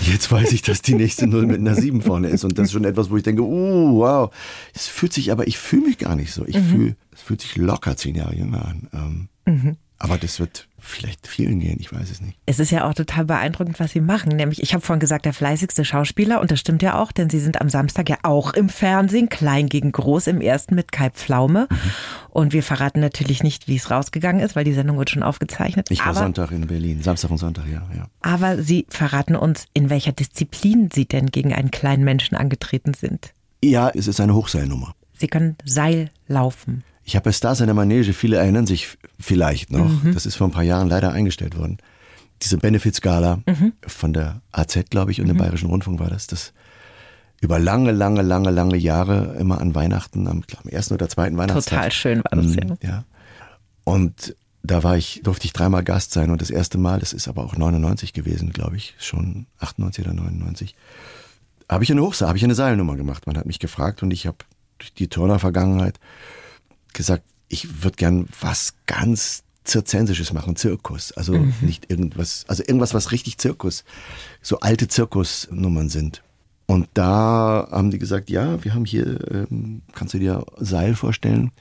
Jetzt 0.01 0.31
weiß 0.31 0.53
ich, 0.53 0.63
dass 0.63 0.81
die 0.81 0.95
nächste 0.95 1.27
Null 1.27 1.45
mit 1.45 1.59
einer 1.59 1.75
sieben 1.75 2.01
vorne 2.01 2.29
ist. 2.29 2.43
Und 2.43 2.57
das 2.57 2.65
ist 2.65 2.71
schon 2.71 2.83
etwas, 2.83 3.11
wo 3.11 3.17
ich 3.17 3.23
denke, 3.23 3.43
uh, 3.43 3.99
wow. 3.99 4.33
Es 4.73 4.87
fühlt 4.87 5.13
sich, 5.13 5.31
aber 5.31 5.47
ich 5.47 5.59
fühle 5.59 5.83
mich 5.83 5.99
gar 5.99 6.15
nicht 6.15 6.33
so. 6.33 6.45
Ich 6.47 6.57
fühle, 6.57 6.95
es 7.13 7.21
fühlt 7.21 7.41
sich 7.41 7.57
locker 7.57 7.95
zehn 7.95 8.15
Jahre 8.15 8.35
jünger 8.35 8.65
an. 8.65 8.89
Ähm, 8.91 9.77
Aber 9.99 10.17
das 10.17 10.39
wird 10.39 10.67
vielleicht 10.79 11.27
vielen 11.27 11.59
gehen, 11.59 11.77
ich 11.79 11.91
weiß 11.91 12.09
es 12.09 12.21
nicht. 12.21 12.37
Es 12.45 12.59
ist 12.59 12.71
ja 12.71 12.87
auch 12.87 12.93
total 12.93 13.25
beeindruckend, 13.25 13.79
was 13.79 13.91
Sie 13.91 13.99
machen. 13.99 14.35
Nämlich, 14.35 14.61
ich 14.61 14.73
habe 14.73 14.85
vorhin 14.85 14.99
gesagt, 14.99 15.25
der 15.25 15.33
fleißigste 15.33 15.83
Schauspieler 15.83 16.39
und 16.39 16.51
das 16.51 16.59
stimmt 16.59 16.81
ja 16.81 17.01
auch, 17.01 17.11
denn 17.11 17.29
Sie 17.29 17.39
sind 17.39 17.59
am 17.59 17.69
Samstag 17.69 18.09
ja 18.09 18.17
auch 18.23 18.53
im 18.53 18.69
Fernsehen, 18.69 19.27
klein 19.29 19.67
gegen 19.69 19.91
groß 19.91 20.27
im 20.27 20.39
ersten 20.39 20.75
mit 20.75 20.91
Kai 20.91 21.09
Pflaume. 21.09 21.67
Und 22.29 22.53
wir 22.53 22.63
verraten 22.63 22.99
natürlich 22.99 23.43
nicht, 23.43 23.67
wie 23.67 23.75
es 23.75 23.89
rausgegangen 23.89 24.41
ist, 24.41 24.55
weil 24.55 24.63
die 24.63 24.73
Sendung 24.73 24.97
wird 24.97 25.09
schon 25.09 25.23
aufgezeichnet. 25.23 25.89
Ich 25.89 25.99
war 25.99 26.07
aber, 26.07 26.19
Sonntag 26.19 26.51
in 26.51 26.67
Berlin, 26.67 27.01
Samstag 27.01 27.31
und 27.31 27.39
Sonntag, 27.39 27.65
ja, 27.67 27.87
ja. 27.95 28.07
aber 28.21 28.61
Sie 28.61 28.85
verraten 28.89 29.35
uns, 29.35 29.65
in 29.73 29.89
welcher 29.89 30.11
Disziplin 30.11 30.89
Sie 30.93 31.07
denn 31.07 31.27
gegen 31.27 31.53
einen 31.53 31.71
kleinen 31.71 32.03
Menschen 32.03 32.37
angetreten 32.37 32.93
sind. 32.93 33.33
Ja, 33.63 33.89
es 33.89 34.07
ist 34.07 34.19
eine 34.19 34.35
Hochseilnummer. 34.35 34.93
Sie 35.13 35.27
können 35.27 35.57
Seil 35.65 36.11
laufen. 36.27 36.83
Ich 37.07 37.15
habe 37.15 37.23
bei 37.23 37.31
Stars 37.31 37.61
in 37.61 37.67
der 37.67 37.73
Manege, 37.73 38.11
viele 38.11 38.35
erinnern 38.35 38.67
sich 38.67 38.97
vielleicht 39.17 39.71
noch, 39.71 39.89
das 40.13 40.25
ist 40.25 40.35
vor 40.35 40.45
ein 40.47 40.51
paar 40.51 40.63
Jahren 40.63 40.89
leider 40.89 41.13
eingestellt 41.13 41.57
worden. 41.57 41.77
Diese 42.41 42.57
Benefit-Skala 42.57 43.39
von 43.87 44.11
der 44.11 44.41
AZ, 44.51 44.77
glaube 44.89 45.11
ich, 45.11 45.21
und 45.21 45.27
dem 45.27 45.37
Bayerischen 45.37 45.69
Rundfunk 45.69 46.01
war 46.01 46.09
das, 46.09 46.27
das 46.27 46.51
über 47.39 47.59
lange, 47.59 47.91
lange, 47.93 48.21
lange, 48.23 48.51
lange 48.51 48.75
Jahre 48.75 49.37
immer 49.39 49.61
an 49.61 49.73
Weihnachten, 49.73 50.27
am, 50.27 50.41
glaub, 50.41 50.65
am 50.65 50.69
ersten 50.69 50.95
oder 50.95 51.07
zweiten 51.07 51.37
Weihnachtstag. 51.37 51.77
Total 51.77 51.91
schön 51.93 52.17
war 52.25 52.41
das, 52.41 52.45
Mhm, 52.47 52.77
ja. 52.81 52.89
ja. 52.89 53.03
Und 53.85 54.35
da 54.61 54.83
war 54.83 54.97
ich, 54.97 55.21
durfte 55.23 55.45
ich 55.45 55.53
dreimal 55.53 55.85
Gast 55.85 56.11
sein 56.11 56.29
und 56.29 56.41
das 56.41 56.49
erste 56.49 56.77
Mal, 56.77 56.99
das 56.99 57.13
ist 57.13 57.29
aber 57.29 57.45
auch 57.45 57.55
99 57.55 58.11
gewesen, 58.11 58.51
glaube 58.51 58.75
ich, 58.75 58.95
schon 58.99 59.45
98 59.59 60.03
oder 60.03 60.13
99, 60.13 60.75
habe 61.69 61.85
ich 61.85 61.91
eine 61.91 62.01
Hochseil, 62.01 62.27
habe 62.27 62.37
ich 62.37 62.43
eine 62.43 62.55
Seilnummer 62.55 62.97
gemacht. 62.97 63.27
Man 63.27 63.37
hat 63.37 63.45
mich 63.45 63.59
gefragt 63.59 64.03
und 64.03 64.11
ich 64.11 64.27
habe 64.27 64.37
durch 64.77 64.93
die 64.93 65.07
Turner-Vergangenheit 65.07 65.99
gesagt, 66.93 67.23
ich 67.49 67.83
würde 67.83 67.95
gern 67.95 68.27
was 68.41 68.73
ganz 68.85 69.43
Zirzensisches 69.63 70.33
machen, 70.33 70.55
Zirkus. 70.55 71.11
Also 71.11 71.33
nicht 71.61 71.89
irgendwas, 71.89 72.45
also 72.47 72.63
irgendwas, 72.63 72.93
was 72.93 73.11
richtig 73.11 73.37
Zirkus, 73.37 73.83
so 74.41 74.59
alte 74.59 74.87
Zirkusnummern 74.87 75.89
sind. 75.89 76.23
Und 76.65 76.89
da 76.93 77.67
haben 77.71 77.91
die 77.91 77.99
gesagt, 77.99 78.29
ja, 78.29 78.63
wir 78.63 78.73
haben 78.73 78.83
hier, 78.85 79.19
ähm, 79.31 79.81
kannst 79.93 80.13
du 80.13 80.19
dir 80.19 80.45
Seil 80.57 80.95
vorstellen? 80.95 81.51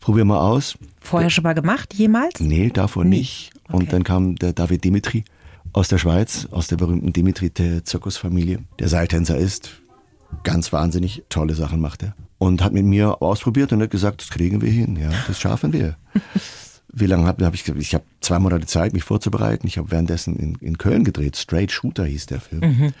probier 0.00 0.24
mal 0.24 0.40
aus. 0.40 0.76
Vorher 1.00 1.30
schon 1.30 1.44
mal 1.44 1.52
gemacht, 1.54 1.94
jemals? 1.94 2.40
Nee, 2.40 2.70
davor 2.70 3.04
Nie. 3.04 3.18
nicht. 3.18 3.50
Okay. 3.64 3.76
Und 3.76 3.92
dann 3.92 4.02
kam 4.02 4.36
der 4.36 4.52
David 4.52 4.82
Dimitri 4.82 5.24
aus 5.72 5.88
der 5.88 5.98
Schweiz, 5.98 6.48
aus 6.50 6.66
der 6.66 6.76
berühmten 6.76 7.12
Dimitri 7.12 7.50
der 7.50 7.84
Zirkusfamilie, 7.84 8.64
der 8.78 8.88
Seiltänzer 8.88 9.36
ist. 9.36 9.70
Ganz 10.42 10.72
wahnsinnig 10.72 11.22
tolle 11.28 11.54
Sachen 11.54 11.80
macht 11.80 12.02
er. 12.02 12.14
Und 12.40 12.64
hat 12.64 12.72
mit 12.72 12.86
mir 12.86 13.20
ausprobiert 13.20 13.72
und 13.72 13.82
hat 13.82 13.90
gesagt, 13.90 14.22
das 14.22 14.30
kriegen 14.30 14.62
wir 14.62 14.70
hin, 14.70 14.96
ja, 14.96 15.10
das 15.28 15.38
schaffen 15.38 15.72
wir. 15.72 15.96
Wie 16.92 17.06
lange 17.06 17.26
habe 17.26 17.44
hab 17.44 17.54
ich 17.54 17.64
gesagt? 17.64 17.80
Ich 17.80 17.94
habe 17.94 18.04
zwei 18.20 18.38
Monate 18.38 18.66
Zeit, 18.66 18.94
mich 18.94 19.04
vorzubereiten. 19.04 19.66
Ich 19.66 19.78
habe 19.78 19.92
währenddessen 19.92 20.34
in, 20.36 20.56
in 20.56 20.76
Köln 20.78 21.04
gedreht. 21.04 21.36
Straight 21.36 21.70
Shooter 21.70 22.04
hieß 22.04 22.26
der 22.26 22.40
Film. 22.40 22.92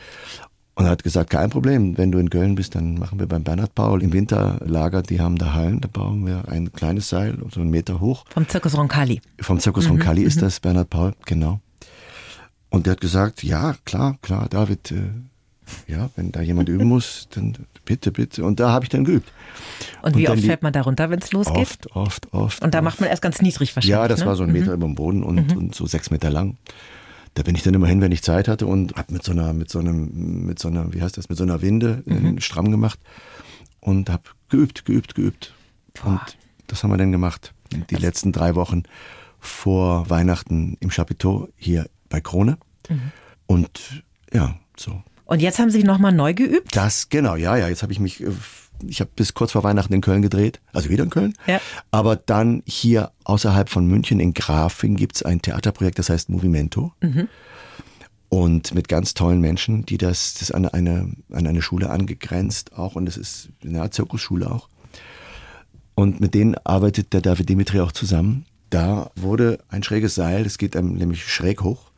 Und 0.74 0.84
er 0.84 0.92
hat 0.92 1.02
gesagt, 1.02 1.30
kein 1.30 1.50
Problem, 1.50 1.98
wenn 1.98 2.12
du 2.12 2.18
in 2.18 2.30
Köln 2.30 2.54
bist, 2.54 2.74
dann 2.74 2.94
machen 2.94 3.18
wir 3.18 3.26
beim 3.26 3.42
Bernhard 3.42 3.74
Paul 3.74 4.02
im 4.02 4.12
Winterlager, 4.12 5.02
die 5.02 5.20
haben 5.20 5.36
da 5.36 5.52
Hallen, 5.52 5.80
da 5.80 5.88
bauen 5.92 6.24
wir 6.24 6.48
ein 6.48 6.72
kleines 6.72 7.08
Seil, 7.08 7.36
so 7.50 7.60
einen 7.60 7.70
Meter 7.70 8.00
hoch. 8.00 8.24
Vom 8.30 8.48
Zirkus 8.48 8.76
Roncalli. 8.76 9.20
Vom 9.40 9.58
Zirkus 9.58 9.86
von 9.86 9.98
Kali 9.98 10.22
ist 10.22 10.40
das, 10.40 10.60
Bernhard 10.60 10.88
Paul, 10.88 11.14
genau. 11.26 11.60
Und 12.70 12.86
der 12.86 12.92
hat 12.92 13.00
gesagt, 13.00 13.42
ja, 13.42 13.74
klar, 13.84 14.16
klar, 14.22 14.48
David, 14.48 14.92
äh, 14.92 15.02
ja, 15.86 16.08
wenn 16.16 16.32
da 16.32 16.40
jemand 16.40 16.68
üben 16.68 16.86
muss, 16.86 17.28
dann 17.30 17.58
bitte, 17.90 18.12
bitte. 18.12 18.44
Und 18.44 18.60
da 18.60 18.70
habe 18.70 18.84
ich 18.84 18.88
dann 18.88 19.02
geübt. 19.02 19.32
Und 20.02 20.16
wie 20.16 20.22
dann 20.22 20.38
oft 20.38 20.46
fällt 20.46 20.62
man 20.62 20.72
da 20.72 20.82
runter, 20.82 21.10
wenn 21.10 21.18
es 21.18 21.32
losgeht? 21.32 21.56
Oft, 21.56 21.96
oft, 21.96 22.32
oft. 22.32 22.62
Und 22.62 22.72
da 22.72 22.78
oft. 22.78 22.84
macht 22.84 23.00
man 23.00 23.10
erst 23.10 23.20
ganz 23.20 23.42
niedrig 23.42 23.74
wahrscheinlich. 23.74 23.90
Ja, 23.90 24.06
das 24.06 24.20
ne? 24.20 24.26
war 24.26 24.36
so 24.36 24.44
ein 24.44 24.52
Meter 24.52 24.74
über 24.74 24.86
dem 24.86 24.94
Boden 24.94 25.24
und, 25.24 25.56
und 25.56 25.74
so 25.74 25.86
sechs 25.86 26.12
Meter 26.12 26.30
lang. 26.30 26.56
Da 27.34 27.42
bin 27.42 27.56
ich 27.56 27.64
dann 27.64 27.74
immer 27.74 27.88
hin, 27.88 28.00
wenn 28.00 28.12
ich 28.12 28.22
Zeit 28.22 28.46
hatte 28.46 28.66
und 28.66 28.94
hab 28.94 29.10
mit 29.10 29.24
so 29.24 29.32
einer, 29.32 29.52
mit 29.52 29.70
so 29.70 29.80
einem, 29.80 30.46
mit 30.46 30.60
so 30.60 30.68
einer, 30.68 30.92
wie 30.94 31.02
heißt 31.02 31.18
das, 31.18 31.28
mit 31.28 31.36
so 31.36 31.42
einer 31.42 31.62
Winde 31.62 32.04
äh, 32.06 32.40
stramm 32.40 32.70
gemacht 32.70 33.00
und 33.80 34.08
hab 34.08 34.36
geübt, 34.48 34.84
geübt, 34.84 35.16
geübt. 35.16 35.52
Und 36.04 36.20
das 36.68 36.84
haben 36.84 36.90
wir 36.90 36.96
dann 36.96 37.10
gemacht. 37.10 37.54
Die 37.90 37.96
letzten 37.96 38.30
drei 38.30 38.54
Wochen 38.54 38.84
vor 39.40 40.08
Weihnachten 40.08 40.76
im 40.78 40.90
Chapiteau 40.90 41.48
hier 41.56 41.88
bei 42.08 42.20
Krone. 42.20 42.56
Und 43.46 44.04
ja, 44.32 44.54
so. 44.76 45.02
Und 45.30 45.40
jetzt 45.40 45.60
haben 45.60 45.70
Sie 45.70 45.84
nochmal 45.84 46.10
neu 46.12 46.34
geübt? 46.34 46.74
Das, 46.74 47.08
genau, 47.08 47.36
ja, 47.36 47.56
ja. 47.56 47.68
Jetzt 47.68 47.84
habe 47.84 47.92
ich 47.92 48.00
mich, 48.00 48.20
äh, 48.20 48.32
ich 48.84 48.98
habe 49.00 49.12
bis 49.14 49.32
kurz 49.32 49.52
vor 49.52 49.62
Weihnachten 49.62 49.92
in 49.92 50.00
Köln 50.00 50.22
gedreht, 50.22 50.60
also 50.72 50.90
wieder 50.90 51.04
in 51.04 51.10
Köln. 51.10 51.34
Ja. 51.46 51.60
Aber 51.92 52.16
dann 52.16 52.64
hier 52.66 53.12
außerhalb 53.22 53.68
von 53.68 53.86
München 53.86 54.18
in 54.18 54.34
Grafing 54.34 54.96
gibt's 54.96 55.22
ein 55.22 55.40
Theaterprojekt, 55.40 56.00
das 56.00 56.10
heißt 56.10 56.30
Movimento. 56.30 56.94
Und 58.28 58.74
mit 58.74 58.88
ganz 58.88 59.14
tollen 59.14 59.40
Menschen, 59.40 59.86
die 59.86 59.98
das, 59.98 60.34
das 60.34 60.50
an 60.50 60.66
eine, 60.66 61.12
an 61.30 61.46
eine 61.46 61.62
Schule 61.62 61.90
angegrenzt 61.90 62.72
auch 62.76 62.96
und 62.96 63.08
es 63.08 63.16
ist 63.16 63.50
eine 63.64 63.82
Art 63.82 63.94
Zirkusschule 63.94 64.50
auch. 64.50 64.68
Und 65.94 66.18
mit 66.18 66.34
denen 66.34 66.56
arbeitet 66.64 67.12
der 67.12 67.20
David 67.20 67.48
Dimitri 67.48 67.78
auch 67.78 67.92
zusammen. 67.92 68.46
Da 68.70 69.12
wurde 69.14 69.60
ein 69.68 69.84
schräges 69.84 70.16
Seil, 70.16 70.42
das 70.42 70.58
geht 70.58 70.74
einem 70.74 70.94
nämlich 70.94 71.24
schräg 71.24 71.62
hoch, 71.62 71.89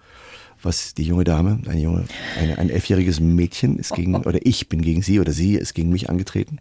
was 0.63 0.95
die 0.95 1.05
junge 1.05 1.25
Dame, 1.25 1.61
eine 1.67 1.81
junge, 1.81 2.05
eine, 2.39 2.59
ein 2.59 2.71
elfjähriges 2.71 3.21
Mädchen 3.21 3.79
ist 3.79 3.95
gegen, 3.95 4.17
oder 4.17 4.39
ich 4.43 4.69
bin 4.69 4.83
gegen 4.83 5.03
sie 5.03 5.21
oder 5.21 5.33
sie 5.33 5.55
ist 5.55 5.75
gegen 5.75 5.91
mich 5.91 6.09
angetreten. 6.11 6.59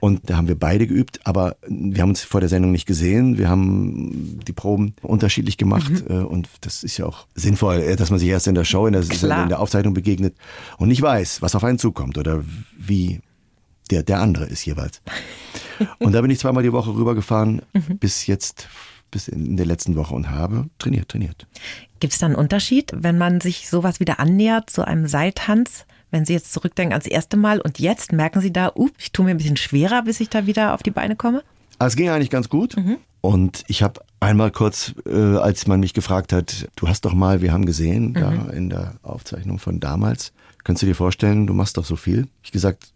Und 0.00 0.28
da 0.28 0.36
haben 0.36 0.48
wir 0.48 0.58
beide 0.58 0.86
geübt, 0.86 1.20
aber 1.24 1.56
wir 1.66 2.02
haben 2.02 2.10
uns 2.10 2.22
vor 2.22 2.40
der 2.40 2.50
Sendung 2.50 2.72
nicht 2.72 2.84
gesehen. 2.84 3.38
Wir 3.38 3.48
haben 3.48 4.38
die 4.46 4.52
Proben 4.52 4.92
unterschiedlich 5.00 5.56
gemacht 5.56 6.04
äh, 6.10 6.12
und 6.12 6.46
das 6.60 6.84
ist 6.84 6.98
ja 6.98 7.06
auch 7.06 7.26
sinnvoll, 7.34 7.76
äh, 7.76 7.96
dass 7.96 8.10
man 8.10 8.18
sich 8.18 8.28
erst 8.28 8.46
in 8.46 8.54
der 8.54 8.64
Show, 8.64 8.86
in 8.86 8.92
der, 8.92 9.02
in 9.02 9.48
der 9.48 9.60
Aufzeichnung 9.60 9.94
begegnet 9.94 10.34
und 10.76 10.88
nicht 10.88 11.00
weiß, 11.00 11.40
was 11.40 11.54
auf 11.54 11.64
einen 11.64 11.78
zukommt 11.78 12.18
oder 12.18 12.44
wie 12.78 13.20
der, 13.90 14.02
der 14.02 14.20
andere 14.20 14.44
ist 14.44 14.66
jeweils. 14.66 15.00
Und 15.98 16.12
da 16.12 16.20
bin 16.20 16.30
ich 16.30 16.38
zweimal 16.38 16.62
die 16.62 16.72
Woche 16.72 16.94
rübergefahren, 16.94 17.62
bis 17.98 18.26
jetzt, 18.26 18.68
bis 19.14 19.28
in 19.28 19.56
der 19.56 19.64
letzten 19.64 19.94
Woche 19.94 20.14
und 20.14 20.28
habe 20.28 20.68
trainiert, 20.78 21.08
trainiert. 21.08 21.46
Gibt 22.00 22.12
es 22.12 22.18
da 22.18 22.26
einen 22.26 22.34
Unterschied, 22.34 22.92
wenn 22.94 23.16
man 23.16 23.40
sich 23.40 23.68
sowas 23.70 24.00
wieder 24.00 24.18
annähert, 24.18 24.70
so 24.70 24.82
einem 24.82 25.06
Seiltanz? 25.06 25.86
Wenn 26.10 26.24
Sie 26.24 26.32
jetzt 26.32 26.52
zurückdenken 26.52 26.92
ans 26.92 27.06
erste 27.06 27.36
Mal 27.36 27.60
und 27.60 27.78
jetzt 27.78 28.12
merken 28.12 28.40
Sie 28.40 28.52
da, 28.52 28.66
up, 28.66 28.90
ich 28.98 29.12
tue 29.12 29.24
mir 29.24 29.30
ein 29.30 29.36
bisschen 29.36 29.56
schwerer, 29.56 30.02
bis 30.02 30.20
ich 30.20 30.28
da 30.28 30.46
wieder 30.46 30.74
auf 30.74 30.82
die 30.82 30.90
Beine 30.90 31.16
komme? 31.16 31.42
Aber 31.78 31.88
es 31.88 31.96
ging 31.96 32.08
eigentlich 32.08 32.30
ganz 32.30 32.48
gut. 32.48 32.76
Und 33.20 33.64
ich 33.68 33.82
habe 33.82 34.00
einmal 34.20 34.50
kurz, 34.50 34.94
äh, 35.06 35.36
als 35.36 35.66
man 35.66 35.80
mich 35.80 35.94
gefragt 35.94 36.32
hat, 36.32 36.68
du 36.76 36.88
hast 36.88 37.04
doch 37.04 37.14
mal, 37.14 37.40
wir 37.40 37.52
haben 37.52 37.66
gesehen, 37.66 38.14
da 38.14 38.32
in 38.52 38.68
der 38.68 38.96
Aufzeichnung 39.02 39.58
von 39.58 39.80
damals, 39.80 40.32
kannst 40.62 40.82
du 40.82 40.86
dir 40.86 40.94
vorstellen, 40.94 41.46
du 41.46 41.54
machst 41.54 41.76
doch 41.76 41.84
so 41.84 41.96
viel? 41.96 42.26
Ich 42.42 42.52
gesagt, 42.52 42.92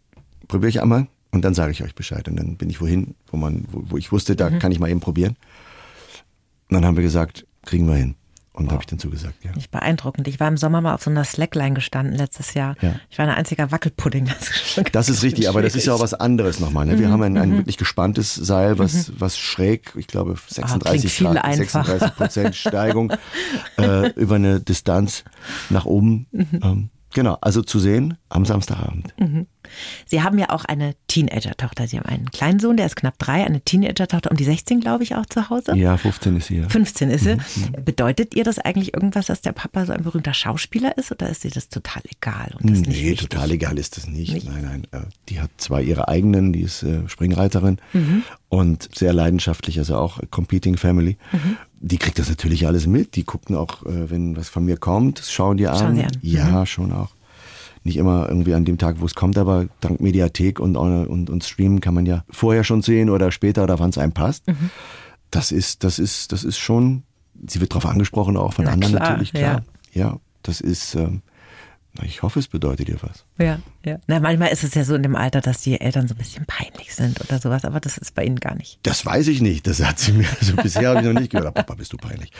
probiere 0.48 0.70
ich 0.70 0.82
einmal 0.82 1.06
und 1.30 1.44
dann 1.44 1.54
sage 1.54 1.72
ich 1.72 1.82
euch 1.82 1.94
Bescheid. 1.94 2.28
Und 2.28 2.36
dann 2.36 2.56
bin 2.56 2.70
ich 2.70 2.80
wohin, 2.80 3.14
wo 3.30 3.36
man, 3.36 3.64
wo, 3.70 3.84
wo 3.90 3.96
ich 3.96 4.12
wusste, 4.12 4.36
da 4.36 4.50
kann 4.50 4.72
ich 4.72 4.80
mal 4.80 4.90
eben 4.90 5.00
probieren. 5.00 5.36
Und 6.68 6.74
dann 6.74 6.84
haben 6.84 6.96
wir 6.96 7.02
gesagt, 7.02 7.46
kriegen 7.64 7.86
wir 7.88 7.96
hin. 7.96 8.14
Und 8.58 8.66
da 8.66 8.72
habe 8.72 8.82
ich 8.82 8.88
dann 8.88 8.98
zugesagt, 8.98 9.44
ja. 9.44 9.52
Nicht 9.52 9.70
beeindruckend. 9.70 10.26
Ich 10.26 10.40
war 10.40 10.48
im 10.48 10.56
Sommer 10.56 10.80
mal 10.80 10.92
auf 10.94 11.04
so 11.04 11.10
einer 11.10 11.22
Slackline 11.22 11.74
gestanden 11.74 12.16
letztes 12.16 12.54
Jahr. 12.54 12.74
Ja. 12.80 12.96
Ich 13.08 13.16
war 13.16 13.28
ein 13.28 13.32
einziger 13.32 13.70
Wackelpudding. 13.70 14.26
Das 14.26 14.80
Das 14.92 15.08
ist 15.08 15.22
richtig, 15.22 15.48
aber 15.48 15.62
das 15.62 15.76
ist 15.76 15.86
ja 15.86 15.94
auch 15.94 16.00
was 16.00 16.12
anderes 16.12 16.58
nochmal. 16.58 16.86
Ne? 16.86 16.98
Wir 16.98 17.08
haben 17.08 17.22
ein, 17.22 17.38
ein 17.38 17.56
wirklich 17.58 17.76
gespanntes 17.76 18.34
Seil, 18.34 18.80
was, 18.80 19.12
was 19.20 19.38
schräg, 19.38 19.92
ich 19.96 20.08
glaube 20.08 20.34
36, 20.48 21.12
viel 21.12 21.26
Grad, 21.28 21.44
einfach. 21.44 21.86
36 21.86 22.16
Prozent 22.16 22.56
Steigung 22.56 23.12
äh, 23.78 24.10
über 24.14 24.34
eine 24.34 24.58
Distanz 24.58 25.22
nach 25.70 25.84
oben. 25.84 26.26
Ähm, 26.32 26.90
genau, 27.14 27.38
also 27.40 27.62
zu 27.62 27.78
sehen 27.78 28.18
am 28.28 28.44
Samstagabend. 28.44 29.14
Sie 30.06 30.22
haben 30.22 30.38
ja 30.38 30.50
auch 30.50 30.64
eine 30.64 30.94
Teenager-Tochter. 31.08 31.86
Sie 31.88 31.98
haben 31.98 32.06
einen 32.06 32.30
kleinen 32.30 32.58
Sohn, 32.60 32.76
der 32.76 32.86
ist 32.86 32.96
knapp 32.96 33.18
drei, 33.18 33.44
eine 33.44 33.60
Teenager-Tochter 33.60 34.30
um 34.30 34.36
die 34.36 34.44
16, 34.44 34.80
glaube 34.80 35.04
ich, 35.04 35.14
auch 35.14 35.26
zu 35.26 35.50
Hause. 35.50 35.76
Ja, 35.76 35.96
15 35.96 36.36
ist 36.36 36.48
hier. 36.48 36.68
15 36.70 37.10
ist 37.10 37.24
sie. 37.24 37.34
Mhm, 37.36 37.84
Bedeutet 37.84 38.34
ihr 38.34 38.44
das 38.44 38.58
eigentlich 38.58 38.94
irgendwas, 38.94 39.26
dass 39.26 39.40
der 39.42 39.52
Papa 39.52 39.84
so 39.86 39.92
ein 39.92 40.02
berühmter 40.02 40.34
Schauspieler 40.34 40.96
ist 40.96 41.10
oder 41.12 41.28
ist 41.28 41.44
dir 41.44 41.50
das 41.50 41.68
total 41.68 42.02
egal? 42.10 42.54
Und 42.60 42.70
das 42.70 42.78
nicht 42.80 42.88
Nee, 42.88 43.10
wichtig? 43.10 43.28
total 43.28 43.50
egal 43.50 43.78
ist 43.78 43.96
das 43.96 44.06
nicht. 44.06 44.44
Nein, 44.48 44.62
nein. 44.62 44.86
äh, 45.02 45.06
Die 45.28 45.40
hat 45.40 45.50
zwar 45.58 45.80
ihre 45.82 46.08
eigenen, 46.08 46.52
die 46.52 46.62
ist 46.62 46.82
äh, 46.82 47.06
Springreiterin 47.08 47.78
Mhm. 47.92 48.22
und 48.48 48.88
sehr 48.96 49.12
leidenschaftlich, 49.12 49.78
also 49.78 49.96
auch 49.96 50.20
Competing 50.30 50.76
Family. 50.76 51.16
Mhm. 51.32 51.56
Die 51.80 51.98
kriegt 51.98 52.18
das 52.18 52.28
natürlich 52.28 52.66
alles 52.66 52.86
mit. 52.86 53.14
Die 53.16 53.24
gucken 53.24 53.54
auch, 53.56 53.84
äh, 53.86 54.10
wenn 54.10 54.36
was 54.36 54.48
von 54.48 54.64
mir 54.64 54.76
kommt, 54.76 55.22
schauen 55.28 55.56
die 55.58 55.68
an. 55.68 55.78
Schauen 55.78 55.94
sie 55.96 56.02
an. 56.04 56.10
Mhm. 56.22 56.28
Ja, 56.28 56.66
schon 56.66 56.92
auch. 56.92 57.10
Nicht 57.84 57.96
immer 57.96 58.28
irgendwie 58.28 58.54
an 58.54 58.64
dem 58.64 58.78
Tag, 58.78 59.00
wo 59.00 59.06
es 59.06 59.14
kommt, 59.14 59.38
aber 59.38 59.66
dank 59.80 60.00
Mediathek 60.00 60.60
und, 60.60 60.76
und, 60.76 61.30
und 61.30 61.44
Streamen 61.44 61.80
kann 61.80 61.94
man 61.94 62.06
ja 62.06 62.24
vorher 62.30 62.64
schon 62.64 62.82
sehen 62.82 63.10
oder 63.10 63.30
später 63.30 63.64
oder 63.64 63.78
wann 63.78 63.90
es 63.90 63.98
einem 63.98 64.12
passt. 64.12 64.46
Mhm. 64.46 64.70
Das 65.30 65.52
ist, 65.52 65.84
das 65.84 65.98
ist, 65.98 66.32
das 66.32 66.44
ist 66.44 66.58
schon, 66.58 67.02
sie 67.46 67.60
wird 67.60 67.72
darauf 67.72 67.86
angesprochen, 67.86 68.36
auch 68.36 68.54
von 68.54 68.64
Na 68.64 68.72
anderen 68.72 68.94
klar, 68.94 69.10
natürlich, 69.10 69.32
klar. 69.32 69.62
Ja, 69.92 70.18
das 70.42 70.60
ist, 70.60 70.94
ähm, 70.94 71.22
ich 72.02 72.22
hoffe, 72.22 72.38
es 72.38 72.48
bedeutet 72.48 72.88
ihr 72.88 72.98
was. 73.02 73.24
Ja, 73.38 73.58
ja. 73.84 73.98
Na, 74.06 74.20
manchmal 74.20 74.52
ist 74.52 74.62
es 74.62 74.74
ja 74.74 74.84
so 74.84 74.94
in 74.94 75.02
dem 75.02 75.16
Alter, 75.16 75.40
dass 75.40 75.62
die 75.62 75.80
Eltern 75.80 76.06
so 76.06 76.14
ein 76.14 76.18
bisschen 76.18 76.46
peinlich 76.46 76.94
sind 76.94 77.20
oder 77.20 77.40
sowas, 77.40 77.64
aber 77.64 77.80
das 77.80 77.98
ist 77.98 78.14
bei 78.14 78.24
Ihnen 78.24 78.38
gar 78.38 78.54
nicht. 78.54 78.78
Das 78.82 79.04
weiß 79.04 79.28
ich 79.28 79.40
nicht. 79.40 79.66
Das 79.66 79.82
hat 79.84 79.98
sie 79.98 80.12
mir, 80.12 80.28
also 80.38 80.54
bisher 80.56 80.90
habe 80.90 81.00
ich 81.00 81.06
noch 81.06 81.18
nicht 81.18 81.32
gehört. 81.32 81.54
Papa, 81.54 81.74
bist 81.74 81.92
du 81.92 81.96
peinlich. 81.96 82.30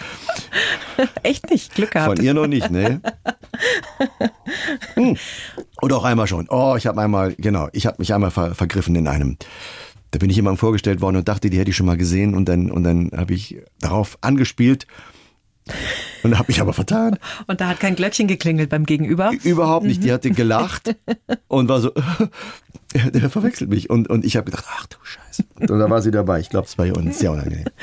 Echt 1.23 1.51
nicht, 1.51 1.75
Glück 1.75 1.91
gehabt. 1.91 2.17
Von 2.17 2.25
ihr 2.25 2.35
noch 2.35 2.47
nicht, 2.47 2.71
ne? 2.71 3.01
Hm. 4.95 5.17
Und 5.81 5.93
auch 5.93 6.05
einmal 6.05 6.27
schon. 6.27 6.47
Oh, 6.49 6.75
ich 6.77 6.87
habe 6.87 7.01
einmal, 7.01 7.35
genau, 7.35 7.69
ich 7.73 7.87
habe 7.87 7.97
mich 7.99 8.15
einmal 8.15 8.31
ver 8.31 8.55
vergriffen 8.55 8.95
in 8.95 9.09
einem. 9.09 9.37
Da 10.11 10.19
bin 10.19 10.31
ich 10.31 10.37
jemandem 10.37 10.59
vorgestellt 10.59 11.01
worden 11.01 11.17
und 11.17 11.29
dachte, 11.29 11.51
die 11.51 11.59
hätte 11.59 11.71
ich 11.71 11.77
schon 11.77 11.87
mal 11.87 11.97
gesehen 11.97 12.35
und 12.35 12.49
dann 12.49 12.71
und 12.71 12.85
dann 12.85 13.11
habe 13.15 13.35
ich 13.35 13.59
darauf 13.81 14.19
angespielt 14.21 14.87
und 16.23 16.39
habe 16.39 16.47
mich 16.49 16.61
aber 16.61 16.73
vertan. 16.73 17.19
Und 17.47 17.61
da 17.61 17.69
hat 17.69 17.81
kein 17.81 17.97
Glöckchen 17.97 18.27
geklingelt 18.29 18.71
beim 18.71 18.85
Gegenüber. 18.87 19.31
Überhaupt 19.45 19.87
nicht. 19.87 20.03
Die 20.05 20.13
hatte 20.13 20.31
gelacht 20.31 20.95
und 21.49 21.69
war 21.69 21.81
so, 21.81 21.93
der, 23.13 23.31
verwechselt 23.31 23.71
mich. 23.71 23.91
Und, 23.91 24.09
und 24.09 24.25
ich 24.25 24.37
habe 24.37 24.51
gedacht, 24.51 24.65
ach 24.69 24.87
du 24.87 24.97
Scheiße. 25.03 25.45
Und 25.61 25.69
da 25.79 25.91
war 25.91 26.03
sie 26.03 26.11
dabei. 26.11 26.41
Ich 26.41 26.51
glaube, 26.51 26.67
es 26.67 26.79
war 26.79 26.87
ihr 26.87 26.97
un- 26.97 27.13
sehr 27.13 27.33
unangenehm. 27.33 27.65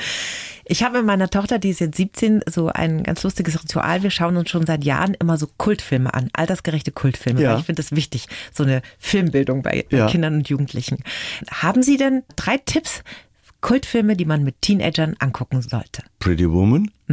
Ich 0.68 0.82
habe 0.82 0.98
mit 0.98 1.06
meiner 1.06 1.30
Tochter, 1.30 1.60
die 1.60 1.70
ist 1.70 1.78
jetzt 1.78 1.96
17, 1.96 2.40
so 2.50 2.66
ein 2.70 3.04
ganz 3.04 3.22
lustiges 3.22 3.62
Ritual. 3.62 4.02
Wir 4.02 4.10
schauen 4.10 4.36
uns 4.36 4.50
schon 4.50 4.66
seit 4.66 4.82
Jahren 4.82 5.14
immer 5.14 5.38
so 5.38 5.46
Kultfilme 5.58 6.12
an, 6.12 6.28
altersgerechte 6.32 6.90
Kultfilme. 6.90 7.40
Ja. 7.40 7.52
Weil 7.52 7.60
ich 7.60 7.66
finde 7.66 7.80
das 7.80 7.92
wichtig, 7.92 8.26
so 8.52 8.64
eine 8.64 8.82
Filmbildung 8.98 9.62
bei 9.62 9.86
Ja. 9.90 10.08
Kindern 10.08 10.34
und 10.34 10.48
Jugendlichen. 10.48 11.04
Haben 11.52 11.84
Sie 11.84 11.96
denn 11.98 12.24
drei 12.34 12.58
Tipps, 12.58 13.04
Kultfilme, 13.66 14.14
die 14.14 14.26
man 14.26 14.44
mit 14.44 14.62
Teenagern 14.62 15.16
angucken 15.18 15.60
sollte? 15.60 16.04
Pretty 16.20 16.48
Woman. 16.48 16.88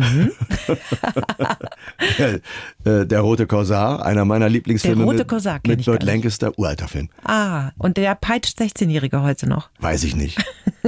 der, 2.20 2.42
äh, 2.84 3.08
der 3.08 3.22
rote 3.22 3.48
Korsar, 3.48 4.06
einer 4.06 4.24
meiner 4.24 4.50
Lieblingsfilme. 4.50 4.98
Der 4.98 5.06
rote 5.06 5.18
mit, 5.18 5.28
Korsar 5.28 5.60
Mit 5.66 5.88
nicht. 5.88 6.04
Lancaster, 6.04 6.56
uralter 6.60 6.88
Film. 6.88 7.10
Ah, 7.24 7.72
und 7.80 7.98
der 7.98 8.14
peitscht 8.14 8.62
16-Jährige 8.62 9.24
heute 9.24 9.50
noch. 9.50 9.72
Weiß 9.80 10.04
ich 10.04 10.16
nicht. 10.16 10.38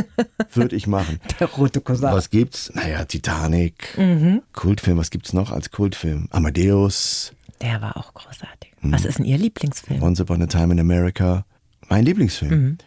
Würde 0.54 0.76
ich 0.76 0.86
machen. 0.86 1.20
Der 1.40 1.48
rote 1.48 1.82
Korsar. 1.82 2.14
Was 2.14 2.30
gibt's? 2.30 2.72
Naja, 2.76 3.04
Titanic. 3.06 3.98
Mhm. 3.98 4.44
Kultfilm, 4.54 5.00
was 5.00 5.10
gibt's 5.10 5.34
noch 5.34 5.52
als 5.52 5.72
Kultfilm? 5.72 6.28
Amadeus, 6.30 7.34
Der 7.62 7.82
war 7.82 7.98
auch 7.98 8.14
großartig. 8.14 8.72
Mhm. 8.82 8.92
Was 8.92 9.04
ist 9.04 9.18
denn 9.18 9.26
Ihr 9.26 9.40
Lieblingsfilm? 9.40 10.04
Once 10.04 10.22
Upon 10.22 10.44
a 10.44 10.46
Time 10.46 10.74
in 10.74 10.80
America. 10.80 11.44
Mein 11.90 12.06
Lieblingsfilm. 12.06 12.52
Mhm. 12.52 12.78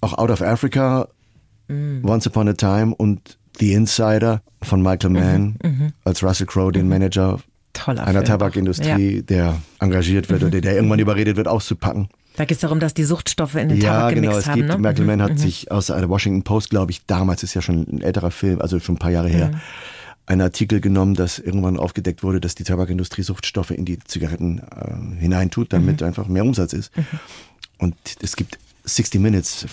Auch 0.00 0.18
Out 0.18 0.30
of 0.30 0.42
Africa 0.42 1.06
mm. 1.70 2.04
Once 2.04 2.26
Upon 2.26 2.48
a 2.48 2.52
Time 2.52 2.94
und 2.94 3.38
The 3.58 3.72
Insider 3.74 4.42
von 4.62 4.82
Michael 4.82 5.10
Mann 5.10 5.56
mhm, 5.62 5.70
mhm. 5.70 5.92
als 6.04 6.22
Russell 6.22 6.46
Crowe, 6.46 6.72
den 6.72 6.84
mhm. 6.84 6.90
Manager 6.90 7.40
Toller 7.72 8.02
einer 8.02 8.20
Film 8.20 8.24
Tabakindustrie, 8.24 9.16
ja. 9.16 9.22
der 9.22 9.62
engagiert 9.78 10.28
wird 10.28 10.42
mhm. 10.42 10.48
oder 10.48 10.60
der 10.60 10.74
irgendwann 10.74 10.98
überredet 10.98 11.36
wird, 11.36 11.46
auszupacken. 11.46 12.08
Da 12.36 12.44
geht 12.44 12.56
es 12.56 12.60
darum, 12.60 12.80
dass 12.80 12.94
die 12.94 13.04
Suchtstoffe 13.04 13.56
in 13.56 13.68
den 13.68 13.80
ja, 13.80 13.92
Tabak 13.92 14.14
genau, 14.14 14.28
gemixt 14.28 14.48
haben. 14.48 14.60
Ja, 14.60 14.66
genau. 14.76 14.88
Michael 14.88 15.04
Mann 15.04 15.22
hat 15.22 15.38
sich 15.38 15.70
aus 15.70 15.86
der 15.86 16.08
Washington 16.08 16.42
Post, 16.42 16.70
glaube 16.70 16.90
ich, 16.90 17.04
damals 17.06 17.42
ist 17.42 17.54
ja 17.54 17.62
schon 17.62 17.86
ein 17.90 18.02
älterer 18.02 18.30
Film, 18.30 18.60
also 18.60 18.78
schon 18.80 18.96
ein 18.96 18.98
paar 18.98 19.10
Jahre 19.10 19.28
her, 19.28 19.60
einen 20.26 20.40
Artikel 20.40 20.80
genommen, 20.80 21.14
dass 21.14 21.38
irgendwann 21.38 21.76
aufgedeckt 21.76 22.22
wurde, 22.22 22.40
dass 22.40 22.54
die 22.54 22.64
Tabakindustrie 22.64 23.22
Suchtstoffe 23.22 23.72
in 23.72 23.84
die 23.84 23.98
Zigaretten 23.98 24.58
äh, 24.58 25.20
hineintut, 25.20 25.72
damit 25.72 26.00
mhm. 26.00 26.06
einfach 26.06 26.28
mehr 26.28 26.44
Umsatz 26.44 26.72
ist. 26.72 26.96
Mhm. 26.96 27.04
Und 27.78 27.96
es 28.22 28.36
gibt 28.36 28.58
60 28.84 29.20
Minutes 29.20 29.66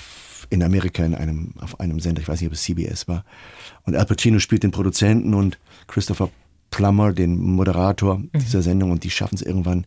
in 0.49 0.63
Amerika 0.63 1.03
in 1.03 1.15
einem, 1.15 1.53
auf 1.59 1.79
einem 1.79 1.99
Sender, 1.99 2.21
ich 2.21 2.27
weiß 2.27 2.39
nicht, 2.39 2.47
ob 2.47 2.53
es 2.53 2.63
CBS 2.63 3.07
war. 3.07 3.25
Und 3.83 3.95
Al 3.95 4.05
Pacino 4.05 4.39
spielt 4.39 4.63
den 4.63 4.71
Produzenten 4.71 5.33
und 5.33 5.57
Christopher 5.87 6.29
Plummer, 6.69 7.13
den 7.13 7.37
Moderator 7.37 8.19
mhm. 8.19 8.29
dieser 8.33 8.61
Sendung, 8.61 8.91
und 8.91 9.03
die 9.03 9.09
schaffen 9.09 9.35
es 9.35 9.41
irgendwann, 9.41 9.85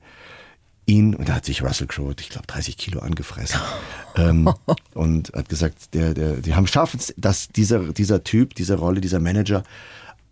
ihn, 0.87 1.15
und 1.15 1.29
da 1.29 1.35
hat 1.35 1.45
sich 1.45 1.63
Russell 1.63 1.87
Crowe, 1.87 2.15
ich 2.19 2.31
glaube, 2.31 2.47
30 2.47 2.77
Kilo 2.77 3.01
angefressen. 3.01 3.61
ähm, 4.17 4.53
und 4.95 5.33
hat 5.35 5.49
gesagt, 5.49 5.95
der, 5.95 6.15
der, 6.15 6.37
die 6.37 6.55
haben 6.55 6.67
schaffen 6.67 6.99
es, 6.99 7.15
dass 7.17 7.49
dieser, 7.49 7.93
dieser 7.93 8.25
Typ, 8.25 8.55
diese 8.55 8.75
Rolle, 8.75 9.01
dieser 9.01 9.21
Manager 9.21 9.63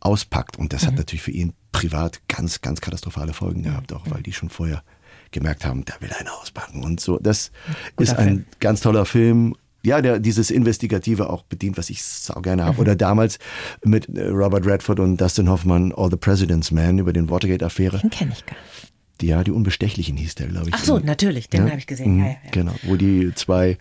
auspackt. 0.00 0.58
Und 0.58 0.72
das 0.72 0.82
mhm. 0.82 0.86
hat 0.88 0.96
natürlich 0.96 1.22
für 1.22 1.30
ihn 1.30 1.52
privat 1.72 2.20
ganz, 2.28 2.60
ganz 2.60 2.80
katastrophale 2.80 3.32
Folgen 3.32 3.62
gehabt, 3.62 3.92
auch 3.92 4.04
weil 4.10 4.22
die 4.22 4.32
schon 4.32 4.48
vorher 4.48 4.82
gemerkt 5.30 5.64
haben, 5.64 5.84
da 5.84 5.94
will 6.00 6.10
einer 6.12 6.32
auspacken 6.40 6.82
und 6.82 7.00
so. 7.00 7.18
Das 7.18 7.50
Guter 7.96 8.10
ist 8.10 8.18
ein 8.18 8.28
Film. 8.28 8.46
ganz 8.60 8.80
toller 8.80 9.04
Film. 9.04 9.54
Ja, 9.84 10.00
der 10.02 10.18
dieses 10.18 10.50
Investigative 10.50 11.30
auch 11.30 11.44
bedient, 11.44 11.78
was 11.78 11.88
ich 11.88 12.02
sau 12.02 12.40
gerne 12.40 12.64
habe. 12.64 12.74
Mhm. 12.74 12.80
Oder 12.80 12.96
damals 12.96 13.38
mit 13.84 14.08
äh, 14.08 14.26
Robert 14.26 14.66
Redford 14.66 15.00
und 15.00 15.20
Dustin 15.20 15.48
Hoffman, 15.48 15.92
All 15.96 16.10
the 16.10 16.16
President's 16.16 16.70
Man 16.70 16.98
über 16.98 17.12
den 17.12 17.30
Watergate-Affäre. 17.30 17.98
Den 17.98 18.10
kenne 18.10 18.32
ich 18.34 18.44
gar 18.44 18.56
nicht. 18.56 18.92
Ja, 19.22 19.42
die 19.42 19.50
Unbestechlichen 19.50 20.16
hieß 20.16 20.36
der, 20.36 20.48
glaube 20.48 20.68
ich. 20.68 20.74
Ach 20.74 20.84
so, 20.84 20.98
natürlich, 20.98 21.48
den 21.48 21.64
ja? 21.64 21.70
habe 21.70 21.78
ich 21.78 21.86
gesehen. 21.86 22.16
Mhm, 22.16 22.24
ja, 22.24 22.30
ja, 22.30 22.36
genau, 22.52 22.72
wo 22.84 22.96
die 22.96 23.32
zwei 23.34 23.78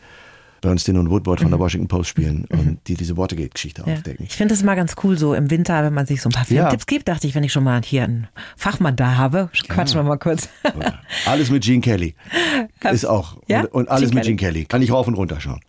Bernstein 0.61 0.97
und 0.97 1.09
Woodward 1.09 1.39
von 1.39 1.49
der 1.49 1.57
mhm. 1.57 1.63
Washington 1.63 1.87
Post 1.87 2.09
spielen 2.09 2.45
und 2.49 2.79
die 2.87 2.95
diese 2.95 3.17
Watergate-Geschichte 3.17 3.83
ja. 3.85 3.93
aufdecken. 3.93 4.25
Ich 4.25 4.35
finde 4.35 4.53
das 4.53 4.63
mal 4.63 4.75
ganz 4.75 4.95
cool 5.03 5.17
so 5.17 5.33
im 5.33 5.49
Winter, 5.51 5.83
wenn 5.83 5.93
man 5.93 6.05
sich 6.05 6.21
so 6.21 6.29
ein 6.29 6.31
paar 6.31 6.45
Filmtipps 6.45 6.85
ja. 6.89 6.97
gibt, 6.97 7.07
dachte 7.07 7.27
ich, 7.27 7.35
wenn 7.35 7.43
ich 7.43 7.51
schon 7.51 7.63
mal 7.63 7.81
hier 7.83 8.03
einen 8.03 8.27
Fachmann 8.55 8.95
da 8.95 9.17
habe, 9.17 9.49
quatschen 9.67 9.97
ja. 9.97 10.03
wir 10.03 10.09
mal 10.09 10.17
kurz. 10.17 10.49
Alles 11.25 11.49
mit 11.49 11.63
Gene 11.63 11.81
Kelly 11.81 12.15
ist 12.91 13.05
auch 13.05 13.37
ja? 13.47 13.61
und, 13.61 13.73
und 13.73 13.89
alles 13.89 14.09
Gene 14.09 14.15
mit 14.15 14.25
Gene 14.25 14.37
Kelly. 14.37 14.65
Kann 14.65 14.81
ich 14.81 14.91
rauf 14.91 15.07
und 15.07 15.13
runter 15.13 15.39
schauen. 15.39 15.61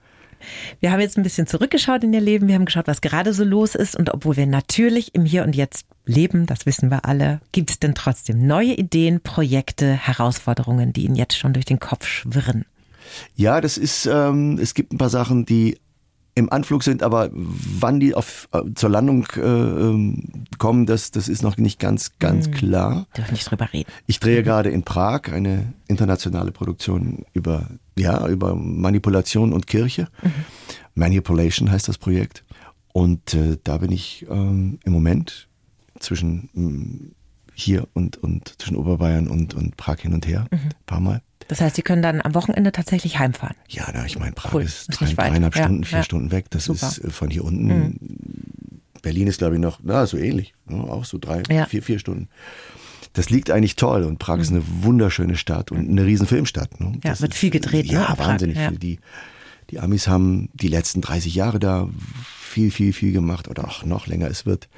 Wir 0.81 0.93
haben 0.93 1.01
jetzt 1.01 1.17
ein 1.17 1.23
bisschen 1.23 1.47
zurückgeschaut 1.47 2.05
in 2.05 2.13
ihr 2.13 2.21
Leben, 2.21 2.49
wir 2.49 2.55
haben 2.55 2.65
geschaut, 2.65 2.87
was 2.87 3.01
gerade 3.01 3.33
so 3.33 3.45
los 3.45 3.75
ist 3.75 3.97
und 3.97 4.13
obwohl 4.13 4.37
wir 4.37 4.47
natürlich 4.47 5.15
im 5.15 5.25
Hier 5.25 5.45
und 5.45 5.55
Jetzt 5.55 5.87
leben, 6.07 6.47
das 6.47 6.67
wissen 6.67 6.91
wir 6.91 7.05
alle, 7.05 7.41
gibt 7.53 7.71
es 7.71 7.79
denn 7.79 7.95
trotzdem 7.95 8.47
neue 8.47 8.75
Ideen, 8.75 9.21
Projekte, 9.21 9.93
Herausforderungen, 9.93 10.93
die 10.93 11.05
Ihnen 11.05 11.17
jetzt 11.17 11.37
schon 11.37 11.53
durch 11.53 11.67
den 11.67 11.79
Kopf 11.79 12.07
schwirren? 12.07 12.65
Ja, 13.37 13.61
das 13.61 13.79
ist, 13.79 14.07
ähm, 14.07 14.59
es 14.61 14.75
gibt 14.75 14.93
ein 14.93 14.99
paar 14.99 15.11
Sachen, 15.11 15.47
die 15.47 15.79
im 16.39 16.53
Anflug 16.53 16.83
sind, 16.83 17.03
aber 17.03 17.31
wann 17.33 18.01
die 18.01 18.15
auf, 18.15 18.49
äh, 18.53 18.63
zur 18.75 18.91
Landung 18.91 19.27
äh, 19.37 19.41
ähm, 19.41 20.47
kommen, 20.59 20.87
das, 20.87 21.11
das 21.11 21.29
ist 21.29 21.43
noch 21.43 21.57
nicht 21.57 21.79
ganz, 21.79 22.19
ganz 22.19 22.47
hm. 22.47 22.55
klar. 22.55 23.07
Dürfen 23.17 23.33
nicht 23.33 23.51
drüber 23.51 23.73
reden. 23.73 23.91
Ich 24.07 24.21
drehe 24.21 24.41
mhm. 24.41 24.45
gerade 24.45 24.71
in 24.71 24.83
Prag 24.83 25.33
eine 25.33 25.73
internationale 25.89 26.53
Produktion 26.53 27.25
über, 27.33 27.67
ja, 27.97 28.27
über 28.29 28.55
Manipulation 28.55 29.53
und 29.53 29.67
Kirche. 29.67 30.09
Mhm. 30.23 30.33
Manipulation 30.95 31.71
heißt 31.71 31.89
das 31.89 31.99
Projekt. 31.99 32.45
Und 32.93 33.35
äh, 33.35 33.59
da 33.63 33.79
bin 33.79 33.93
ich 33.93 34.27
ähm, 34.31 34.79
im 34.85 34.93
Moment 34.93 35.49
zwischen 36.01 36.49
mm, 36.53 37.13
hier 37.55 37.87
und, 37.93 38.17
und 38.17 38.61
zwischen 38.61 38.77
Oberbayern 38.77 39.29
und, 39.29 39.55
und 39.55 39.77
Prag 39.77 40.01
hin 40.01 40.15
und 40.15 40.27
her, 40.27 40.47
mhm. 40.51 40.59
ein 40.59 40.85
paar 40.87 41.01
Mal. 41.01 41.23
Das 41.49 41.63
heißt, 41.63 41.77
Sie 41.77 41.83
können 41.83 42.03
dann 42.03 42.21
am 42.21 42.35
Wochenende 42.35 42.73
tatsächlich 42.73 43.19
heimfahren? 43.19 43.57
Ja, 43.69 43.89
na, 43.93 44.05
ich 44.05 44.19
meine, 44.19 44.33
Prag 44.33 44.53
cool. 44.53 44.63
ist, 44.63 44.89
drei, 44.91 45.07
dreieinhalb 45.07 45.55
Stunden, 45.55 45.83
ja, 45.83 45.89
vier 45.89 45.99
ja. 45.99 46.05
Stunden 46.05 46.31
weg. 46.31 46.47
Das 46.51 46.65
Super. 46.65 46.89
ist 46.89 47.05
äh, 47.05 47.11
von 47.11 47.31
hier 47.31 47.45
unten. 47.45 47.67
Mhm. 47.67 47.97
Berlin 49.01 49.27
ist, 49.27 49.39
glaube 49.39 49.55
ich, 49.55 49.61
noch, 49.61 49.81
na, 49.83 50.07
so 50.07 50.19
ähnlich. 50.19 50.55
Ne? 50.67 50.77
Auch 50.85 51.05
so 51.05 51.19
drei, 51.19 51.43
ja. 51.51 51.67
vier, 51.67 51.83
vier 51.83 51.99
Stunden. 51.99 52.29
Das 53.15 53.31
liegt 53.31 53.51
eigentlich 53.51 53.77
toll 53.77 54.05
und 54.05 54.19
Prag 54.19 54.37
mhm. 54.37 54.43
ist 54.43 54.51
eine 54.51 54.63
wunderschöne 54.83 55.37
Stadt 55.37 55.73
und 55.73 55.89
eine 55.89 56.05
riesen 56.05 56.27
Filmstadt. 56.27 56.79
Ne? 56.81 56.93
Ja, 57.03 57.19
wird 57.19 57.35
viel 57.35 57.51
gedreht. 57.51 57.87
Ja, 57.87 58.11
ne, 58.11 58.19
wahnsinnig 58.19 58.59
viel. 58.59 58.79
Die, 58.79 59.01
die 59.71 59.81
Amis 59.81 60.07
haben 60.07 60.51
die 60.53 60.69
letzten 60.69 61.01
30 61.01 61.35
Jahre 61.35 61.59
da 61.59 61.89
viel, 62.39 62.71
viel, 62.71 62.93
viel 62.93 63.13
gemacht 63.13 63.49
oder 63.49 63.67
auch 63.67 63.85
noch 63.85 64.07
länger. 64.07 64.29
Es 64.29 64.45
wird 64.45 64.69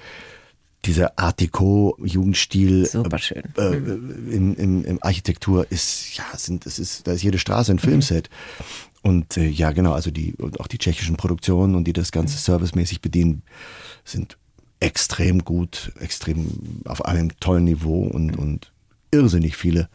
dieser 0.85 1.19
Art 1.19 1.41
Deco 1.41 1.97
Jugendstil 2.03 2.87
Super 2.87 3.19
schön. 3.19 3.43
Äh, 3.57 3.71
mhm. 3.77 4.33
in, 4.33 4.55
in, 4.55 4.85
in, 4.85 5.03
Architektur 5.03 5.71
ist 5.71 6.17
ja 6.17 6.25
sind 6.37 6.67
das 6.67 6.79
ist 6.79 7.07
da 7.07 7.13
ist 7.13 7.23
jede 7.23 7.39
Straße 7.39 7.73
ein 7.73 7.77
mhm. 7.77 7.81
Filmset 7.81 8.31
mhm. 8.31 9.11
und 9.11 9.37
äh, 9.37 9.47
ja 9.47 9.73
genau 9.73 9.93
also 9.93 10.11
die 10.11 10.35
und 10.37 10.61
auch 10.61 10.67
die 10.67 10.79
tschechischen 10.79 11.17
Produktionen 11.17 11.75
und 11.75 11.85
die 11.85 11.93
das 11.93 12.13
ganze 12.13 12.35
mhm. 12.37 12.41
servicemäßig 12.41 13.03
bedienen 13.03 13.43
sind 14.05 14.39
extrem 14.81 15.45
gut 15.45 15.93
extrem 16.01 16.83
auf 16.87 17.05
einem 17.05 17.39
tollen 17.41 17.65
Niveau 17.65 18.05
und 18.05 18.37
mhm. 18.37 18.39
und 18.39 18.73
irrsinnig 19.11 19.57
viele 19.57 19.89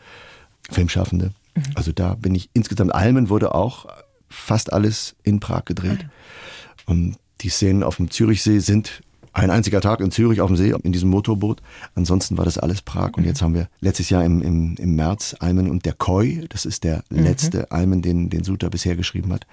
Filmschaffende 0.70 1.34
mhm. 1.56 1.64
also 1.74 1.92
da 1.92 2.14
bin 2.14 2.36
ich 2.36 2.50
insgesamt 2.54 2.94
Almen 2.94 3.30
wurde 3.30 3.56
auch 3.56 3.88
fast 4.30 4.72
alles 4.72 5.16
in 5.24 5.40
Prag 5.40 5.66
gedreht 5.66 6.06
ah, 6.06 6.92
und 6.92 7.18
die 7.42 7.50
Szenen 7.50 7.84
auf 7.84 7.98
dem 7.98 8.12
Zürichsee 8.12 8.60
sind 8.60 9.02
ein 9.36 9.52
einziger 9.52 9.82
Tag 9.82 10.00
in 10.00 10.12
Zürich 10.12 10.40
auf 10.40 10.48
dem 10.48 10.56
See 10.56 10.74
in 10.84 10.94
diesem 10.94 11.10
Motorboot. 11.10 11.62
Ansonsten 11.94 12.38
war 12.38 12.46
das 12.46 12.58
alles 12.58 12.82
Prag. 12.82 13.12
Und 13.18 13.26
jetzt 13.26 13.42
haben 13.42 13.54
wir 13.54 13.68
letztes 13.82 14.10
Jahr 14.10 14.24
im, 14.24 14.42
im, 14.42 14.76
im 14.78 14.96
März 14.96 15.36
Almen 15.40 15.70
und 15.70 15.86
der 15.86 15.94
Koi. 15.94 16.46
Das 16.50 16.66
ist 16.66 16.86
der 16.86 17.04
mhm. 17.10 17.24
letzte 17.24 17.72
Almen, 17.72 18.02
den, 18.02 18.30
den 18.30 18.46
Suter 18.46 18.70
bisher 18.70 18.96
geschrieben 18.96 19.34
hat. 19.34 19.46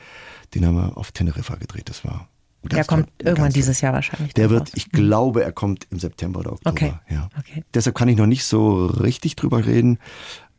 Den 0.55 0.64
haben 0.64 0.76
wir 0.76 0.97
auf 0.97 1.11
Teneriffa 1.11 1.57
gedreht. 1.57 1.89
Das 1.89 2.05
war 2.05 2.28
der 2.62 2.85
kommt 2.85 3.07
toll, 3.18 3.28
irgendwann 3.28 3.53
dieses 3.53 3.80
Jahr 3.80 3.93
wahrscheinlich. 3.93 4.35
Der 4.35 4.51
wird, 4.51 4.62
raus. 4.62 4.72
ich 4.74 4.93
glaube, 4.93 5.43
er 5.43 5.51
kommt 5.51 5.89
im 5.91 5.99
September 5.99 6.41
oder 6.41 6.53
Oktober. 6.53 6.70
Okay. 6.70 6.93
Ja. 7.11 7.28
okay. 7.37 7.64
Deshalb 7.74 7.97
kann 7.97 8.07
ich 8.07 8.16
noch 8.16 8.26
nicht 8.26 8.45
so 8.45 8.87
richtig 8.87 9.35
drüber 9.35 9.66
reden. 9.66 9.99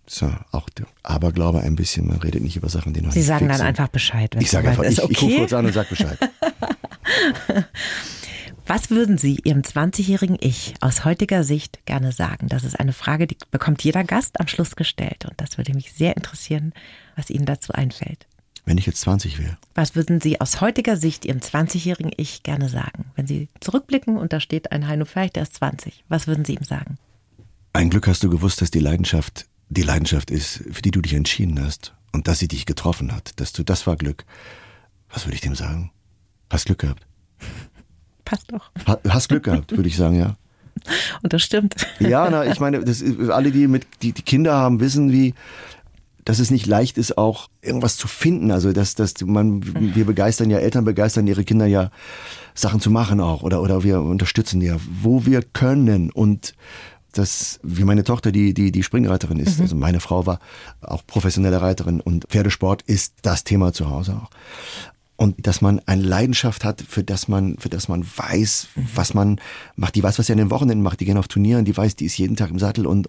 So, 0.06 0.30
auch 0.52 0.70
der 0.72 0.86
Aberglaube 1.04 1.62
ein 1.62 1.76
bisschen. 1.78 2.08
Man 2.08 2.18
redet 2.18 2.44
nicht 2.44 2.58
über 2.58 2.68
Sachen, 2.68 2.92
die 2.92 3.02
noch 3.02 3.14
Sie 3.14 3.20
nicht 3.20 3.28
sagen 3.28 3.48
dann 3.48 3.62
einfach 3.62 3.88
Bescheid. 3.88 4.36
Ich 4.38 4.52
sage 4.52 4.70
einfach, 4.70 4.84
ich, 4.84 5.02
okay? 5.02 5.12
ich 5.14 5.18
gucke 5.18 5.38
kurz 5.38 5.54
an 5.54 5.66
und 5.66 5.72
sage 5.72 5.88
Bescheid. 5.92 6.20
Was 8.66 8.89
würden 8.89 9.18
Sie 9.18 9.39
Ihrem 9.43 9.61
20-jährigen 9.61 10.38
Ich 10.39 10.74
aus 10.80 11.03
heutiger 11.03 11.43
Sicht 11.43 11.86
gerne 11.86 12.11
sagen? 12.11 12.47
Das 12.47 12.64
ist 12.64 12.80
eine 12.80 12.93
Frage, 12.93 13.28
die 13.28 13.38
bekommt 13.51 13.84
jeder 13.84 14.03
Gast 14.03 14.39
am 14.39 14.47
Schluss 14.47 14.76
gestellt. 14.76 15.26
Und 15.26 15.34
das 15.38 15.57
würde 15.57 15.74
mich 15.74 15.91
sehr 15.91 16.16
interessieren, 16.16 16.74
was 17.16 17.30
Ihnen 17.30 17.45
dazu 17.45 17.74
einfällt. 17.74 18.26
Wenn 18.66 18.78
ich 18.78 18.86
jetzt 18.86 19.01
20 19.01 19.39
wäre. 19.39 19.57
Was 19.76 19.95
würden 19.95 20.22
Sie 20.22 20.39
aus 20.39 20.61
heutiger 20.61 20.95
Sicht 20.95 21.26
Ihrem 21.26 21.39
20-jährigen 21.39 22.14
Ich 22.16 22.43
gerne 22.43 22.70
sagen? 22.70 23.11
Wenn 23.16 23.28
Sie 23.28 23.49
zurückblicken 23.59 24.18
und 24.18 24.32
da 24.32 24.39
steht 24.39 24.72
ein 24.72 24.88
Heino 24.88 25.03
Ferch, 25.03 25.32
der 25.32 25.43
ist 25.43 25.55
20. 25.55 26.05
Was 26.07 26.28
würden 26.28 26.45
Sie 26.45 26.55
ihm 26.55 26.64
sagen? 26.64 26.97
Ein 27.74 27.89
Glück 27.89 28.07
hast 28.07 28.24
du 28.24 28.30
gewusst, 28.30 28.61
dass 28.61 28.72
die 28.72 28.80
Leidenschaft 28.80 29.47
die 29.70 29.82
Leidenschaft 29.82 30.32
ist, 30.32 30.64
für 30.72 30.82
die 30.82 30.91
du 30.91 31.01
dich 31.01 31.14
entschieden 31.14 31.61
hast 31.61 31.93
und 32.11 32.28
dass 32.28 32.39
sie 32.39 32.47
dich 32.47 32.66
getroffen 32.66 33.11
hat. 33.11 33.39
Dass 33.39 33.53
du, 33.53 33.64
das 33.64 33.88
war 33.88 33.95
Glück. 33.95 34.26
Was 35.09 35.26
würde 35.26 35.36
ich 35.36 35.41
dem 35.41 35.55
sagen? 35.55 35.91
Hast 36.49 36.66
Glück 36.66 36.80
gehabt. 36.80 37.05
Passt 38.26 38.52
doch. 38.52 38.72
Hast 39.10 39.30
Glück 39.30 39.44
gehabt, 39.44 39.72
würde 39.72 39.88
ich 39.88 39.98
sagen, 39.98 40.18
ja. 40.18 40.36
Und 41.22 41.34
das 41.34 41.42
stimmt. 41.42 41.76
Ja, 42.00 42.30
na, 42.30 42.46
ich 42.46 42.60
meine, 42.60 42.84
das, 42.84 43.04
alle, 43.30 43.52
die 43.52 43.68
mit 43.68 43.86
die, 44.02 44.12
die 44.12 44.22
Kinder 44.22 44.54
haben, 44.54 44.80
wissen, 44.80 45.12
wie 45.12 45.34
dass 46.26 46.40
es 46.40 46.52
nicht 46.52 46.66
leicht 46.66 46.98
ist, 46.98 47.18
auch 47.18 47.50
irgendwas 47.62 47.98
zu 47.98 48.08
finden. 48.08 48.52
Also 48.52 48.72
dass, 48.72 48.96
dass 48.96 49.16
man, 49.26 49.62
wir 49.96 50.06
begeistern 50.06 50.50
ja, 50.50 50.58
Eltern 50.58 50.86
begeistern 50.86 51.28
ihre 51.28 51.44
Kinder 51.44 51.66
ja, 51.66 51.92
Sachen 52.54 52.80
zu 52.80 52.90
machen 52.90 53.20
auch 53.20 53.44
oder, 53.44 53.62
oder 53.62 53.84
wir 53.84 54.02
unterstützen 54.02 54.62
ja, 54.62 54.78
wo 55.02 55.26
wir 55.26 55.42
können. 55.42 56.12
Und 56.12 56.56
das, 57.12 57.60
wie 57.62 57.84
meine 57.84 58.04
Tochter, 58.04 58.32
die, 58.32 58.54
die, 58.54 58.72
die 58.72 58.84
Springreiterin 58.84 59.40
ist, 59.40 59.58
mhm. 59.58 59.64
also 59.64 59.76
meine 59.76 60.00
Frau 60.00 60.26
war 60.26 60.40
auch 60.82 61.06
professionelle 61.06 61.62
Reiterin 61.62 62.00
und 62.00 62.26
Pferdesport 62.30 62.82
ist 62.84 63.16
das 63.22 63.44
Thema 63.44 63.74
zu 63.74 63.90
Hause 63.90 64.14
auch 64.24 64.30
und 65.16 65.45
dass 65.45 65.61
man 65.61 65.80
eine 65.86 66.01
Leidenschaft 66.01 66.64
hat, 66.64 66.82
für 66.82 67.03
das 67.03 67.28
man, 67.28 67.57
für 67.57 67.70
das 67.70 67.88
man 67.88 68.05
weiß, 68.05 68.68
was 68.95 69.14
man 69.14 69.39
macht. 69.76 69.95
Die 69.95 70.03
weiß, 70.03 70.18
was 70.20 70.28
sie 70.28 70.34
an 70.34 70.39
den 70.39 70.49
Wochenenden 70.49 70.84
macht. 70.84 70.99
Die 70.99 71.05
gehen 71.05 71.18
auf 71.18 71.28
Turnieren, 71.28 71.66
die 71.66 71.76
weiß, 71.76 71.95
die 71.95 72.05
ist 72.05 72.18
jeden 72.18 72.36
Tag 72.36 72.49
im 72.49 72.59
Sattel 72.59 72.86
und 72.86 73.07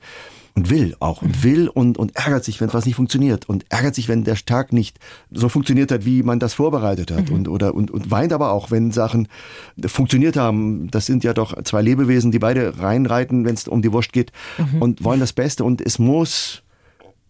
und 0.57 0.70
will 0.70 0.94
auch 1.00 1.20
und 1.20 1.42
will 1.42 1.68
und, 1.68 1.98
und 1.98 2.14
ärgert 2.14 2.44
sich, 2.44 2.61
wenn 2.61 2.72
was 2.72 2.86
nicht 2.86 2.94
funktioniert 2.94 3.48
und 3.48 3.64
ärgert 3.70 3.96
sich, 3.96 4.09
wenn 4.09 4.22
der 4.22 4.36
Tag 4.36 4.72
nicht 4.72 4.98
so 5.32 5.48
funktioniert 5.48 5.90
hat, 5.90 6.05
wie 6.05 6.22
man 6.22 6.38
das 6.38 6.55
vorbereitet 6.55 7.11
hat 7.11 7.30
mhm. 7.30 7.34
und, 7.34 7.48
oder, 7.48 7.74
und, 7.74 7.90
und 7.90 8.11
weint 8.12 8.32
aber 8.32 8.52
auch, 8.52 8.70
wenn 8.70 8.92
Sachen 8.92 9.26
funktioniert 9.84 10.36
haben. 10.36 10.88
Das 10.92 11.07
sind 11.07 11.24
ja 11.24 11.34
doch 11.34 11.61
zwei 11.64 11.82
Lebewesen, 11.82 12.30
die 12.30 12.38
beide 12.38 12.78
reinreiten, 12.78 13.44
wenn 13.44 13.55
es 13.55 13.66
um 13.66 13.82
die 13.82 13.92
Wurst 13.92 14.12
geht 14.12 14.30
mhm. 14.59 14.80
und 14.80 15.05
wollen 15.05 15.20
das 15.20 15.32
Beste 15.32 15.64
und 15.64 15.80
es 15.80 15.98
muss 15.98 16.62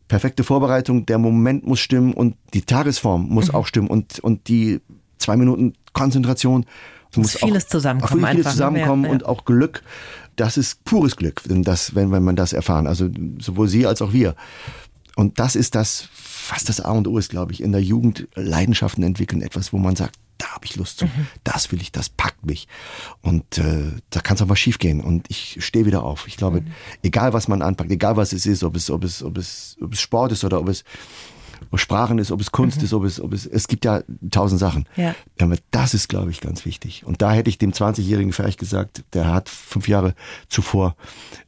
perfekte 0.08 0.44
Vorbereitung, 0.44 1.06
der 1.06 1.18
Moment 1.18 1.66
muss 1.66 1.80
stimmen 1.80 2.12
und 2.12 2.36
die 2.52 2.62
Tagesform 2.62 3.28
muss 3.28 3.48
mhm. 3.48 3.54
auch 3.54 3.66
stimmen 3.66 3.88
und, 3.88 4.18
und 4.20 4.48
die 4.48 4.80
zwei 5.18 5.36
Minuten 5.36 5.74
Konzentration 5.92 6.66
muss 7.16 7.36
vieles 7.36 7.68
zusammenkommen. 7.68 8.24
Auch 8.24 8.30
vieles 8.30 8.50
zusammenkommen 8.50 9.04
ja, 9.04 9.08
ja. 9.08 9.14
und 9.14 9.26
auch 9.26 9.44
Glück. 9.44 9.82
Das 10.36 10.56
ist 10.56 10.84
pures 10.84 11.16
Glück, 11.16 11.42
das, 11.46 11.94
wenn, 11.94 12.10
wenn 12.10 12.24
man 12.24 12.36
das 12.36 12.52
erfahren. 12.52 12.86
Also 12.86 13.08
sowohl 13.38 13.68
Sie 13.68 13.86
als 13.86 14.02
auch 14.02 14.12
wir. 14.12 14.34
Und 15.16 15.38
das 15.38 15.54
ist 15.54 15.76
das, 15.76 16.08
was 16.48 16.64
das 16.64 16.80
A 16.80 16.90
und 16.90 17.06
O 17.06 17.18
ist, 17.18 17.30
glaube 17.30 17.52
ich, 17.52 17.62
in 17.62 17.70
der 17.70 17.82
Jugend 17.82 18.26
Leidenschaften 18.34 19.04
entwickeln, 19.04 19.42
etwas, 19.42 19.72
wo 19.72 19.78
man 19.78 19.94
sagt, 19.94 20.16
da 20.44 20.54
habe 20.54 20.66
ich 20.66 20.76
Lust 20.76 20.98
zu, 20.98 21.06
mhm. 21.06 21.26
das 21.42 21.72
will 21.72 21.80
ich, 21.80 21.90
das 21.90 22.10
packt 22.10 22.44
mich. 22.44 22.68
Und 23.22 23.58
äh, 23.58 23.92
da 24.10 24.20
kann 24.20 24.36
es 24.36 24.42
auch 24.42 24.46
mal 24.46 24.56
schief 24.56 24.78
gehen 24.78 25.00
und 25.00 25.30
ich 25.30 25.64
stehe 25.64 25.86
wieder 25.86 26.02
auf. 26.02 26.26
Ich 26.28 26.36
glaube, 26.36 26.60
mhm. 26.60 26.66
egal 27.02 27.32
was 27.32 27.48
man 27.48 27.62
anpackt, 27.62 27.90
egal 27.90 28.16
was 28.16 28.32
es 28.32 28.44
ist, 28.44 28.62
ob 28.62 28.76
es, 28.76 28.90
ob 28.90 29.04
es, 29.04 29.22
ob 29.22 29.38
es, 29.38 29.76
ob 29.80 29.92
es 29.92 30.00
Sport 30.00 30.32
ist 30.32 30.44
oder 30.44 30.60
ob 30.60 30.68
es 30.68 30.84
ob 31.70 31.80
Sprachen 31.80 32.18
ist, 32.18 32.30
ob 32.30 32.42
es 32.42 32.52
Kunst 32.52 32.78
mhm. 32.78 32.84
ist, 32.84 32.92
ob 32.92 33.04
es, 33.04 33.20
ob 33.20 33.32
es, 33.32 33.46
es 33.46 33.68
gibt 33.68 33.86
ja 33.86 34.02
tausend 34.30 34.60
Sachen. 34.60 34.86
Ja. 34.96 35.14
Aber 35.40 35.56
das 35.70 35.94
ist, 35.94 36.08
glaube 36.08 36.30
ich, 36.30 36.42
ganz 36.42 36.66
wichtig. 36.66 37.06
Und 37.06 37.22
da 37.22 37.32
hätte 37.32 37.48
ich 37.48 37.56
dem 37.56 37.72
20-Jährigen 37.72 38.32
vielleicht 38.32 38.58
gesagt, 38.58 39.02
der 39.14 39.32
hat 39.32 39.48
fünf 39.48 39.88
Jahre 39.88 40.14
zuvor 40.48 40.94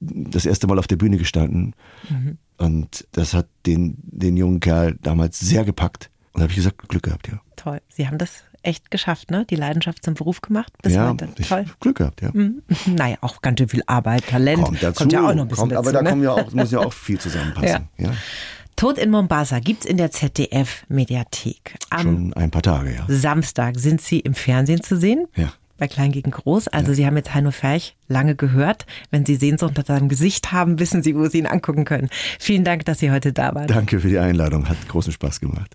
das 0.01 0.47
erste 0.47 0.67
Mal 0.69 0.79
auf 0.79 0.87
der 0.87 0.97
Bühne 0.97 1.19
gestanden. 1.19 1.75
Mhm. 2.09 2.39
Und 2.57 3.07
das 3.13 3.35
hat 3.35 3.49
den, 3.67 3.99
den 4.05 4.39
jungen 4.39 4.61
Kerl 4.61 4.97
damals 5.03 5.39
sehr 5.39 5.65
gepackt. 5.65 6.11
Und 6.33 6.41
da 6.41 6.45
habe 6.45 6.53
ich 6.53 6.57
gesagt, 6.57 6.89
Glück 6.89 7.03
gehabt, 7.03 7.29
ja. 7.29 7.41
Toll. 7.57 7.81
Sie 7.89 8.07
haben 8.07 8.19
das 8.19 8.45
echt 8.67 8.91
geschafft, 8.91 9.31
ne? 9.31 9.47
Die 9.49 9.57
Leidenschaft 9.57 10.05
zum 10.05 10.15
Beruf 10.15 10.41
gemacht 10.41 10.73
bis 10.83 10.95
ja, 10.95 11.09
heute. 11.09 11.29
Toll. 11.49 11.67
Glück 11.81 11.97
gehabt, 11.97 12.23
ja. 12.23 12.31
Mhm. 12.33 12.63
Naja, 12.87 13.17
auch 13.21 13.41
ganz 13.43 13.61
schön 13.61 13.69
viel 13.69 13.83
Arbeit, 13.87 14.27
Talent. 14.27 14.63
Kommt, 14.63 14.83
dazu, 14.83 14.99
kommt 14.99 15.13
ja 15.13 15.21
auch 15.21 15.35
noch 15.35 15.43
ein 15.43 15.49
bisschen 15.49 15.61
kommt, 15.61 15.73
dazu. 15.73 15.81
Aber 15.81 15.93
da 15.93 16.03
ne? 16.03 16.11
kommen 16.11 16.23
ja 16.23 16.33
auch, 16.33 16.53
muss 16.53 16.71
ja 16.71 16.81
auch 16.81 16.93
viel 16.93 17.19
zusammenpassen. 17.19 17.89
Ja. 17.97 18.09
ja. 18.09 18.13
Tod 18.77 18.99
in 18.99 19.11
Mombasa 19.11 19.59
gibt's 19.59 19.87
in 19.87 19.97
der 19.97 20.11
ZDF-Mediathek. 20.11 21.77
Schon 22.03 22.35
ein 22.35 22.51
paar 22.51 22.63
Tage, 22.63 22.95
ja. 22.95 23.07
Samstag 23.09 23.79
sind 23.79 24.03
Sie 24.03 24.21
im 24.21 24.35
Fernsehen 24.35 24.83
zu 24.83 24.99
sehen. 24.99 25.27
Ja. 25.35 25.53
Bei 25.79 25.89
Klein 25.89 26.13
gegen 26.13 26.31
Groß. 26.31 26.69
Also 26.69 26.91
ja. 26.93 26.95
Sie 26.95 27.07
haben 27.07 27.17
jetzt 27.17 27.35
Heino 27.35 27.51
Ferch 27.51 27.97
lange 28.09 28.35
gehört. 28.35 28.87
Wenn 29.11 29.25
Sie 29.25 29.37
Sehnsucht 29.37 29.71
unter 29.71 29.85
seinem 29.85 30.09
Gesicht 30.09 30.53
haben, 30.53 30.79
wissen 30.79 31.03
Sie, 31.03 31.17
wo 31.17 31.27
Sie 31.29 31.39
ihn 31.39 31.47
angucken 31.47 31.85
können. 31.85 32.09
Vielen 32.39 32.65
Dank, 32.65 32.85
dass 32.85 32.99
Sie 32.99 33.11
heute 33.11 33.33
da 33.33 33.55
waren. 33.55 33.67
Danke 33.67 34.01
für 34.01 34.09
die 34.09 34.19
Einladung. 34.19 34.69
Hat 34.69 34.77
großen 34.89 35.13
Spaß 35.13 35.41
gemacht. 35.41 35.75